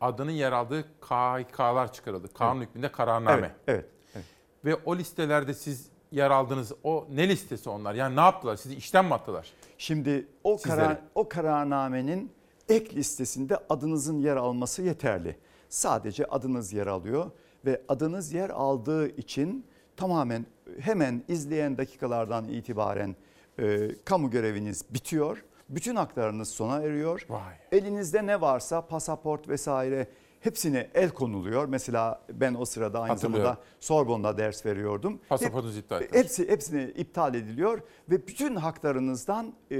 [0.00, 2.34] adının yer aldığı KHK'lar çıkarıldı.
[2.34, 2.68] Kanun Evet.
[2.68, 3.38] hükmünde kararname.
[3.40, 4.24] Evet, evet, evet.
[4.64, 6.72] Ve o listelerde siz yer aldınız.
[6.84, 7.94] O ne listesi onlar?
[7.94, 8.56] Yani ne yaptılar?
[8.56, 9.52] Sizi işten mi attılar?
[9.78, 10.76] Şimdi o Sizleri.
[10.78, 12.32] karar o kararnamenin
[12.68, 15.36] ek listesinde adınızın yer alması yeterli.
[15.68, 17.30] Sadece adınız yer alıyor
[17.64, 19.66] ve adınız yer aldığı için
[19.96, 20.46] tamamen
[20.80, 23.16] hemen izleyen dakikalardan itibaren
[23.58, 25.44] e, kamu göreviniz bitiyor.
[25.68, 27.26] Bütün haklarınız sona eriyor.
[27.72, 30.06] Elinizde ne varsa pasaport vesaire
[30.42, 31.68] hepsine el konuluyor.
[31.68, 35.20] Mesela ben o sırada aynı zamanda Sorbon'da ders veriyordum.
[35.28, 36.18] Pasaportunuz Hep- iptal edilmiş.
[36.18, 39.76] Hepsi hepsini iptal ediliyor ve bütün haklarınızdan e,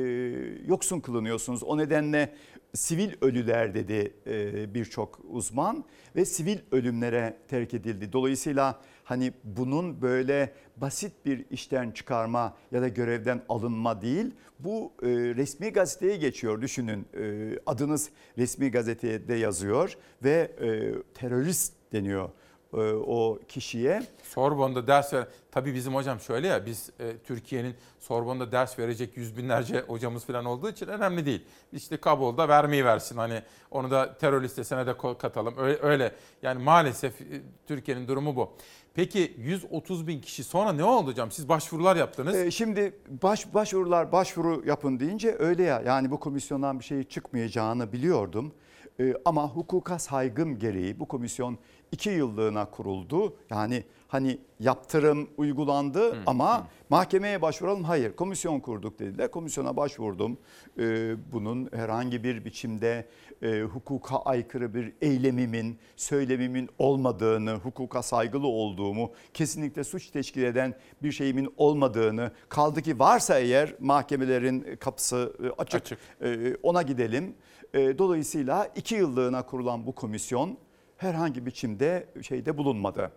[0.66, 1.62] yoksun kılınıyorsunuz.
[1.62, 2.34] O nedenle
[2.74, 5.84] sivil ölüler dedi e, birçok uzman
[6.16, 8.12] ve sivil ölümlere terk edildi.
[8.12, 10.52] Dolayısıyla hani bunun böyle
[10.82, 14.34] basit bir işten çıkarma ya da görevden alınma değil.
[14.58, 17.06] Bu e, resmi gazeteye geçiyor düşünün.
[17.14, 20.68] E, adınız resmi gazetede yazıyor ve e,
[21.14, 22.28] terörist deniyor
[22.74, 24.02] e, o kişiye.
[24.22, 25.26] Sorbon'da ders ver.
[25.50, 30.44] Tabii bizim hocam şöyle ya biz e, Türkiye'nin Sorbon'da ders verecek yüz binlerce hocamız falan
[30.44, 31.44] olduğu için önemli değil.
[31.72, 35.54] İşte Kabul'da vermeyi versin hani onu da terör listesine de katalım.
[35.58, 36.12] Öyle, öyle.
[36.42, 37.24] yani maalesef e,
[37.66, 38.52] Türkiye'nin durumu bu.
[38.94, 41.30] Peki 130 bin kişi sonra ne oldu hocam?
[41.30, 42.36] Siz başvurular yaptınız.
[42.36, 47.92] Ee, şimdi baş, başvurular başvuru yapın deyince öyle ya yani bu komisyondan bir şey çıkmayacağını
[47.92, 48.52] biliyordum.
[49.00, 51.58] Ee, ama hukuka saygım gereği bu komisyon
[51.92, 53.36] iki yıllığına kuruldu.
[53.50, 57.84] Yani hani yaptırım uygulandı ama mahkemeye başvuralım.
[57.84, 59.30] Hayır komisyon kurduk dediler.
[59.30, 60.38] Komisyona başvurdum.
[60.78, 63.06] Ee, bunun herhangi bir biçimde
[63.42, 71.12] e, hukuka aykırı bir eylemimin, söylemimin olmadığını, hukuka saygılı olduğumu, kesinlikle suç teşkil eden bir
[71.12, 75.98] şeyimin olmadığını, kaldı ki varsa eğer mahkemelerin kapısı e, açık, Açık.
[76.22, 77.34] E, ona gidelim.
[77.74, 80.58] E, Dolayısıyla iki yıllığına kurulan bu komisyon
[81.02, 83.12] herhangi biçimde şeyde bulunmadı.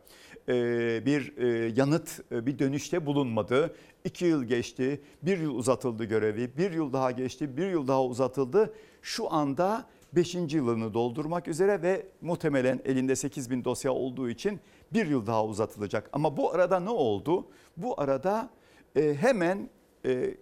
[0.50, 0.54] E,
[1.06, 3.76] Bir e, yanıt, e, bir dönüşte bulunmadı.
[4.04, 8.74] İki yıl geçti, bir yıl uzatıldı görevi, bir yıl daha geçti, bir yıl daha uzatıldı.
[9.02, 10.36] Şu anda 5.
[10.36, 14.60] yılını doldurmak üzere ve muhtemelen elinde 8 bin dosya olduğu için
[14.94, 16.10] bir yıl daha uzatılacak.
[16.14, 17.48] Ama bu arada ne oldu?
[17.78, 18.50] Bu arada
[18.96, 19.70] e, hemen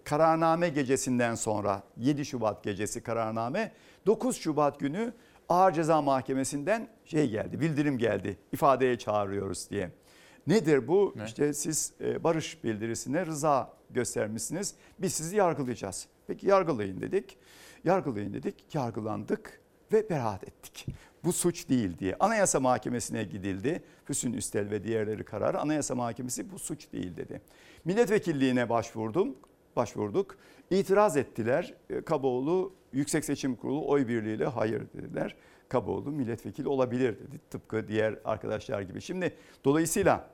[0.04, 3.72] kararname gecesinden sonra 7 Şubat gecesi kararname
[4.06, 5.12] 9 Şubat günü
[5.48, 9.90] Ağır Ceza Mahkemesi'nden şey geldi bildirim geldi ifadeye çağırıyoruz diye.
[10.46, 11.14] Nedir bu?
[11.26, 14.74] İşte siz e, barış bildirisine rıza göstermişsiniz.
[14.98, 16.06] Biz sizi yargılayacağız.
[16.26, 17.36] Peki yargılayın dedik.
[17.84, 18.74] Yargılayın dedik.
[18.74, 19.60] Yargılandık
[19.92, 20.86] ve beraat ettik.
[21.24, 22.16] Bu suç değil diye.
[22.20, 23.82] Anayasa Mahkemesi'ne gidildi.
[24.04, 25.60] Füsun Üstel ve diğerleri kararı.
[25.60, 27.42] Anayasa Mahkemesi bu suç değil dedi.
[27.84, 29.36] Milletvekilliğine başvurdum.
[29.76, 30.36] Başvurduk.
[30.70, 31.74] İtiraz ettiler.
[31.90, 35.36] E, Kaboğlu Yüksek Seçim Kurulu oy birliğiyle hayır dediler.
[35.68, 37.40] Kaboğlu milletvekili olabilir dedi.
[37.50, 39.00] Tıpkı diğer arkadaşlar gibi.
[39.00, 39.34] Şimdi
[39.64, 40.30] dolayısıyla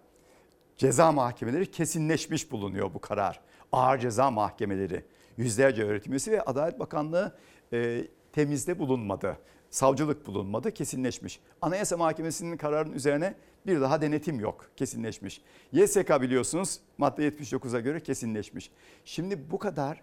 [0.77, 3.41] ceza mahkemeleri kesinleşmiş bulunuyor bu karar.
[3.73, 5.05] Ağır ceza mahkemeleri
[5.37, 7.37] yüzlerce öğretim üyesi ve Adalet Bakanlığı
[7.73, 9.37] e, temizde bulunmadı.
[9.70, 11.41] Savcılık bulunmadı, kesinleşmiş.
[11.62, 13.35] Anayasa Mahkemesi'nin kararının üzerine
[13.66, 15.43] bir daha denetim yok, kesinleşmiş.
[15.73, 18.70] YSK biliyorsunuz madde 79'a göre kesinleşmiş.
[19.05, 20.03] Şimdi bu kadar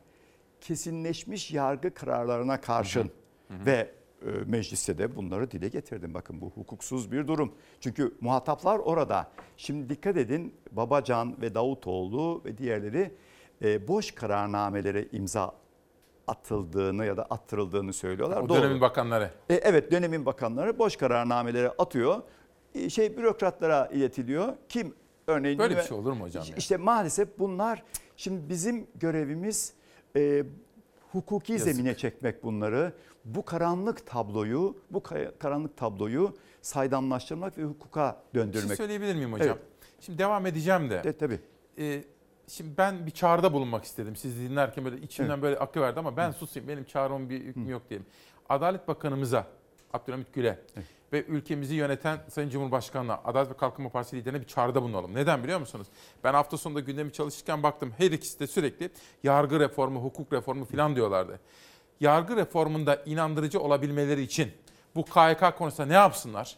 [0.62, 3.12] kesinleşmiş yargı kararlarına karşın
[3.50, 6.14] ve e, mecliste de bunları dile getirdim.
[6.14, 7.54] Bakın bu hukuksuz bir durum.
[7.80, 9.32] Çünkü muhataplar orada.
[9.58, 13.12] Şimdi dikkat edin Babacan ve Davutoğlu ve diğerleri
[13.64, 15.56] e, boş kararnamelere imza
[16.28, 18.42] atıldığını ya da attırıldığını söylüyorlar.
[18.42, 18.58] O Doğru.
[18.58, 19.32] dönemin bakanları.
[19.50, 22.22] E, evet dönemin bakanları boş kararnameleri atıyor.
[22.76, 24.54] E, şey bürokratlara iletiliyor.
[24.70, 24.96] Kim
[25.28, 26.56] örneğin Böyle bir şey olur mu hocam ya?
[26.56, 27.84] İşte maalesef bunlar
[28.18, 29.74] şimdi bizim görevimiz
[30.18, 30.44] e,
[31.12, 31.68] hukuki Yazık.
[31.74, 32.94] zemine çekmek bunları.
[33.26, 35.04] Bu karanlık tabloyu, bu
[35.40, 38.68] karanlık tabloyu saydamlaştırmak ve hukuka Bir döndürmek.
[38.68, 39.48] şey söyleyebilir miyim hocam?
[39.48, 39.58] Evet.
[40.00, 41.04] Şimdi devam edeceğim de.
[41.04, 41.40] De, tabii.
[41.78, 42.04] Ee,
[42.48, 44.16] şimdi ben bir çağrıda bulunmak istedim.
[44.16, 45.44] Siz dinlerken böyle içimden Evet.
[45.44, 46.68] böyle akıverdi ama ben susayım.
[46.68, 48.06] Benim çağrımın bir hükmü yok diyelim.
[48.50, 49.48] Adalet Bakanımıza
[49.94, 50.60] Abdülhamit Gül'e
[51.14, 55.16] ve ülkemizi yöneten Sayın Cumhurbaşkanı'na Adalet ve Kalkınma Partisi liderine bir çağrıda bulunalım.
[55.16, 55.88] Neden biliyor musunuz?
[56.24, 58.90] Ben hafta sonunda gündemi çalışırken baktım her ikisi de sürekli
[59.24, 61.40] yargı reformu, hukuk reformu falan diyorlardı.
[62.00, 64.52] Yargı reformunda inandırıcı olabilmeleri için
[64.96, 66.58] bu KYK konusunda ne yapsınlar?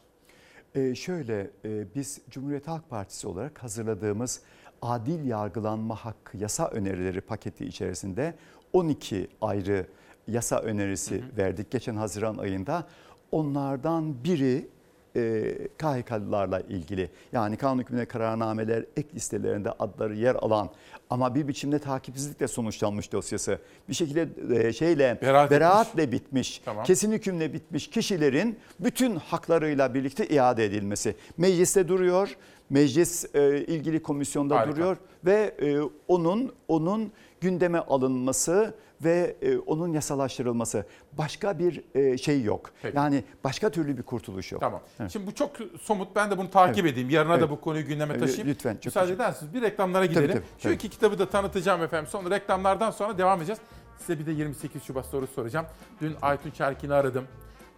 [0.75, 4.41] Ee, şöyle e, biz Cumhuriyet Halk Partisi olarak hazırladığımız
[4.81, 8.35] adil yargılanma hakkı yasa önerileri paketi içerisinde
[8.73, 9.87] 12 ayrı
[10.27, 12.87] yasa önerisi verdik geçen Haziran ayında.
[13.31, 14.67] Onlardan biri
[15.15, 20.69] e, KHK'lılarla ilgili yani kanun hükmüne kararnameler ek listelerinde adları yer alan
[21.09, 26.83] ama bir biçimde takipsizlikle sonuçlanmış dosyası bir şekilde e, şeyle Beraat beraatle bitmiş, Tamam.
[26.85, 31.15] kesin hükümle bitmiş kişilerin bütün haklarıyla birlikte iade edilmesi.
[31.37, 32.35] Mecliste duruyor,
[32.69, 34.71] meclis e, ilgili komisyonda Harika.
[34.75, 37.11] duruyor ve e, onun onun
[37.41, 38.73] gündeme alınması
[39.03, 40.85] ve e, onun yasalaştırılması.
[41.17, 42.71] Başka bir e, şey yok.
[42.81, 42.97] Peki.
[42.97, 44.61] Yani başka türlü bir kurtuluş yok.
[44.61, 44.81] Tamam.
[44.99, 45.11] Evet.
[45.11, 45.51] Şimdi bu çok
[45.81, 46.15] somut.
[46.15, 46.93] Ben de bunu takip Evet.
[46.93, 47.09] edeyim.
[47.09, 47.49] Yarına da Evet.
[47.49, 48.47] bu konuyu gündeme taşıyayım.
[48.47, 49.53] lütfen, çok Müsaade edersiniz.
[49.53, 50.27] Bir reklamlara gidelim.
[50.31, 50.73] tabii, Şu tabii.
[50.73, 52.09] iki kitabı da tanıtacağım efendim.
[52.11, 53.59] Sonra reklamlardan sonra devam edeceğiz.
[53.99, 55.65] Size bir de 28 Şubat sorusu soracağım.
[56.01, 57.25] Dün Aytun Çerkin'i aradım.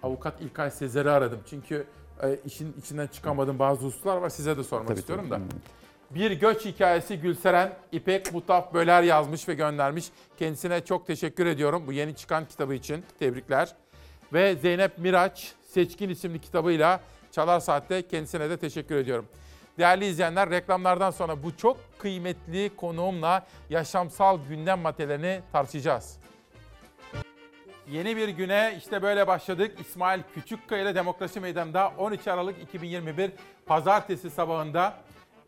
[0.04, 1.40] Avukat İlkay Sezer'i aradım.
[1.50, 1.86] Çünkü
[2.24, 4.30] e, işin içinden çıkamadığım bazı hususlar var.
[4.30, 5.42] Size de sormak Tabii, istiyorum tabii.
[5.42, 5.56] da.
[6.16, 10.06] Bir göç hikayesi Gülseren İpek Mutaf Böler yazmış ve göndermiş.
[10.38, 13.06] Kendisine çok teşekkür ediyorum bu yeni çıkan kitabı için.
[13.20, 13.76] Tebrikler.
[14.34, 17.00] Ve Zeynep Miraç Seçkin isimli kitabıyla
[17.32, 19.28] Çalar Saat'te kendisine de teşekkür ediyorum.
[19.78, 26.18] Değerli izleyenler reklamlardan sonra bu çok kıymetli konuğumla yaşamsal gündem maddelerini tartışacağız.
[27.90, 29.80] Yeni bir güne işte böyle başladık.
[29.80, 33.32] İsmail Küçükkaya ile Demokrasi Meydanı'nda 13 Aralık 2021
[33.66, 34.94] pazartesi sabahında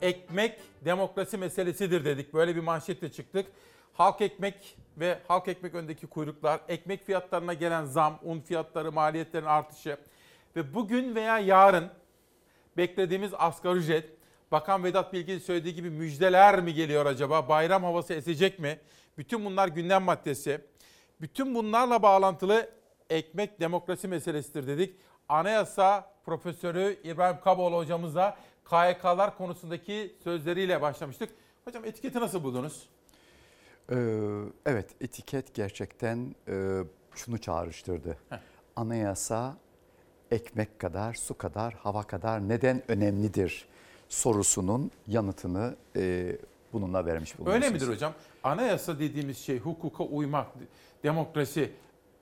[0.03, 2.33] ekmek demokrasi meselesidir dedik.
[2.33, 3.45] Böyle bir manşetle çıktık.
[3.93, 9.97] Halk ekmek ve halk ekmek öndeki kuyruklar, ekmek fiyatlarına gelen zam, un fiyatları, maliyetlerin artışı
[10.55, 11.89] ve bugün veya yarın
[12.77, 14.09] beklediğimiz asgari ücret,
[14.51, 17.49] Bakan Vedat Bilgin söylediği gibi müjdeler mi geliyor acaba?
[17.49, 18.79] Bayram havası esecek mi?
[19.17, 20.61] Bütün bunlar gündem maddesi.
[21.21, 22.69] Bütün bunlarla bağlantılı
[23.09, 24.95] ekmek demokrasi meselesidir dedik.
[25.29, 28.37] Anayasa Profesörü İbrahim Kaboğlu hocamızla
[28.69, 31.29] KYK'lar konusundaki sözleriyle başlamıştık.
[31.65, 32.89] Hocam etiketi nasıl buldunuz?
[33.91, 33.95] Ee,
[34.65, 36.83] evet etiket gerçekten e,
[37.15, 38.17] şunu çağrıştırdı.
[38.29, 38.37] Heh.
[38.75, 39.57] Anayasa
[40.31, 43.67] ekmek kadar, su kadar, hava kadar neden önemlidir
[44.09, 46.35] sorusunun yanıtını e,
[46.73, 47.65] bununla vermiş bulunuyorsunuz.
[47.65, 48.13] Öyle midir hocam?
[48.43, 50.47] Anayasa dediğimiz şey hukuka uymak,
[51.03, 51.71] demokrasi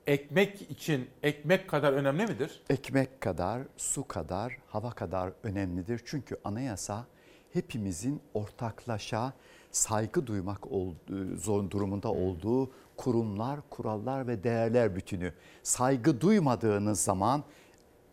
[0.06, 2.62] ekmek için ekmek kadar önemli midir?
[2.70, 6.00] Ekmek kadar, su kadar, hava kadar önemlidir.
[6.04, 7.06] Çünkü anayasa
[7.52, 9.32] hepimizin ortaklaşa
[9.70, 15.32] saygı duymak olduğu, zor durumunda olduğu kurumlar, kurallar ve değerler bütünü.
[15.62, 17.44] Saygı duymadığınız zaman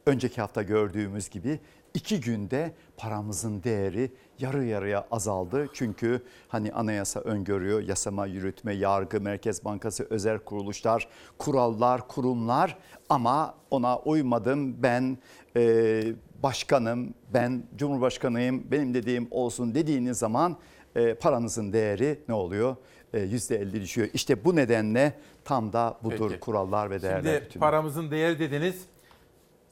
[0.05, 1.59] önceki hafta gördüğümüz gibi
[1.93, 5.67] iki günde paramızın değeri yarı yarıya azaldı.
[5.73, 11.07] Çünkü hani anayasa öngörüyor yasama, yürütme, yargı, Merkez Bankası, özel kuruluşlar,
[11.37, 12.77] kurallar, kurumlar
[13.09, 15.17] ama ona uymadım ben
[15.55, 16.03] e,
[16.43, 20.57] başkanım, ben cumhurbaşkanıyım, benim dediğim olsun dediğiniz zaman
[20.95, 22.75] e, paranızın değeri ne oluyor?
[23.13, 24.07] E, %50 düşüyor.
[24.13, 25.13] İşte bu nedenle
[25.45, 26.39] tam da budur Peki.
[26.39, 27.59] kurallar ve değerler Şimdi bütünü.
[27.59, 28.85] paramızın değeri dediniz.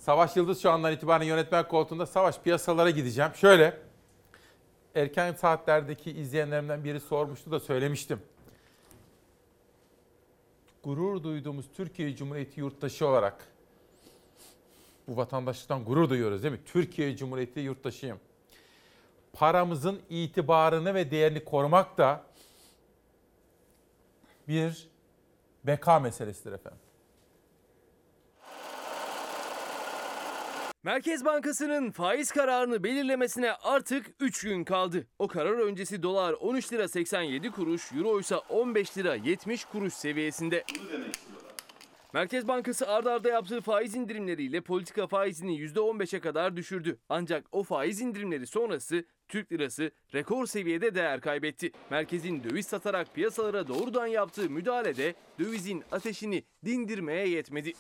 [0.08, 3.32] Savaş Yıldız şu andan itibaren yönetmen koltuğunda savaş piyasalara gideceğim.
[3.36, 3.78] Şöyle
[4.96, 8.22] erken saatlerdeki izleyenlerimden biri sormuştu da söylemiştim.
[10.84, 13.48] Gurur duyduğumuz Türkiye Cumhuriyeti yurttaşı olarak
[15.08, 16.62] bu vatandaşlıktan gurur duyuyoruz değil mi?
[16.66, 18.20] Türkiye Cumhuriyeti yurttaşıyım.
[19.34, 22.24] Paramızın itibarını ve değerini korumak da
[24.48, 24.88] bir
[25.64, 26.87] beka meselesidir efendim.
[30.88, 35.08] Merkez Bankası'nın faiz kararını belirlemesine artık 3 gün kaldı.
[35.20, 40.64] O karar öncesi dolar 13 lira 87 kuruş, euro ise 15 lira 70 kuruş seviyesinde.
[42.14, 47.00] Merkez Bankası ardarda arda yaptığı faiz indirimleriyle politika faizini %15'e kadar düşürdü.
[47.10, 51.72] Ancak o faiz indirimleri sonrası Türk lirası rekor seviyede değer kaybetti.
[51.90, 57.74] Merkezin döviz satarak piyasalara doğrudan yaptığı müdahalede dövizin ateşini dindirmeye yetmedi.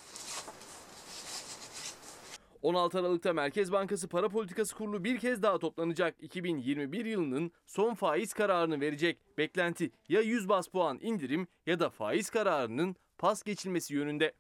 [2.68, 6.16] 16 Aralık'ta Merkez Bankası Para Politikası Kurulu bir kez daha toplanacak.
[6.22, 9.38] 2021 yılının son faiz kararını verecek.
[9.38, 14.34] Beklenti ya 100 bas puan indirim ya da faiz kararının pas geçilmesi yönünde.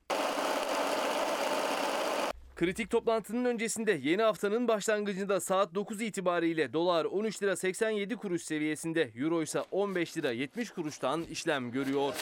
[2.55, 9.11] Kritik toplantının öncesinde yeni haftanın başlangıcında saat 9 itibariyle dolar 13 lira 87 kuruş seviyesinde,
[9.15, 12.13] euro ise 15 lira 70 kuruştan işlem görüyor.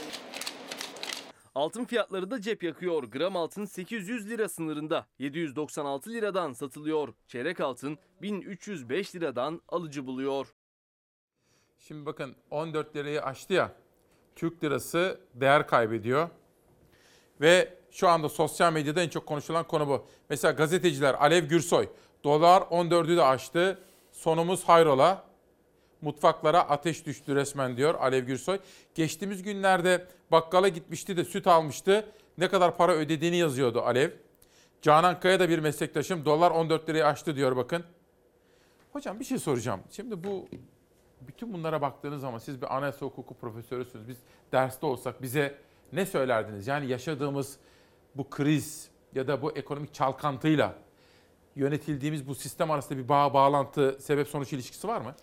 [1.55, 3.03] Altın fiyatları da cep yakıyor.
[3.03, 7.13] Gram altın 800 lira sınırında 796 liradan satılıyor.
[7.27, 10.53] Çeyrek altın 1305 liradan alıcı buluyor.
[11.79, 13.71] Şimdi bakın 14 lirayı aştı ya.
[14.35, 16.29] Türk lirası değer kaybediyor.
[17.41, 20.05] Ve şu anda sosyal medyada en çok konuşulan konu bu.
[20.29, 21.89] Mesela gazeteciler Alev Gürsoy
[22.23, 23.79] dolar 14'ü de aştı.
[24.11, 25.23] Sonumuz hayrola.
[26.01, 28.59] Mutfaklara ateş düştü resmen diyor Alev Gürsoy.
[28.95, 32.05] Geçtiğimiz günlerde bakkala gitmişti de süt almıştı.
[32.37, 34.09] Ne kadar para ödediğini yazıyordu Alev.
[34.81, 36.25] Canan Kaya da bir meslektaşım.
[36.25, 37.83] Dolar 14 lirayı aştı diyor bakın.
[38.93, 39.79] Hocam bir şey soracağım.
[39.91, 40.47] Şimdi bu
[41.21, 44.07] bütün bunlara baktığınız zaman siz bir anayasa hukuku profesörüsünüz.
[44.07, 44.17] Biz
[44.51, 45.55] derste olsak bize
[45.93, 46.67] ne söylerdiniz?
[46.67, 47.57] Yani yaşadığımız
[48.15, 50.75] bu kriz ya da bu ekonomik çalkantıyla
[51.55, 55.15] yönetildiğimiz bu sistem arasında bir bağ, bağlantı, sebep sonuç ilişkisi var mı?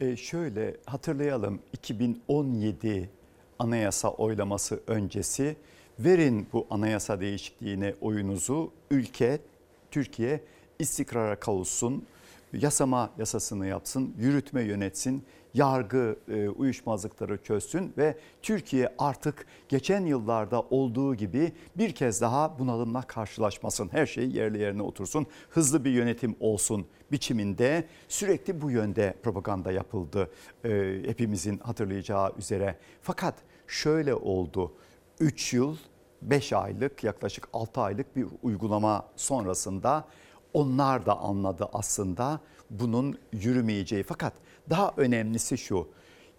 [0.00, 3.10] E şöyle hatırlayalım 2017
[3.58, 5.56] anayasa oylaması öncesi
[5.98, 9.40] verin bu anayasa değişikliğine oyunuzu ülke
[9.90, 10.40] Türkiye
[10.78, 12.04] istikrara kavuşsun,
[12.52, 15.24] yasama yasasını yapsın, yürütme yönetsin,
[15.54, 23.02] yargı e, uyuşmazlıkları çözsün ve Türkiye artık geçen yıllarda olduğu gibi bir kez daha bunalımla
[23.02, 23.88] karşılaşmasın.
[23.92, 30.30] Her şey yerli yerine otursun, hızlı bir yönetim olsun biçiminde sürekli bu yönde propaganda yapıldı
[30.64, 30.68] e,
[31.06, 32.78] hepimizin hatırlayacağı üzere.
[33.02, 33.34] Fakat
[33.66, 34.72] şöyle oldu
[35.20, 35.76] 3 yıl
[36.22, 40.04] 5 aylık yaklaşık 6 aylık bir uygulama sonrasında
[40.52, 44.02] onlar da anladı aslında bunun yürümeyeceği.
[44.02, 44.32] Fakat
[44.70, 45.88] daha önemlisi şu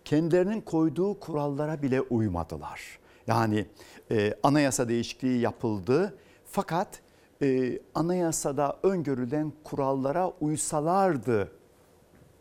[0.05, 2.99] kendilerinin koyduğu kurallara bile uymadılar.
[3.27, 3.65] Yani
[4.11, 7.01] e, anayasa değişikliği yapıldı fakat
[7.41, 11.51] e, anayasada öngörülen kurallara uysalardı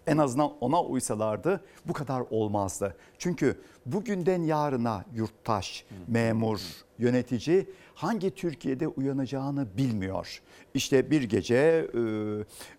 [0.06, 2.96] en azından ona uysalardı bu kadar olmazdı.
[3.18, 6.60] Çünkü bugünden yarına yurttaş, memur,
[6.98, 10.42] yönetici hangi Türkiye'de uyanacağını bilmiyor.
[10.74, 12.00] İşte bir gece e,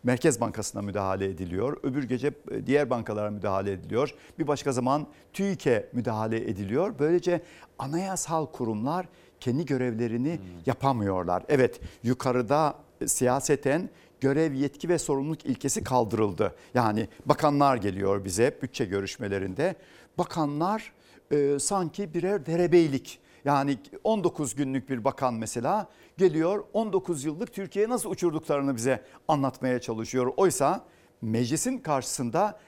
[0.03, 5.89] Merkez Bankası'na müdahale ediliyor, öbür gece e, diğer bankalara müdahale ediliyor, bir başka zaman TÜİK'e
[5.93, 6.93] müdahale ediliyor.
[6.99, 7.41] Böylece
[7.79, 9.07] anayasal kurumlar
[9.39, 11.43] kendi görevlerini yapamıyorlar.
[11.49, 13.89] Evet yukarıda e, siyaseten
[14.21, 16.55] görev, yetki ve sorumluluk ilkesi kaldırıldı.
[16.73, 19.75] Yani bakanlar geliyor bize bütçe görüşmelerinde.
[20.17, 20.93] Bakanlar
[21.31, 23.19] e, sanki birer derebeylik.
[23.45, 25.87] Yani 19 günlük bir bakan mesela
[26.17, 30.33] geliyor 19 yıllık Türkiye'ye nasıl uçurduklarını bize anlatmaya çalışıyor.
[30.37, 30.85] Oysa
[31.21, 32.59] meclisin karşısında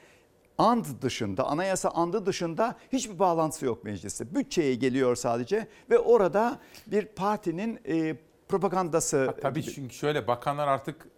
[0.60, 4.34] and dışında, anayasa andı dışında hiçbir bağlantısı yok mecliste.
[4.34, 8.16] Bütçeye geliyor sadece ve orada bir partinin e,
[8.48, 9.34] propagandası.
[9.42, 11.08] Tabii çünkü şöyle bakanlar artık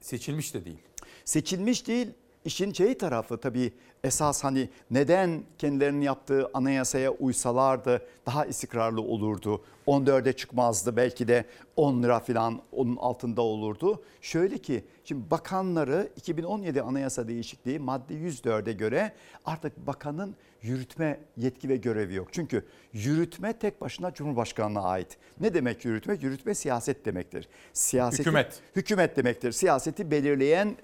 [0.00, 0.78] seçilmiş de değil.
[1.24, 2.10] Seçilmiş değil.
[2.44, 3.72] İşin şey tarafı tabii
[4.04, 9.64] esas hani neden kendilerinin yaptığı anayasaya uysalardı daha istikrarlı olurdu.
[9.86, 11.44] 14'e çıkmazdı belki de
[11.76, 14.02] 10 lira falan onun altında olurdu.
[14.20, 19.12] Şöyle ki şimdi bakanları 2017 anayasa değişikliği madde 104'e göre
[19.44, 22.28] artık bakanın yürütme yetki ve görevi yok.
[22.32, 25.16] Çünkü yürütme tek başına Cumhurbaşkanlığına ait.
[25.40, 26.18] Ne demek yürütme?
[26.20, 27.48] Yürütme siyaset demektir.
[27.72, 28.60] Siyaseti, Hükümet.
[28.76, 29.52] Hükümet demektir.
[29.52, 30.76] Siyaseti belirleyen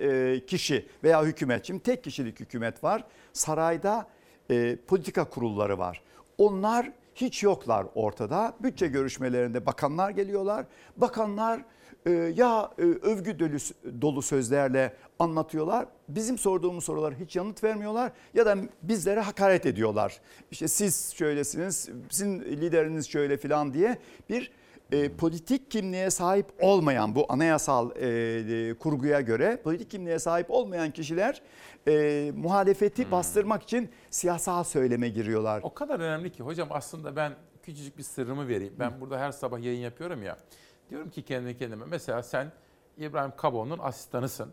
[0.47, 1.65] kişi veya hükümet.
[1.65, 3.04] Şimdi tek kişilik hükümet var.
[3.33, 4.07] Sarayda
[4.51, 6.03] e, politika kurulları var.
[6.39, 8.55] Onlar hiç yoklar ortada.
[8.61, 10.67] Bütçe görüşmelerinde bakanlar geliyorlar.
[10.97, 11.65] Bakanlar
[12.07, 13.57] e, ya e, övgü dolu,
[14.03, 15.87] dolu sözlerle anlatıyorlar.
[16.09, 20.21] Bizim sorduğumuz sorulara hiç yanıt vermiyorlar ya da bizlere hakaret ediyorlar.
[20.51, 23.99] İşte siz şöylesiniz, sizin lideriniz şöyle filan diye
[24.31, 24.51] bir
[24.93, 30.91] e, politik kimliğe sahip olmayan bu anayasal e, e, kurguya göre politik kimliğe sahip olmayan
[30.91, 31.43] kişiler
[31.89, 35.61] e, muhalefeti bastırmak için siyasal söyleme giriyorlar.
[35.63, 37.33] O kadar önemli ki hocam aslında ben
[37.63, 38.75] küçücük bir sırrımı vereyim.
[38.79, 40.37] Ben burada her sabah yayın yapıyorum ya.
[40.91, 42.53] Diyorum ki kendi kendime mesela sen
[42.99, 44.53] İbrahim Kabo'nun asistanısın.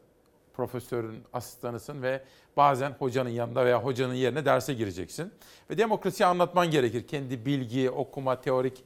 [0.53, 2.23] Profesörün asistanısın ve
[2.57, 5.33] bazen hocanın yanında veya hocanın yerine derse gireceksin.
[5.69, 7.07] Ve demokrasiyi anlatman gerekir.
[7.07, 8.83] Kendi bilgi, okuma, teorik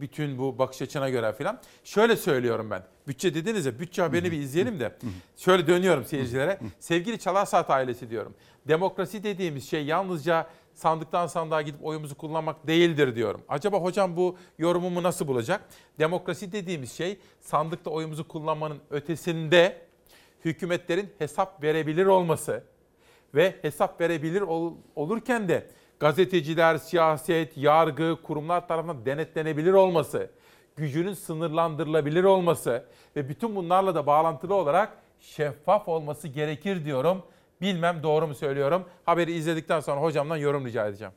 [0.00, 1.60] bütün bu bakış açına göre falan.
[1.84, 2.82] Şöyle söylüyorum ben.
[3.08, 4.96] Bütçe dediniz ya bütçe haberini bir izleyelim de.
[5.36, 6.58] Şöyle dönüyorum seyircilere.
[6.78, 8.34] Sevgili Çalar ailesi diyorum.
[8.68, 13.42] Demokrasi dediğimiz şey yalnızca sandıktan sandığa gidip oyumuzu kullanmak değildir diyorum.
[13.48, 15.68] Acaba hocam bu yorumumu nasıl bulacak?
[15.98, 19.82] Demokrasi dediğimiz şey sandıkta oyumuzu kullanmanın ötesinde
[20.44, 22.64] hükümetlerin hesap verebilir olması
[23.34, 30.30] ve hesap verebilir ol, olurken de gazeteciler, siyaset, yargı, kurumlar tarafından denetlenebilir olması,
[30.76, 32.84] gücünün sınırlandırılabilir olması
[33.16, 37.22] ve bütün bunlarla da bağlantılı olarak şeffaf olması gerekir diyorum.
[37.60, 38.84] Bilmem doğru mu söylüyorum.
[39.06, 41.12] Haberi izledikten sonra hocamdan yorum rica edeceğim.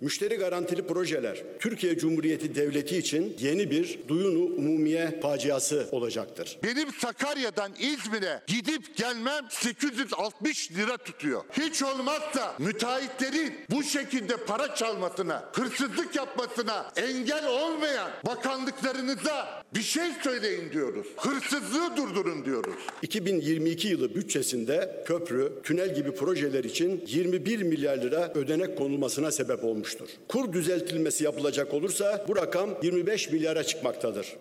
[0.00, 6.58] Müşteri garantili projeler Türkiye Cumhuriyeti Devleti için yeni bir duyunu umumiye faciası olacaktır.
[6.62, 11.44] Benim Sakarya'dan İzmir'e gidip gelmem 860 lira tutuyor.
[11.52, 20.72] Hiç olmazsa müteahhitlerin bu şekilde para çalmasına, hırsızlık yapmasına engel olmayan bakanlıklarınıza bir şey söyleyin
[20.72, 21.06] diyoruz.
[21.16, 22.76] Hırsızlığı durdurun diyoruz.
[23.02, 30.08] 2022 yılı bütçesinde köprü, tünel gibi projeler için 21 milyar lira ödenek konulmasına sebep olmuştur.
[30.28, 34.36] Kur düzeltilmesi yapılacak olursa bu rakam 25 milyara çıkmaktadır.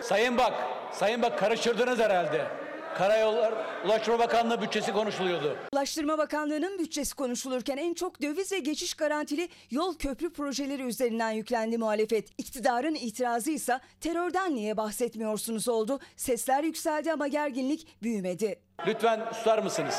[0.00, 0.52] Sayın Bak,
[0.92, 2.67] Sayın Bak karıştırdınız herhalde.
[2.96, 3.54] Karayollar
[3.84, 5.56] Ulaştırma Bakanlığı bütçesi konuşuluyordu.
[5.72, 11.78] Ulaştırma Bakanlığı'nın bütçesi konuşulurken en çok döviz ve geçiş garantili yol köprü projeleri üzerinden yüklendi
[11.78, 12.28] muhalefet.
[12.38, 16.00] İktidarın itirazı ise terörden niye bahsetmiyorsunuz oldu.
[16.16, 18.60] Sesler yükseldi ama gerginlik büyümedi.
[18.86, 19.94] Lütfen susar mısınız?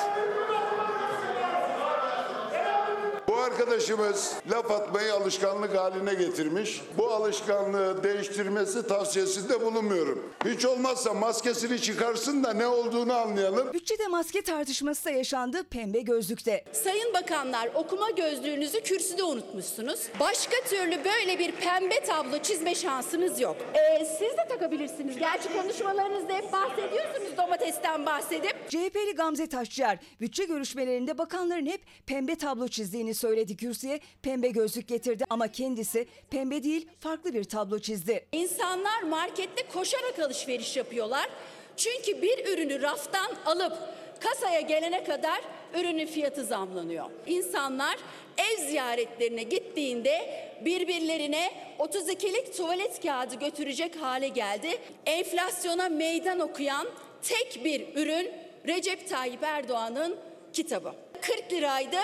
[3.40, 6.82] Bu arkadaşımız laf atmayı alışkanlık haline getirmiş.
[6.98, 10.24] Bu alışkanlığı değiştirmesi tavsiyesinde bulunmuyorum.
[10.46, 13.74] Hiç olmazsa maskesini çıkarsın da ne olduğunu anlayalım.
[13.74, 16.64] Bütçede maske tartışması da yaşandı pembe gözlükte.
[16.72, 20.00] Sayın bakanlar okuma gözlüğünüzü kürsüde unutmuşsunuz.
[20.20, 23.58] Başka türlü böyle bir pembe tablo çizme şansınız yok.
[23.74, 25.18] Ee, siz de takabilirsiniz.
[25.18, 28.70] Gerçi konuşmalarınızda hep bahsediyorsunuz domatesten bahsedip.
[28.70, 34.00] CHP'li Gamze Taşçıer bütçe görüşmelerinde bakanların hep pembe tablo çizdiğini söyledi kürsüye.
[34.22, 38.26] Pembe gözlük getirdi ama kendisi pembe değil farklı bir tablo çizdi.
[38.32, 41.30] İnsanlar markette koşarak alışveriş yapıyorlar.
[41.78, 43.74] Çünkü bir ürünü raftan alıp
[44.20, 45.42] Kasaya gelene kadar
[45.76, 47.06] ürünün fiyatı zamlanıyor.
[47.28, 47.98] İnsanlar
[48.38, 54.78] ev ziyaretlerine gittiğinde birbirlerine 32'lik tuvalet kağıdı götürecek hale geldi.
[55.06, 56.88] Enflasyona meydan okuyan
[57.22, 58.32] tek bir ürün
[58.68, 60.18] Recep Tayyip Erdoğan'ın
[60.54, 60.94] kitabı.
[61.22, 61.98] 40 liraydı.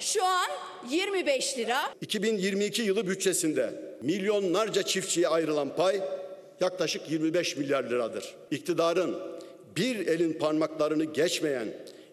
[0.00, 0.48] Şu an
[0.90, 1.78] 25 lira.
[2.00, 3.70] 2022 yılı bütçesinde
[4.02, 6.00] milyonlarca çiftçiye ayrılan pay
[6.60, 8.34] yaklaşık 25 milyar liradır.
[8.50, 9.16] İktidarın
[9.76, 11.68] bir elin parmaklarını geçmeyen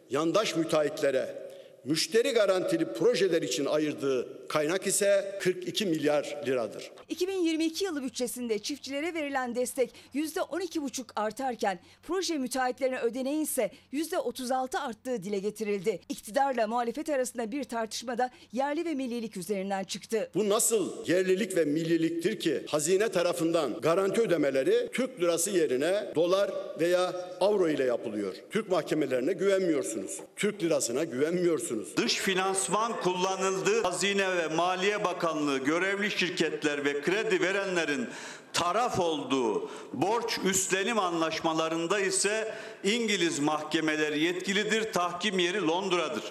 [0.09, 1.35] yandaş müteahhitlere
[1.83, 6.91] müşteri garantili projeler için ayırdığı kaynak ise 42 milyar liradır.
[7.09, 15.39] 2022 yılı bütçesinde çiftçilere verilen destek %12,5 artarken proje müteahhitlerine ödeneğin ise %36 arttığı dile
[15.39, 15.99] getirildi.
[16.09, 20.29] İktidarla muhalefet arasında bir tartışmada yerli ve millilik üzerinden çıktı.
[20.35, 27.13] Bu nasıl yerlilik ve milliliktir ki hazine tarafından garanti ödemeleri Türk lirası yerine dolar veya
[27.41, 28.35] avro ile yapılıyor.
[28.51, 30.19] Türk mahkemelerine güvenmiyorsunuz.
[30.35, 31.97] Türk lirasına güvenmiyorsunuz.
[31.97, 33.81] Dış finansman kullanıldı.
[33.83, 38.09] Hazine ve Maliye Bakanlığı görevli şirketler ve kredi verenlerin
[38.53, 46.23] taraf olduğu borç üstlenim anlaşmalarında ise İngiliz mahkemeleri yetkilidir, tahkim yeri Londra'dır.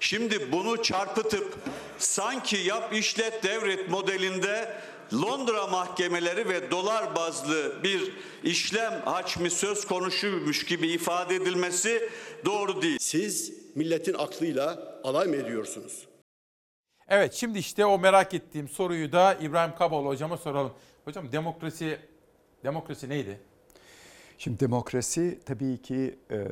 [0.00, 1.54] Şimdi bunu çarpıtıp
[1.98, 4.82] sanki yap işlet devret modelinde
[5.14, 8.12] Londra mahkemeleri ve dolar bazlı bir
[8.44, 12.10] işlem hacmi söz konusuymuş gibi ifade edilmesi
[12.44, 12.98] doğru değil.
[13.00, 16.11] Siz milletin aklıyla alay mı ediyorsunuz?
[17.14, 20.72] Evet şimdi işte o merak ettiğim soruyu da İbrahim Kaboğlu hocama soralım.
[21.04, 21.98] Hocam demokrasi
[22.64, 23.40] demokrasi neydi?
[24.38, 26.46] Şimdi demokrasi tabii ki e,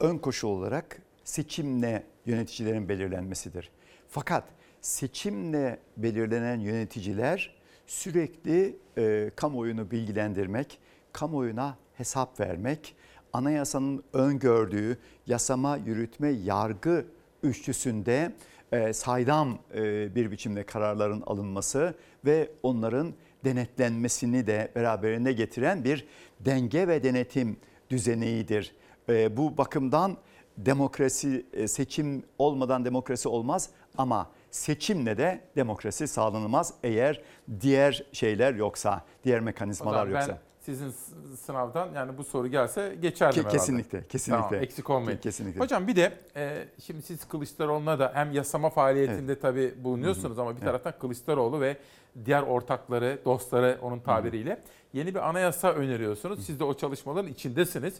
[0.00, 3.70] ön koşul olarak seçimle yöneticilerin belirlenmesidir.
[4.08, 4.44] Fakat
[4.80, 7.54] seçimle belirlenen yöneticiler
[7.86, 10.78] sürekli e, kamuoyunu bilgilendirmek,
[11.12, 12.96] kamuoyuna hesap vermek,
[13.32, 17.06] anayasanın öngördüğü yasama, yürütme, yargı
[17.42, 18.32] üçlüsünde
[18.72, 23.14] e, saydam e, bir biçimde kararların alınması ve onların
[23.44, 26.06] denetlenmesini de beraberinde getiren bir
[26.40, 27.56] denge ve denetim
[27.90, 28.74] düzenidir.
[29.08, 30.16] E, bu bakımdan
[30.56, 37.22] demokrasi e, seçim olmadan demokrasi olmaz ama seçimle de demokrasi sağlanamaz eğer
[37.60, 40.38] diğer şeyler yoksa, diğer mekanizmalar yoksa.
[40.68, 40.94] Sizin
[41.36, 43.58] sınavdan yani bu soru gelse geçerdim Ke- herhalde.
[43.58, 44.42] kesinlikle, kesinlikle.
[44.48, 45.18] Tamam, eksik olmayın.
[45.18, 45.60] Ke- kesinlikle.
[45.60, 50.60] Hocam bir de e, şimdi siz Kılıçdaroğlu'na da hem yasama faaliyetinde tabii bulunuyorsunuz ama bir
[50.60, 51.76] taraftan Kılıçdaroğlu ve
[52.24, 54.62] diğer ortakları, dostları onun tabiriyle
[54.92, 56.46] yeni bir anayasa öneriyorsunuz.
[56.46, 57.94] Siz de o çalışmaların içindesiniz.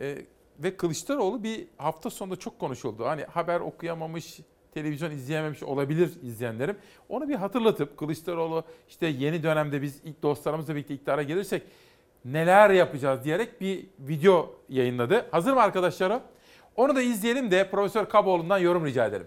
[0.00, 0.18] E,
[0.58, 3.06] ve Kılıçdaroğlu bir hafta sonunda çok konuşuldu.
[3.06, 4.40] Hani haber okuyamamış,
[4.74, 6.76] televizyon izleyememiş olabilir izleyenlerim.
[7.08, 11.62] Onu bir hatırlatıp Kılıçdaroğlu işte yeni dönemde biz ilk dostlarımızla birlikte iktidara gelirsek
[12.24, 15.26] neler yapacağız diyerek bir video yayınladı.
[15.30, 16.20] Hazır mı arkadaşlar o?
[16.76, 19.26] Onu da izleyelim de Profesör Kaboğlu'ndan yorum rica ederim.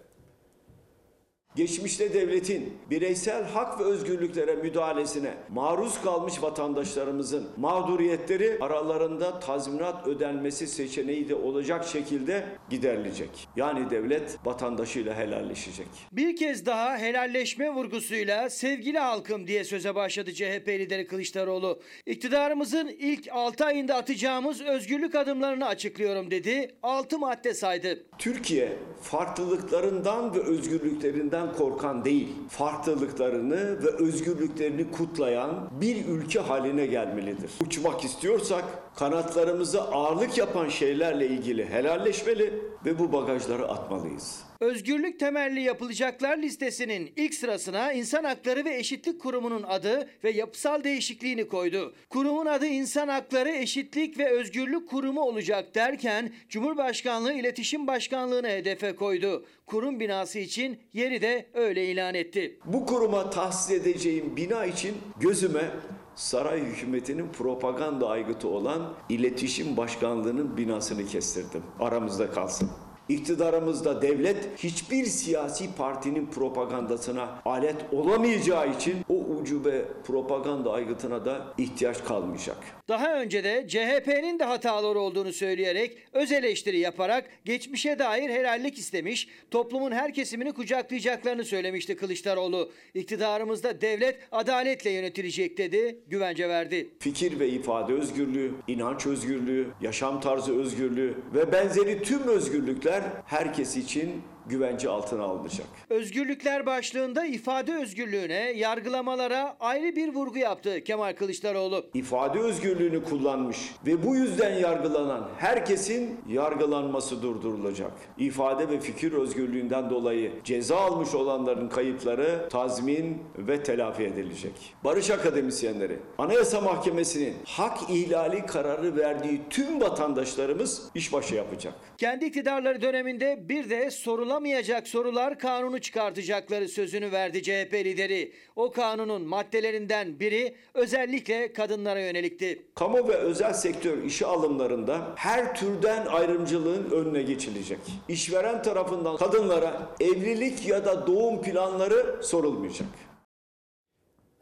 [1.55, 11.30] Geçmişte devletin bireysel hak ve özgürlüklere müdahalesine maruz kalmış vatandaşlarımızın mağduriyetleri aralarında tazminat ödenmesi seçeneği
[11.30, 13.47] de olacak şekilde giderilecek.
[13.55, 15.88] Yani devlet vatandaşıyla helalleşecek.
[16.11, 21.80] Bir kez daha helalleşme vurgusuyla sevgili halkım diye söze başladı CHP lideri Kılıçdaroğlu.
[22.05, 26.75] İktidarımızın ilk 6 ayında atacağımız özgürlük adımlarını açıklıyorum dedi.
[26.84, 28.03] 6 madde saydı.
[28.17, 37.52] Türkiye farklılıklarından ve özgürlüklerinden korkan değil, farklılıklarını ve özgürlüklerini kutlayan bir ülke haline gelmelidir.
[37.65, 38.64] Uçmak istiyorsak
[38.95, 42.53] kanatlarımıza ağırlık yapan şeylerle ilgili helalleşmeli
[42.86, 44.44] ve bu bagajları atmalıyız.
[44.64, 51.48] Özgürlük temelli yapılacaklar listesinin ilk sırasına İnsan Hakları ve Eşitlik Kurumu'nun adı ve yapısal değişikliğini
[51.48, 51.94] koydu.
[52.10, 59.45] Kurumun adı İnsan Hakları, Eşitlik ve Özgürlük Kurumu olacak derken Cumhurbaşkanlığı İletişim Başkanlığı'nı hedefe koydu.
[59.65, 62.60] Kurum binası için yeri de öyle ilan etti.
[62.65, 65.72] Bu kuruma tahsis edeceğim bina için gözüme
[66.15, 71.64] saray hükümetinin propaganda aygıtı olan İletişim Başkanlığı'nın binasını kestirdim.
[71.80, 72.69] Aramızda kalsın.
[73.09, 82.03] İktidarımızda devlet hiçbir siyasi partinin propagandasına alet olamayacağı için o ucube propaganda aygıtına da ihtiyaç
[82.03, 82.57] kalmayacak.
[82.88, 89.27] Daha önce de CHP'nin de hataları olduğunu söyleyerek öz eleştiri yaparak geçmişe dair helallik istemiş,
[89.51, 92.71] toplumun her kesimini kucaklayacaklarını söylemişti Kılıçdaroğlu.
[92.93, 96.89] İktidarımızda devlet adaletle yönetilecek dedi, güvence verdi.
[96.99, 102.93] Fikir ve ifade özgürlüğü, inanç özgürlüğü, yaşam tarzı özgürlüğü ve benzeri tüm özgürlükler
[103.26, 105.68] herkes için güvence altına alınacak.
[105.90, 111.86] Özgürlükler başlığında ifade özgürlüğüne, yargılamalara ayrı bir vurgu yaptı Kemal Kılıçdaroğlu.
[111.94, 113.57] İfade özgürlüğünü kullanmış
[113.88, 117.91] ve bu yüzden yargılanan herkesin yargılanması durdurulacak.
[118.18, 124.76] İfade ve fikir özgürlüğünden dolayı ceza almış olanların kayıpları tazmin ve telafi edilecek.
[124.84, 131.74] Barış akademisyenleri, Anayasa Mahkemesi'nin hak ihlali kararı verdiği tüm vatandaşlarımız işbaşı yapacak.
[132.03, 138.31] Kendi iktidarları döneminde bir de sorulamayacak sorular kanunu çıkartacakları sözünü verdi CHP lideri.
[138.55, 142.61] O kanunun maddelerinden biri özellikle kadınlara yönelikti.
[142.75, 147.80] Kamu ve özel sektör işe alımlarında her türden ayrımcılığın önüne geçilecek.
[148.07, 152.88] İşveren tarafından kadınlara evlilik ya da doğum planları sorulmayacak.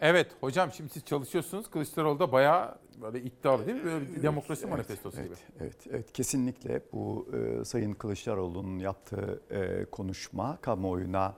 [0.02, 1.70] Evet hocam şimdi siz çalışıyorsunuz.
[1.70, 3.84] Kılıçdaroğlu da bayağı böyle iddialı değil mi?
[3.84, 5.38] Böyle bir demokrasi Evet, manifestosu evet, gibi.
[5.60, 11.36] Evet, evet kesinlikle bu e, Sayın Kılıçdaroğlu'nun yaptığı e, konuşma kamuoyuna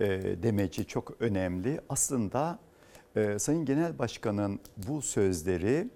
[0.00, 0.06] e,
[0.42, 1.80] demeci çok önemli.
[1.88, 2.58] Aslında
[3.16, 5.90] e, Sayın Genel Başkan'ın bu sözleri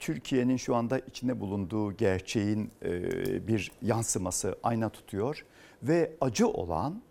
[0.00, 5.44] Türkiye'nin şu anda içinde bulunduğu gerçeğin e, bir yansıması, ayna tutuyor
[5.82, 7.02] ve acı olan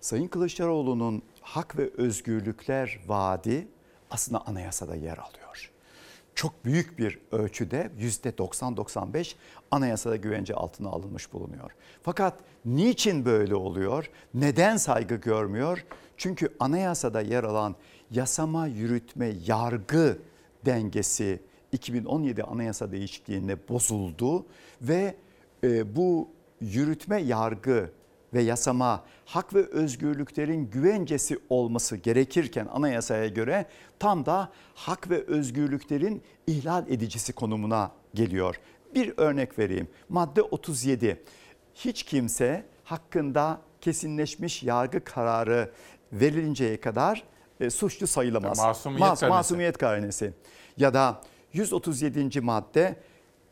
[0.00, 3.68] Sayın Kılıçdaroğlu'nun hak ve özgürlükler vaadi
[4.14, 5.70] aslında anayasada yer alıyor.
[6.34, 9.34] Çok büyük bir ölçüde %90-95
[9.70, 11.70] anayasada güvence altına alınmış bulunuyor.
[12.02, 14.10] Fakat niçin böyle oluyor?
[14.34, 15.84] Neden saygı görmüyor?
[16.16, 17.74] Çünkü anayasada yer alan
[18.10, 20.18] yasama, yürütme, yargı
[20.66, 21.40] dengesi
[21.72, 24.46] 2017 anayasa değişikliğinde bozuldu
[24.82, 25.14] ve
[25.64, 26.28] e, bu
[26.60, 27.90] yürütme, yargı
[28.34, 33.66] ve yasama hak ve özgürlüklerin güvencesi olması gerekirken anayasaya göre
[33.98, 38.60] tam da hak ve özgürlüklerin ihlal edicisi konumuna geliyor.
[38.94, 39.88] Bir örnek vereyim.
[40.08, 41.22] Madde 37.
[41.74, 45.72] Hiç kimse hakkında kesinleşmiş yargı kararı
[46.12, 47.24] verilinceye kadar
[47.60, 48.58] e, suçlu sayılamaz.
[48.58, 49.26] Masumiyet karinesi.
[49.26, 50.32] masumiyet karinesi.
[50.76, 51.20] Ya da
[51.52, 52.40] 137.
[52.40, 52.96] madde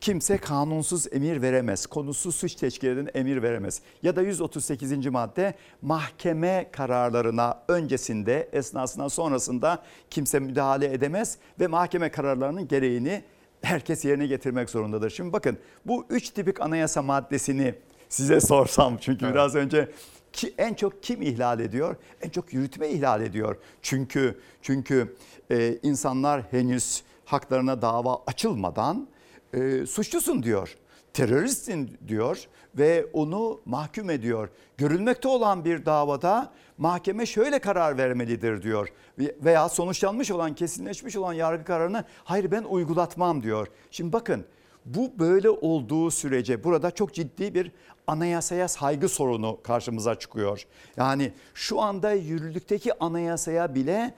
[0.03, 1.87] kimse kanunsuz emir veremez.
[1.87, 3.83] Konusu suç teşkil eden emir veremez.
[4.03, 5.07] Ya da 138.
[5.07, 13.24] madde mahkeme kararlarına öncesinde, esnasında, sonrasında kimse müdahale edemez ve mahkeme kararlarının gereğini
[13.62, 15.11] herkes yerine getirmek zorundadır.
[15.11, 17.74] Şimdi bakın bu üç tipik anayasa maddesini
[18.09, 19.35] size sorsam çünkü Evet.
[19.35, 19.91] biraz önce
[20.33, 21.97] ki en çok kim ihlal ediyor?
[22.23, 23.57] En çok yürütme ihlal ediyor.
[23.83, 25.16] Çünkü çünkü
[25.51, 29.11] e, insanlar henüz haklarına dava açılmadan
[29.53, 30.77] e, suçlusun diyor.
[31.12, 32.45] Teröristsin diyor
[32.79, 34.49] ve onu mahkum ediyor.
[34.77, 38.89] Görülmekte olan bir davada mahkeme şöyle karar vermelidir diyor.
[39.19, 43.66] Ve- Veya sonuçlanmış olan, kesinleşmiş olan yargı kararını hayır ben uygulatmam diyor.
[43.91, 44.45] Şimdi bakın
[44.85, 47.73] bu böyle olduğu sürece burada çok ciddi bir
[48.07, 50.66] anayasaya saygı sorunu karşımıza çıkıyor.
[50.97, 54.15] Yani şu anda yürürlükteki anayasaya bile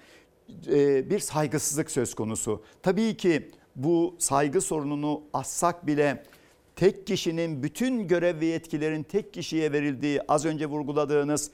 [0.69, 2.63] e, bir saygısızlık söz konusu.
[2.83, 6.25] Tabii ki bu saygı sorununu assak bile
[6.77, 11.51] tek kişinin bütün görev ve yetkilerin tek kişiye verildiği az önce vurguladığınız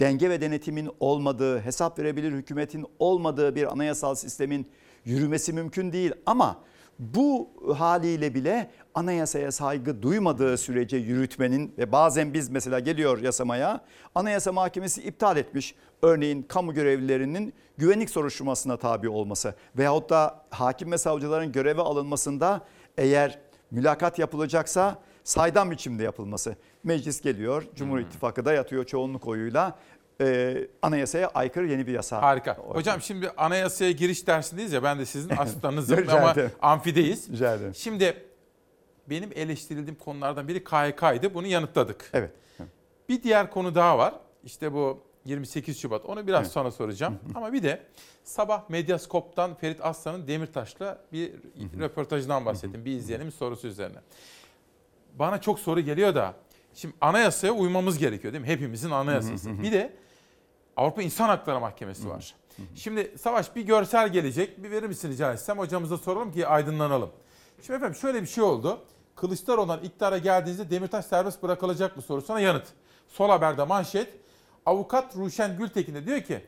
[0.00, 4.66] denge ve denetimin olmadığı, hesap verebilir hükümetin olmadığı bir anayasal sistemin
[5.04, 6.12] yürümesi mümkün değil.
[6.26, 6.62] Ama
[6.98, 13.84] bu haliyle bile anayasaya saygı duymadığı sürece yürütmenin ve bazen biz mesela geliyor yasamaya
[14.14, 15.74] anayasa mahkemesi iptal etmiş.
[16.02, 22.60] Örneğin kamu görevlilerinin güvenlik soruşturmasına tabi olması veyahut da hakim ve savcıların göreve alınmasında
[22.98, 23.38] eğer
[23.70, 26.56] mülakat yapılacaksa saydam biçimde yapılması.
[26.84, 29.78] Meclis geliyor, Cumhur İttifakı da yatıyor çoğunluk oyuyla
[30.20, 32.22] e, anayasaya aykırı yeni bir yasa.
[32.22, 32.54] Harika.
[32.54, 36.50] Hocam şimdi anayasaya giriş dersindeyiz ya ben de sizin asistanınızım ama ederim.
[36.62, 37.32] amfideyiz.
[37.32, 37.74] Rica ederim.
[37.74, 38.22] Şimdi
[39.10, 41.34] benim eleştirildiğim konulardan biri KHK'ydı.
[41.34, 42.10] Bunu yanıtladık.
[42.12, 42.30] Evet.
[43.08, 44.14] Bir diğer konu daha var.
[44.44, 46.04] İşte bu 28 Şubat.
[46.04, 47.18] Onu biraz sonra soracağım.
[47.34, 47.82] Ama bir de
[48.24, 51.32] sabah Medyaskop'tan Ferit Aslan'ın Demirtaş'la bir
[51.78, 52.84] röportajından bahsettim.
[52.84, 53.98] Bir izleyenin sorusu üzerine.
[55.14, 56.34] Bana çok soru geliyor da
[56.74, 58.48] şimdi anayasaya uymamız gerekiyor değil mi?
[58.48, 59.62] Hepimizin anayasası.
[59.62, 59.92] Bir de
[60.78, 62.34] Avrupa İnsan Hakları Mahkemesi var.
[62.74, 64.62] Şimdi Savaş bir görsel gelecek.
[64.62, 65.58] Bir verir misin rica etsem?
[65.58, 67.10] Hocamıza soralım ki aydınlanalım.
[67.62, 68.80] Şimdi efendim şöyle bir şey oldu.
[69.16, 72.66] Kılıçdaroğlu'ndan iktidara geldiğinizde Demirtaş serbest bırakılacak mı sorusuna yanıt.
[73.08, 74.14] Sol Haber'de manşet.
[74.66, 76.44] Avukat Ruşen Gültekin de diyor ki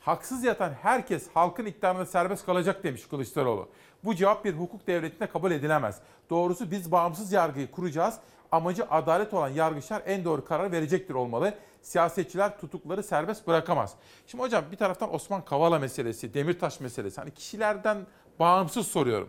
[0.00, 3.68] haksız yatan herkes halkın iktidarında serbest kalacak demiş Kılıçdaroğlu.
[4.04, 5.98] Bu cevap bir hukuk devletinde kabul edilemez.
[6.30, 8.14] Doğrusu biz bağımsız yargıyı kuracağız.
[8.52, 11.54] Amacı adalet olan yargıçlar en doğru karar verecektir olmalı.
[11.84, 13.94] Siyasetçiler tutukları serbest bırakamaz.
[14.26, 17.20] Şimdi hocam bir taraftan Osman Kavala meselesi, Demirtaş meselesi.
[17.20, 18.06] Hani kişilerden
[18.40, 19.28] bağımsız soruyorum.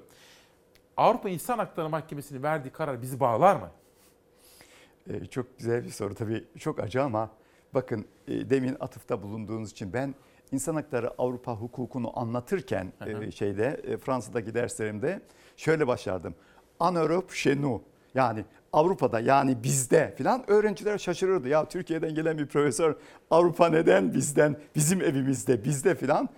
[0.97, 3.69] Avrupa İnsan Hakları Mahkemesi'nin verdiği karar bizi bağlar mı?
[5.09, 7.29] Ee, çok güzel bir soru tabii çok acı ama
[7.73, 10.15] bakın e, demin atıfta bulunduğunuz için ben
[10.51, 15.21] insan hakları Avrupa hukukunu anlatırken e, şeyde e, Fransa'daki derslerimde
[15.57, 16.35] şöyle başlardım.
[16.81, 17.81] En Europe chez nous.
[18.13, 18.45] Yani
[18.75, 21.49] Avrupa'da yani bizde filan öğrenciler şaşırırdı.
[21.49, 22.95] Ya Türkiye'den gelen bir profesör
[23.31, 26.29] Avrupa neden bizden, bizim evimizde, bizde filan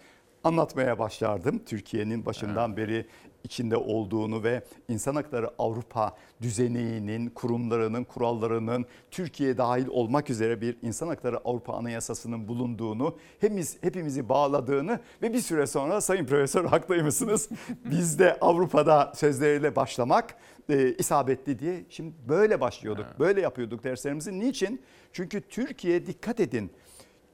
[0.44, 1.60] anlatmaya başlardım.
[1.66, 3.06] Türkiye'nin başından beri
[3.48, 11.08] içinde olduğunu ve insan hakları Avrupa düzeninin, kurumlarının, kurallarının Türkiye dahil olmak üzere bir insan
[11.08, 17.50] hakları Avrupa Anayasası'nın bulunduğunu, hepimiz, hepimizi bağladığını ve bir süre sonra Sayın Profesör haklıymışsınız.
[17.86, 20.36] Biz de Avrupa'da sözleriyle başlamak
[20.70, 23.06] e, isabetli diye şimdi böyle başlıyorduk.
[23.20, 24.40] Böyle yapıyorduk derslerimizi.
[24.40, 24.82] Niçin?
[25.14, 26.72] Çünkü Türkiye dikkat edin.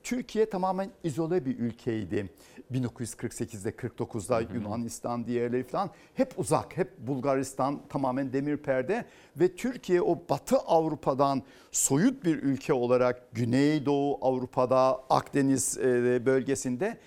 [0.04, 2.30] Türkiye tamamen izole bir ülkeydi.
[2.72, 5.90] 1948'de 49'da Yunanistan diğerleri falan.
[6.14, 9.06] Hep uzak, hep Bulgaristan tamamen demir perde.
[9.40, 16.98] Ve Türkiye o Batı Avrupa'dan soyut bir ülke olarak Güneydoğu Avrupa'da Akdeniz e, bölgesinde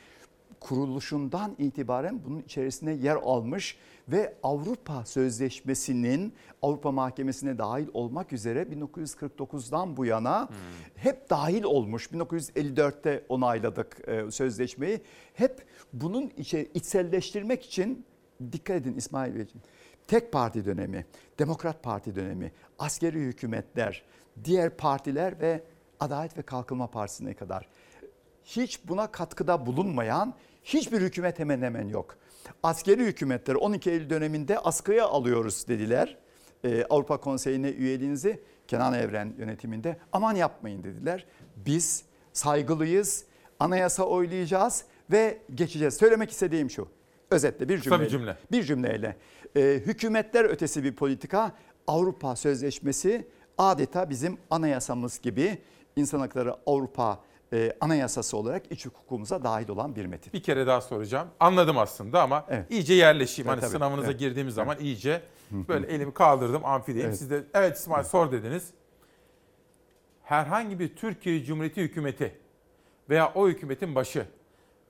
[0.60, 3.76] kuruluşundan itibaren bunun içerisine yer almış
[4.08, 10.48] ve Avrupa Sözleşmesi'nin Avrupa Mahkemesi'ne dahil olmak üzere 1949'dan bu yana
[10.94, 12.06] hep dahil olmuş.
[12.06, 15.00] 1954'te onayladık e, sözleşmeyi.
[15.34, 18.06] Hep bunun içe içselleştirmek için
[18.52, 19.62] dikkat edin İsmail Beyciğim.
[20.06, 21.06] Tek parti dönemi,
[21.38, 24.02] Demokrat Parti dönemi, askeri hükümetler,
[24.44, 25.62] diğer partiler ve
[26.00, 27.68] Adalet ve Kalkınma Partisi'ne kadar
[28.44, 30.34] hiç buna katkıda bulunmayan
[30.64, 32.16] hiçbir hükümet hemen hemen yok.
[32.62, 36.16] Askeri hükümetler 12 Eylül döneminde askıya alıyoruz dediler.
[36.64, 41.26] Ee, Avrupa Konseyi'ne üyeliğinizi Kenan Evren yönetiminde aman yapmayın dediler.
[41.56, 43.24] Biz saygılıyız,
[43.60, 45.94] anayasa oylayacağız ve geçeceğiz.
[45.94, 46.88] Söylemek istediğim şu.
[47.30, 48.04] Özetle bir cümleyle.
[48.04, 48.36] bir cümle.
[48.52, 49.16] Bir cümleyle.
[49.56, 51.52] Ee, hükümetler ötesi bir politika
[51.86, 53.26] Avrupa Sözleşmesi
[53.58, 55.58] adeta bizim anayasamız gibi
[55.96, 57.20] insan hakları Avrupa
[57.56, 60.32] e, anayasası olarak iç hukukumuza dahil olan bir metin.
[60.32, 61.28] Bir kere daha soracağım.
[61.40, 63.48] Anladım aslında ama iyice yerleşeyim.
[63.48, 63.78] Evet, hani tabii.
[63.78, 64.20] sınavınıza Evet.
[64.20, 64.84] girdiğimiz zaman Evet.
[64.84, 67.08] iyice böyle elimi kaldırdım amfideyim.
[67.08, 67.18] Evet.
[67.18, 68.70] Siz de evet İsmail sor dediniz.
[70.22, 72.38] Herhangi bir Türkiye Cumhuriyeti hükümeti
[73.10, 74.26] veya o hükümetin başı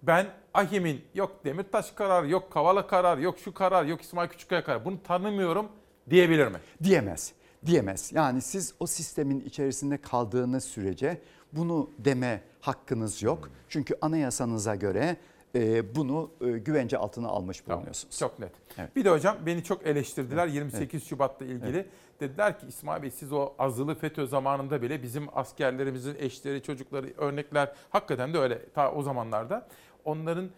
[0.03, 4.85] ben Ahim'in yok Demirtaş kararı, yok Kavala kararı, yok şu karar, yok İsmail Küçükkaya kararı
[4.85, 5.69] bunu tanımıyorum
[6.11, 6.59] diyebilir mi?
[6.83, 7.33] Diyemez.
[7.67, 8.13] Diyemez.
[8.15, 11.21] Yani siz o sistemin içerisinde kaldığınız sürece
[11.53, 13.51] bunu deme hakkınız yok.
[13.69, 15.17] Çünkü anayasanıza göre
[15.55, 18.19] e, bunu e, güvence altına almış bulunuyorsunuz.
[18.19, 18.53] Çok net.
[18.79, 18.97] Evet.
[18.97, 21.77] Bir de hocam beni çok eleştirdiler 28 Şubat'la ilgili.
[21.77, 21.87] Evet.
[22.21, 27.73] Dediler ki İsmail Bey siz o azılı FETÖ zamanında bile bizim askerlerimizin eşleri, çocukları örnekler
[27.91, 29.69] hakikaten de öyle ta o zamanlarda
[30.05, 30.51] onların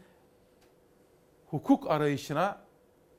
[1.46, 2.58] hukuk arayışına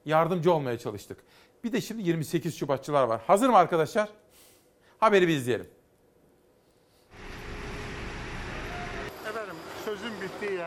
[0.05, 1.17] yardımcı olmaya çalıştık.
[1.63, 3.21] Bir de şimdi 28 Şubatçılar var.
[3.27, 4.09] Hazır mı arkadaşlar?
[4.99, 5.67] Haberi bir izleyelim.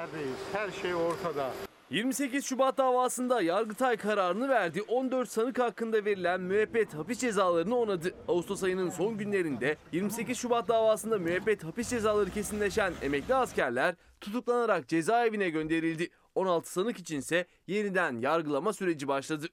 [0.02, 0.36] Yerdeyiz.
[0.52, 1.50] Her şey ortada.
[1.90, 4.82] 28 Şubat davasında Yargıtay kararını verdi.
[4.82, 8.14] 14 sanık hakkında verilen müebbet hapis cezalarını onadı.
[8.28, 15.50] Ağustos ayının son günlerinde 28 Şubat davasında müebbet hapis cezaları kesinleşen emekli askerler tutuklanarak cezaevine
[15.50, 16.10] gönderildi.
[16.34, 19.46] 16 sanık içinse yeniden yargılama süreci başladı.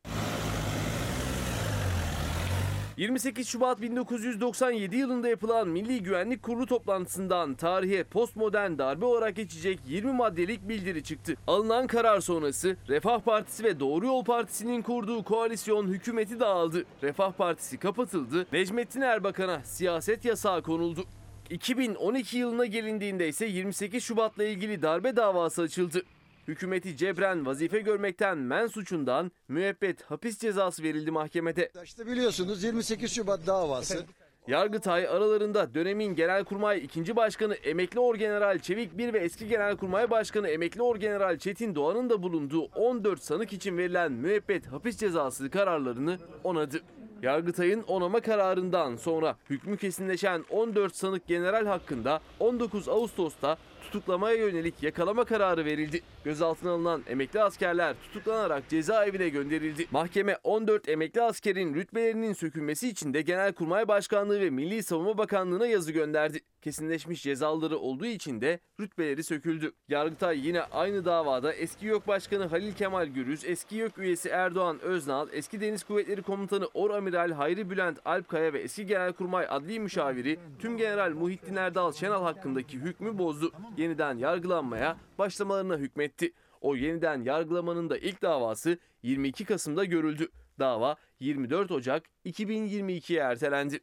[2.99, 10.13] 28 Şubat 1997 yılında yapılan Milli Güvenlik Kurulu toplantısından tarihe postmodern darbe olarak geçecek 20
[10.13, 11.35] maddelik bildiri çıktı.
[11.47, 16.85] Alınan karar sonrası Refah Partisi ve Doğru Yol Partisi'nin kurduğu koalisyon hükümeti dağıldı.
[17.03, 18.47] Refah Partisi kapatıldı.
[18.53, 21.03] Necmettin Erbakan'a siyaset yasağı konuldu.
[21.49, 26.03] 2012 yılına gelindiğinde ise 28 Şubat'la ilgili darbe davası açıldı.
[26.49, 31.71] Hükümeti cebren vazife görmekten men suçundan müebbet hapis cezası verildi mahkemede.
[31.83, 34.05] İşte biliyorsunuz 28 Şubat davası.
[34.47, 37.15] Yargıtay aralarında dönemin Genelkurmay 2.
[37.15, 42.63] Başkanı Emekli Orgeneral Çevik Bir ve eski Genelkurmay Başkanı Emekli Orgeneral Çetin Doğan'ın da bulunduğu
[42.63, 46.81] 14 sanık için verilen müebbet hapis cezası kararlarını onadı.
[47.21, 53.57] Yargıtay'ın onama kararından sonra hükmü kesinleşen 14 sanık general hakkında 19 Ağustos'ta
[53.91, 56.01] tutuklamaya yönelik yakalama kararı verildi.
[56.23, 59.87] Gözaltına alınan emekli askerler tutuklanarak cezaevine gönderildi.
[59.91, 65.91] Mahkeme 14 emekli askerin rütbelerinin sökülmesi için de Genelkurmay Başkanlığı ve Milli Savunma Bakanlığı'na yazı
[65.91, 66.39] gönderdi.
[66.61, 69.71] Kesinleşmiş cezaları olduğu için de rütbeleri söküldü.
[69.87, 75.27] Yargıtay yine aynı davada eski YÖK Başkanı Halil Kemal Gürüz, eski YÖK üyesi Erdoğan Öznal,
[75.31, 80.77] eski Deniz Kuvvetleri Komutanı Or Amiral Hayri Bülent Alpkaya ve eski Genelkurmay Adli Müşaviri Tüm
[80.77, 83.51] General Muhittin Erdal Şenal hakkındaki hükmü bozdu.
[83.79, 86.33] Yeniden yargılanmaya başlamalarına hükmetti.
[86.61, 90.29] O yeniden yargılamanın da ilk davası 22 Kasım'da görüldü.
[90.59, 93.79] Dava 24 Ocak 2022'ye ertelendi.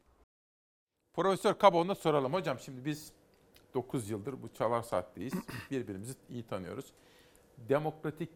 [1.13, 2.59] Profesör Kaboğlu'na soralım hocam.
[2.59, 3.11] Şimdi biz
[3.73, 5.33] 9 yıldır bu çalar saatteyiz.
[5.71, 6.85] Birbirimizi iyi tanıyoruz.
[7.69, 8.29] Demokratik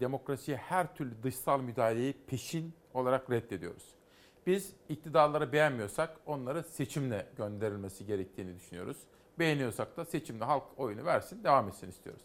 [0.00, 3.94] demokrasiye her türlü dışsal müdahaleyi peşin olarak reddediyoruz.
[4.46, 8.96] Biz iktidarları beğenmiyorsak onları seçimle gönderilmesi gerektiğini düşünüyoruz.
[9.38, 12.22] Beğeniyorsak da seçimle halk oyunu versin, devam etsin istiyoruz.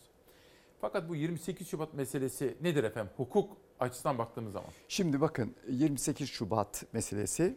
[0.81, 3.13] Fakat bu 28 Şubat meselesi nedir efendim?
[3.17, 4.69] Hukuk açısından baktığımız zaman.
[4.87, 7.55] Şimdi bakın 28 Şubat meselesi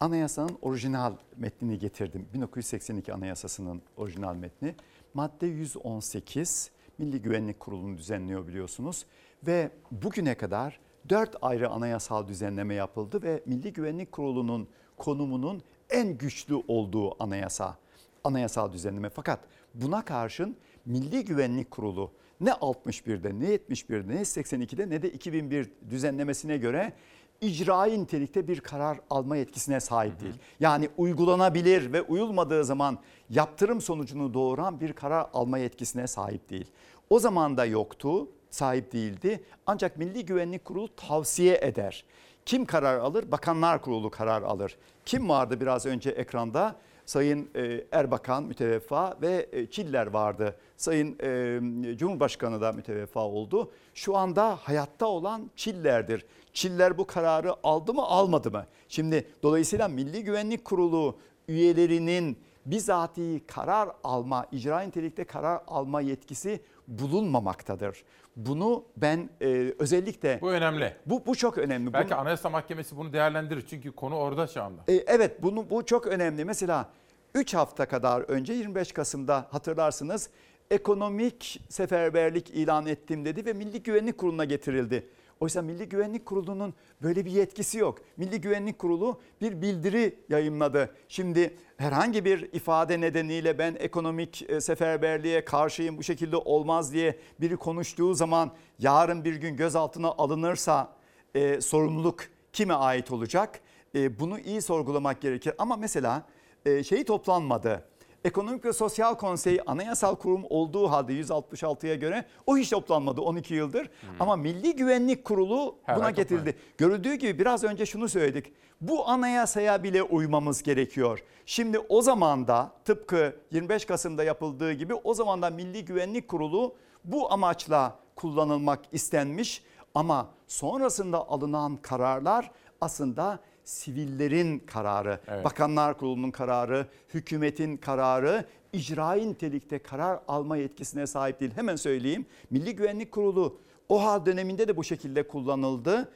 [0.00, 2.28] anayasanın orijinal metnini getirdim.
[2.34, 4.74] 1982 anayasasının orijinal metni.
[5.14, 9.06] Madde 118 Milli Güvenlik Kurulu'nu düzenliyor biliyorsunuz.
[9.46, 16.54] Ve bugüne kadar 4 ayrı anayasal düzenleme yapıldı ve Milli Güvenlik Kurulu'nun konumunun en güçlü
[16.68, 17.78] olduğu anayasa,
[18.24, 19.08] anayasal düzenleme.
[19.08, 19.40] Fakat
[19.74, 26.56] buna karşın Milli Güvenlik Kurulu ne 61'de ne 71'de ne 82'de ne de 2001 düzenlemesine
[26.56, 26.92] göre
[27.40, 30.34] icrai nitelikte bir karar alma yetkisine sahip değil.
[30.60, 32.98] Yani uygulanabilir ve uyulmadığı zaman
[33.30, 36.66] yaptırım sonucunu doğuran bir karar alma yetkisine sahip değil.
[37.10, 39.44] O zaman da yoktu, sahip değildi.
[39.66, 42.04] Ancak Milli Güvenlik Kurulu tavsiye eder.
[42.46, 43.32] Kim karar alır?
[43.32, 44.76] Bakanlar Kurulu karar alır.
[45.04, 46.76] Kim vardı biraz önce ekranda?
[47.06, 50.56] Sayın e, Erbakan müteveffa ve e, Çiller vardı.
[50.76, 53.72] Sayın e, Cumhurbaşkanı da müteveffa oldu.
[53.94, 56.24] Şu anda hayatta olan Çiller'dir.
[56.52, 58.66] Çiller bu kararı aldı mı almadı mı?
[58.88, 61.18] Şimdi dolayısıyla Milli Güvenlik Kurulu
[61.48, 68.04] üyelerinin bizatihi karar alma, icra nitelikte karar alma yetkisi bulunmamaktadır.
[68.36, 70.40] Bunu ben e, özellikle...
[70.40, 70.96] Bu önemli.
[71.06, 71.92] Bu, bu çok önemli.
[71.92, 74.82] Belki Bunu- Anayasa Mahkemesi bunu değerlendirir çünkü konu orada şu anda.
[74.88, 76.44] e, evet bunu bu çok önemli.
[76.44, 76.88] Mesela
[77.34, 80.30] 3 hafta kadar önce 25 Kasım'da hatırlarsınız
[80.70, 85.06] ekonomik seferberlik ilan ettim dedi ve Milli Güvenlik Kurulu'na getirildi.
[85.42, 87.98] Oysa Milli Güvenlik Kurulu'nun böyle bir yetkisi yok.
[88.16, 90.94] Milli Güvenlik Kurulu bir bildiri yayımladı.
[91.08, 97.56] Şimdi herhangi bir ifade nedeniyle ben ekonomik e, seferberliğe karşıyım bu şekilde olmaz diye biri
[97.56, 100.92] konuştuğu zaman yarın bir gün gözaltına alınırsa
[101.34, 102.20] e, sorumluluk
[102.52, 103.60] kime ait olacak?
[103.94, 105.54] E, bunu iyi sorgulamak gerekir.
[105.58, 106.22] Ama mesela
[106.66, 107.84] e, şeyi toplanmadı.
[108.24, 113.90] Ekonomik ve Sosyal Konsey anayasal kurum olduğu halde 166'ya göre o hiç toplanmadı 12 yıldır.
[114.20, 116.56] Ama Milli Güvenlik Kurulu Her buna getirildi.
[116.78, 118.52] Görüldüğü gibi biraz önce şunu söyledik.
[118.80, 121.22] Bu anayasaya bile uymamız gerekiyor.
[121.46, 126.74] Şimdi o zaman da tıpkı 25 Kasım'da yapıldığı gibi o zaman da Milli Güvenlik Kurulu
[127.04, 129.62] bu amaçla kullanılmak istenmiş.
[129.94, 132.50] Ama sonrasında alınan kararlar
[132.80, 135.44] aslında sivillerin kararı, Evet.
[135.44, 141.52] Bakanlar Kurulu'nun kararı, hükümetin kararı, icrai nitelikte karar alma yetkisine sahip değil.
[141.54, 142.26] Hemen söyleyeyim.
[142.50, 146.12] Milli Güvenlik Kurulu o hal döneminde de bu şekilde kullanıldı.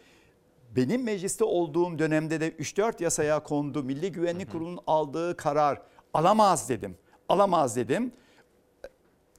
[0.77, 3.83] Benim mecliste olduğum dönemde de 3-4 yasaya kondu.
[3.83, 5.83] Milli Güvenlik Kurulu'nun aldığı karar
[6.15, 6.97] alamaz dedim.
[7.29, 8.13] Alamaz dedim.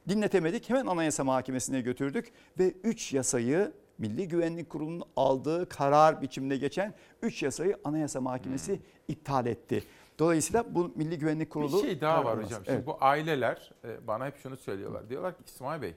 [0.09, 0.69] Dinletemedik.
[0.69, 7.43] Hemen Anayasa Mahkemesi'ne götürdük ve 3 yasayı Milli Güvenlik Kurulu'nun aldığı karar biçiminde geçen 3
[7.43, 9.83] yasayı Anayasa Mahkemesi iptal etti.
[10.19, 11.77] Dolayısıyla bu Milli Güvenlik Kurulu...
[11.77, 12.65] Bir şey daha var hocam.
[12.65, 12.87] Şimdi Evet.
[12.87, 15.09] bu aileler e, bana hep şunu söylüyorlar.
[15.09, 15.93] Diyorlar ki İsmail Bey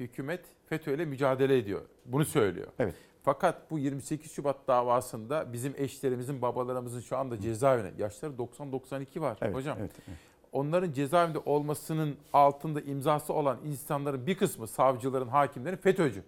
[0.00, 1.80] hükümet FETÖ'yle mücadele ediyor.
[2.06, 2.66] Bunu söylüyor.
[2.78, 2.94] Evet.
[3.22, 9.54] Fakat bu 28 Şubat davasında bizim eşlerimizin, babalarımızın şu anda cezaevine yaşları 90-92 var Evet,
[9.54, 9.78] hocam.
[9.80, 10.18] evet, evet.
[10.52, 16.22] Onların cezaevinde olmasının altında imzası olan insanların bir kısmı savcıların, hakimlerin FETÖ'cü.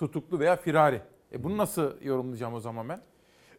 [0.00, 1.02] Tutuklu veya firari.
[1.32, 3.00] E bunu nasıl yorumlayacağım o zaman ben?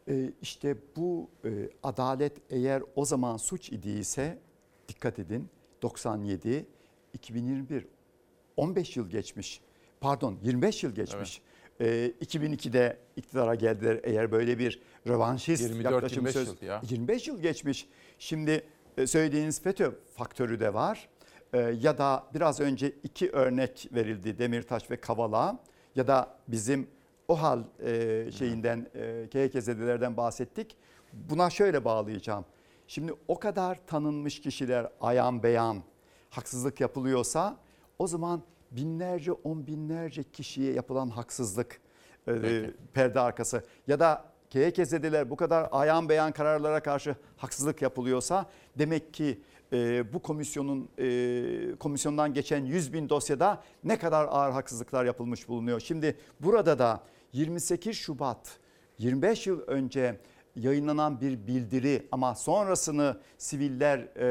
[0.07, 1.49] Ee, işte bu e,
[1.83, 4.39] adalet eğer o zaman suç idiyse
[4.87, 5.49] dikkat edin
[5.81, 6.65] 97,
[7.13, 7.87] 2021
[8.57, 9.61] 15 yıl geçmiş.
[9.99, 11.41] Pardon 25 yıl geçmiş.
[11.81, 16.47] Ee, 2002'de iktidara geldiler eğer böyle bir rövanşist 24, yaklaşım 25 söz.
[16.47, 16.81] yıl ya.
[16.89, 17.87] 25 yıl geçmiş.
[18.19, 18.63] Şimdi
[18.97, 21.09] e, söylediğiniz FETÖ faktörü de var.
[21.53, 25.59] Ee, ya da biraz önce iki örnek verildi Demirtaş ve Kavala
[25.95, 26.87] ya da bizim
[27.27, 30.77] OHAL e, şeyinden e, KHKZ'lerden bahsettik.
[31.13, 32.45] Buna şöyle bağlayacağım.
[32.87, 35.77] Şimdi o kadar tanınmış kişiler ayan beyan
[36.29, 37.57] haksızlık yapılıyorsa
[37.99, 38.41] o zaman
[38.71, 41.81] binlerce on binlerce kişiye yapılan haksızlık
[42.27, 42.63] e,
[42.93, 48.45] perde arkası ya da KHKZ'deler bu kadar ayan beyan kararlara karşı haksızlık yapılıyorsa
[48.77, 49.41] demek ki
[49.73, 55.79] e, bu komisyonun e, komisyondan geçen 100 bin dosyada ne kadar ağır haksızlıklar yapılmış bulunuyor.
[55.79, 57.03] Şimdi burada da
[57.33, 58.59] 28 Şubat
[58.97, 60.19] 25 yıl önce
[60.55, 64.27] yayınlanan bir bildiri ama sonrasını siviller e,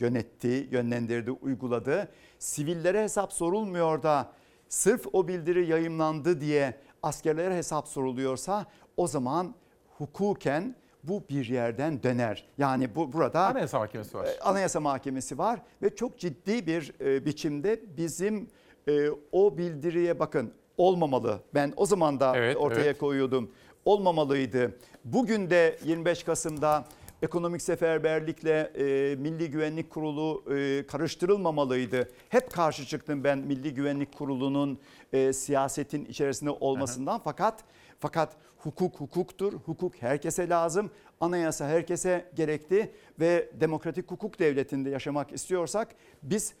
[0.00, 2.08] yönetti, yönlendirdi, uyguladı.
[2.38, 4.32] Sivillere hesap sorulmuyor da
[4.68, 9.54] sırf o bildiri yayınlandı diye askerlere hesap soruluyorsa o zaman
[9.98, 12.44] hukuken bu bir yerden döner.
[12.58, 14.24] Yani bu burada Anayasa Mahkemesi var.
[14.26, 18.48] e, Anayasa Mahkemesi var ve çok ciddi bir e, biçimde bizim
[18.88, 21.40] e, o bildiriye bakın olmamalı.
[21.54, 22.98] Ben o zaman da Evet, ortaya evet.
[22.98, 23.50] koyuyordum.
[23.84, 24.78] Olmamalıydı.
[25.04, 26.84] Bugün de 25 Kasım'da
[27.22, 32.08] ekonomik seferberlikle e, Milli Güvenlik Kurulu e, karıştırılmamalıydı.
[32.28, 34.78] Hep karşı çıktım ben Milli Güvenlik Kurulu'nun
[35.12, 37.64] e, siyasetin içerisinde olmasından fakat
[37.98, 39.52] fakat hukuk hukuktur.
[39.52, 40.90] Hukuk herkese lazım.
[41.20, 45.88] Anayasa herkese gerekli ve demokratik hukuk devletinde yaşamak istiyorsak
[46.22, 46.54] biz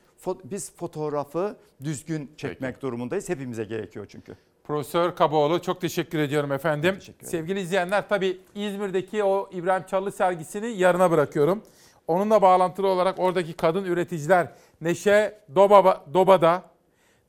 [0.44, 3.28] biz fotoğrafı düzgün çekmek durumundayız.
[3.28, 4.36] Hepimize gerekiyor çünkü.
[4.64, 6.98] Profesör Kaboğlu çok teşekkür ediyorum efendim.
[7.22, 11.62] Sevgili izleyenler tabii İzmir'deki o İbrahim Çallı sergisini yarına bırakıyorum.
[12.06, 16.62] Onunla bağlantılı olarak oradaki kadın üreticiler Neşe Doba, Doba'da,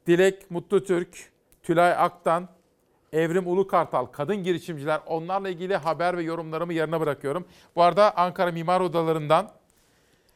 [0.07, 1.31] Dilek Mutlutürk,
[1.63, 2.49] Tülay Aktan,
[3.13, 7.45] Evrim Ulukartal, kadın girişimciler onlarla ilgili haber ve yorumlarımı yarına bırakıyorum.
[7.75, 9.51] Bu arada Ankara Mimar Odaları'ndan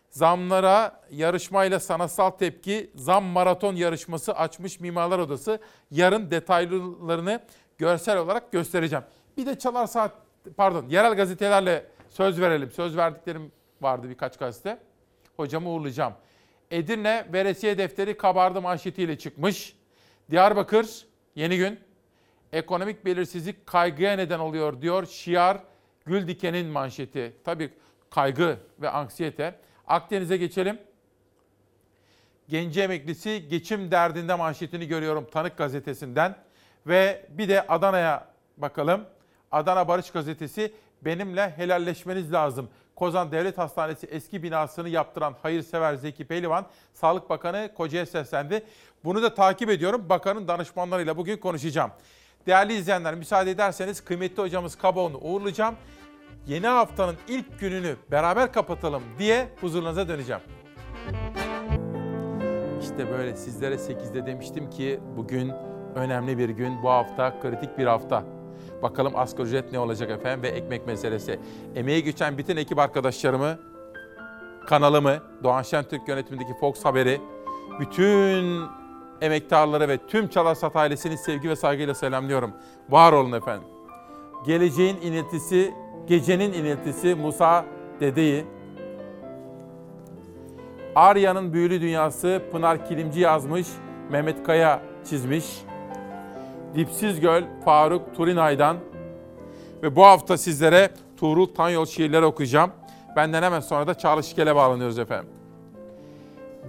[0.09, 5.59] zamlara yarışmayla sanatsal tepki zam maraton yarışması açmış Mimarlar Odası.
[5.91, 7.39] Yarın detaylarını
[7.77, 9.05] görsel olarak göstereceğim.
[9.37, 10.11] Bir de Çalar Saat
[10.57, 12.71] pardon yerel gazetelerle söz verelim.
[12.71, 14.79] Söz verdiklerim vardı birkaç gazete.
[15.37, 16.13] Hocamı uğurlayacağım.
[16.71, 19.75] Edirne veresiye defteri kabardı manşetiyle çıkmış.
[20.31, 21.79] Diyarbakır yeni gün.
[22.53, 25.57] Ekonomik belirsizlik kaygıya neden oluyor diyor Şiar
[26.05, 27.33] Güldiken'in manşeti.
[27.43, 27.73] Tabii
[28.09, 29.59] kaygı ve anksiyete.
[29.87, 30.79] Akdeniz'e geçelim.
[32.49, 36.35] Genci emeklisi geçim derdinde manşetini görüyorum Tanık gazetesinden.
[36.87, 38.27] Ve bir de Adana'ya
[38.57, 39.05] bakalım.
[39.51, 42.69] Adana Barış gazetesi benimle helalleşmeniz lazım.
[42.95, 48.63] Kozan Devlet Hastanesi eski binasını yaptıran hayırsever Zeki Pehlivan, Sağlık Bakanı Koca'ya seslendi.
[49.03, 50.09] Bunu da takip ediyorum.
[50.09, 51.91] Bakanın danışmanlarıyla bugün konuşacağım.
[52.47, 55.75] Değerli izleyenler müsaade ederseniz kıymetli hocamız Kaboğlu'nu uğurlayacağım.
[56.47, 60.41] Yeni haftanın ilk gününü beraber kapatalım diye huzurunuza döneceğim.
[62.81, 65.51] İşte böyle sizlere 8'de demiştim ki bugün
[65.95, 68.23] önemli bir gün, bu hafta kritik bir hafta.
[68.83, 71.39] Bakalım asgari ücret ne olacak efendim ve ekmek meselesi.
[71.75, 73.59] Emeği geçen bütün ekip arkadaşlarımı,
[74.67, 77.21] kanalımı, Doğan Şentürk yönetimindeki Fox Haber'i,
[77.79, 78.61] bütün
[79.21, 82.51] emektarları ve tüm Çalarsat ailesini sevgi ve saygıyla selamlıyorum.
[82.89, 83.67] Var olun efendim.
[84.45, 85.73] Geleceğin iniltisi,
[86.07, 87.65] gecenin iniltisi Musa
[87.99, 88.45] Dede'yi,
[90.95, 93.67] Arya'nın büyülü dünyası Pınar Kilimci yazmış,
[94.11, 95.45] Mehmet Kaya çizmiş.
[96.75, 98.77] Dipsiz Göl Faruk Turinay'dan
[99.83, 102.71] ve bu hafta sizlere Tuğrul Tanyol şiirleri okuyacağım.
[103.15, 105.29] Benden hemen sonra da Çağla Şikel'e bağlanıyoruz efendim.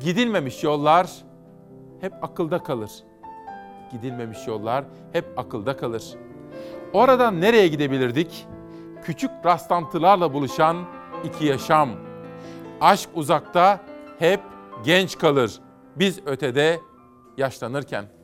[0.01, 1.11] Gidilmemiş yollar
[2.01, 2.91] hep akılda kalır.
[3.93, 6.05] Gidilmemiş yollar hep akılda kalır.
[6.93, 8.47] Oradan nereye gidebilirdik?
[9.05, 10.77] Küçük rastlantılarla buluşan
[11.25, 11.91] iki yaşam.
[12.81, 13.81] Aşk uzakta
[14.19, 14.41] hep
[14.85, 15.61] genç kalır.
[15.97, 16.81] Biz ötede
[17.37, 18.16] yaşlanırken.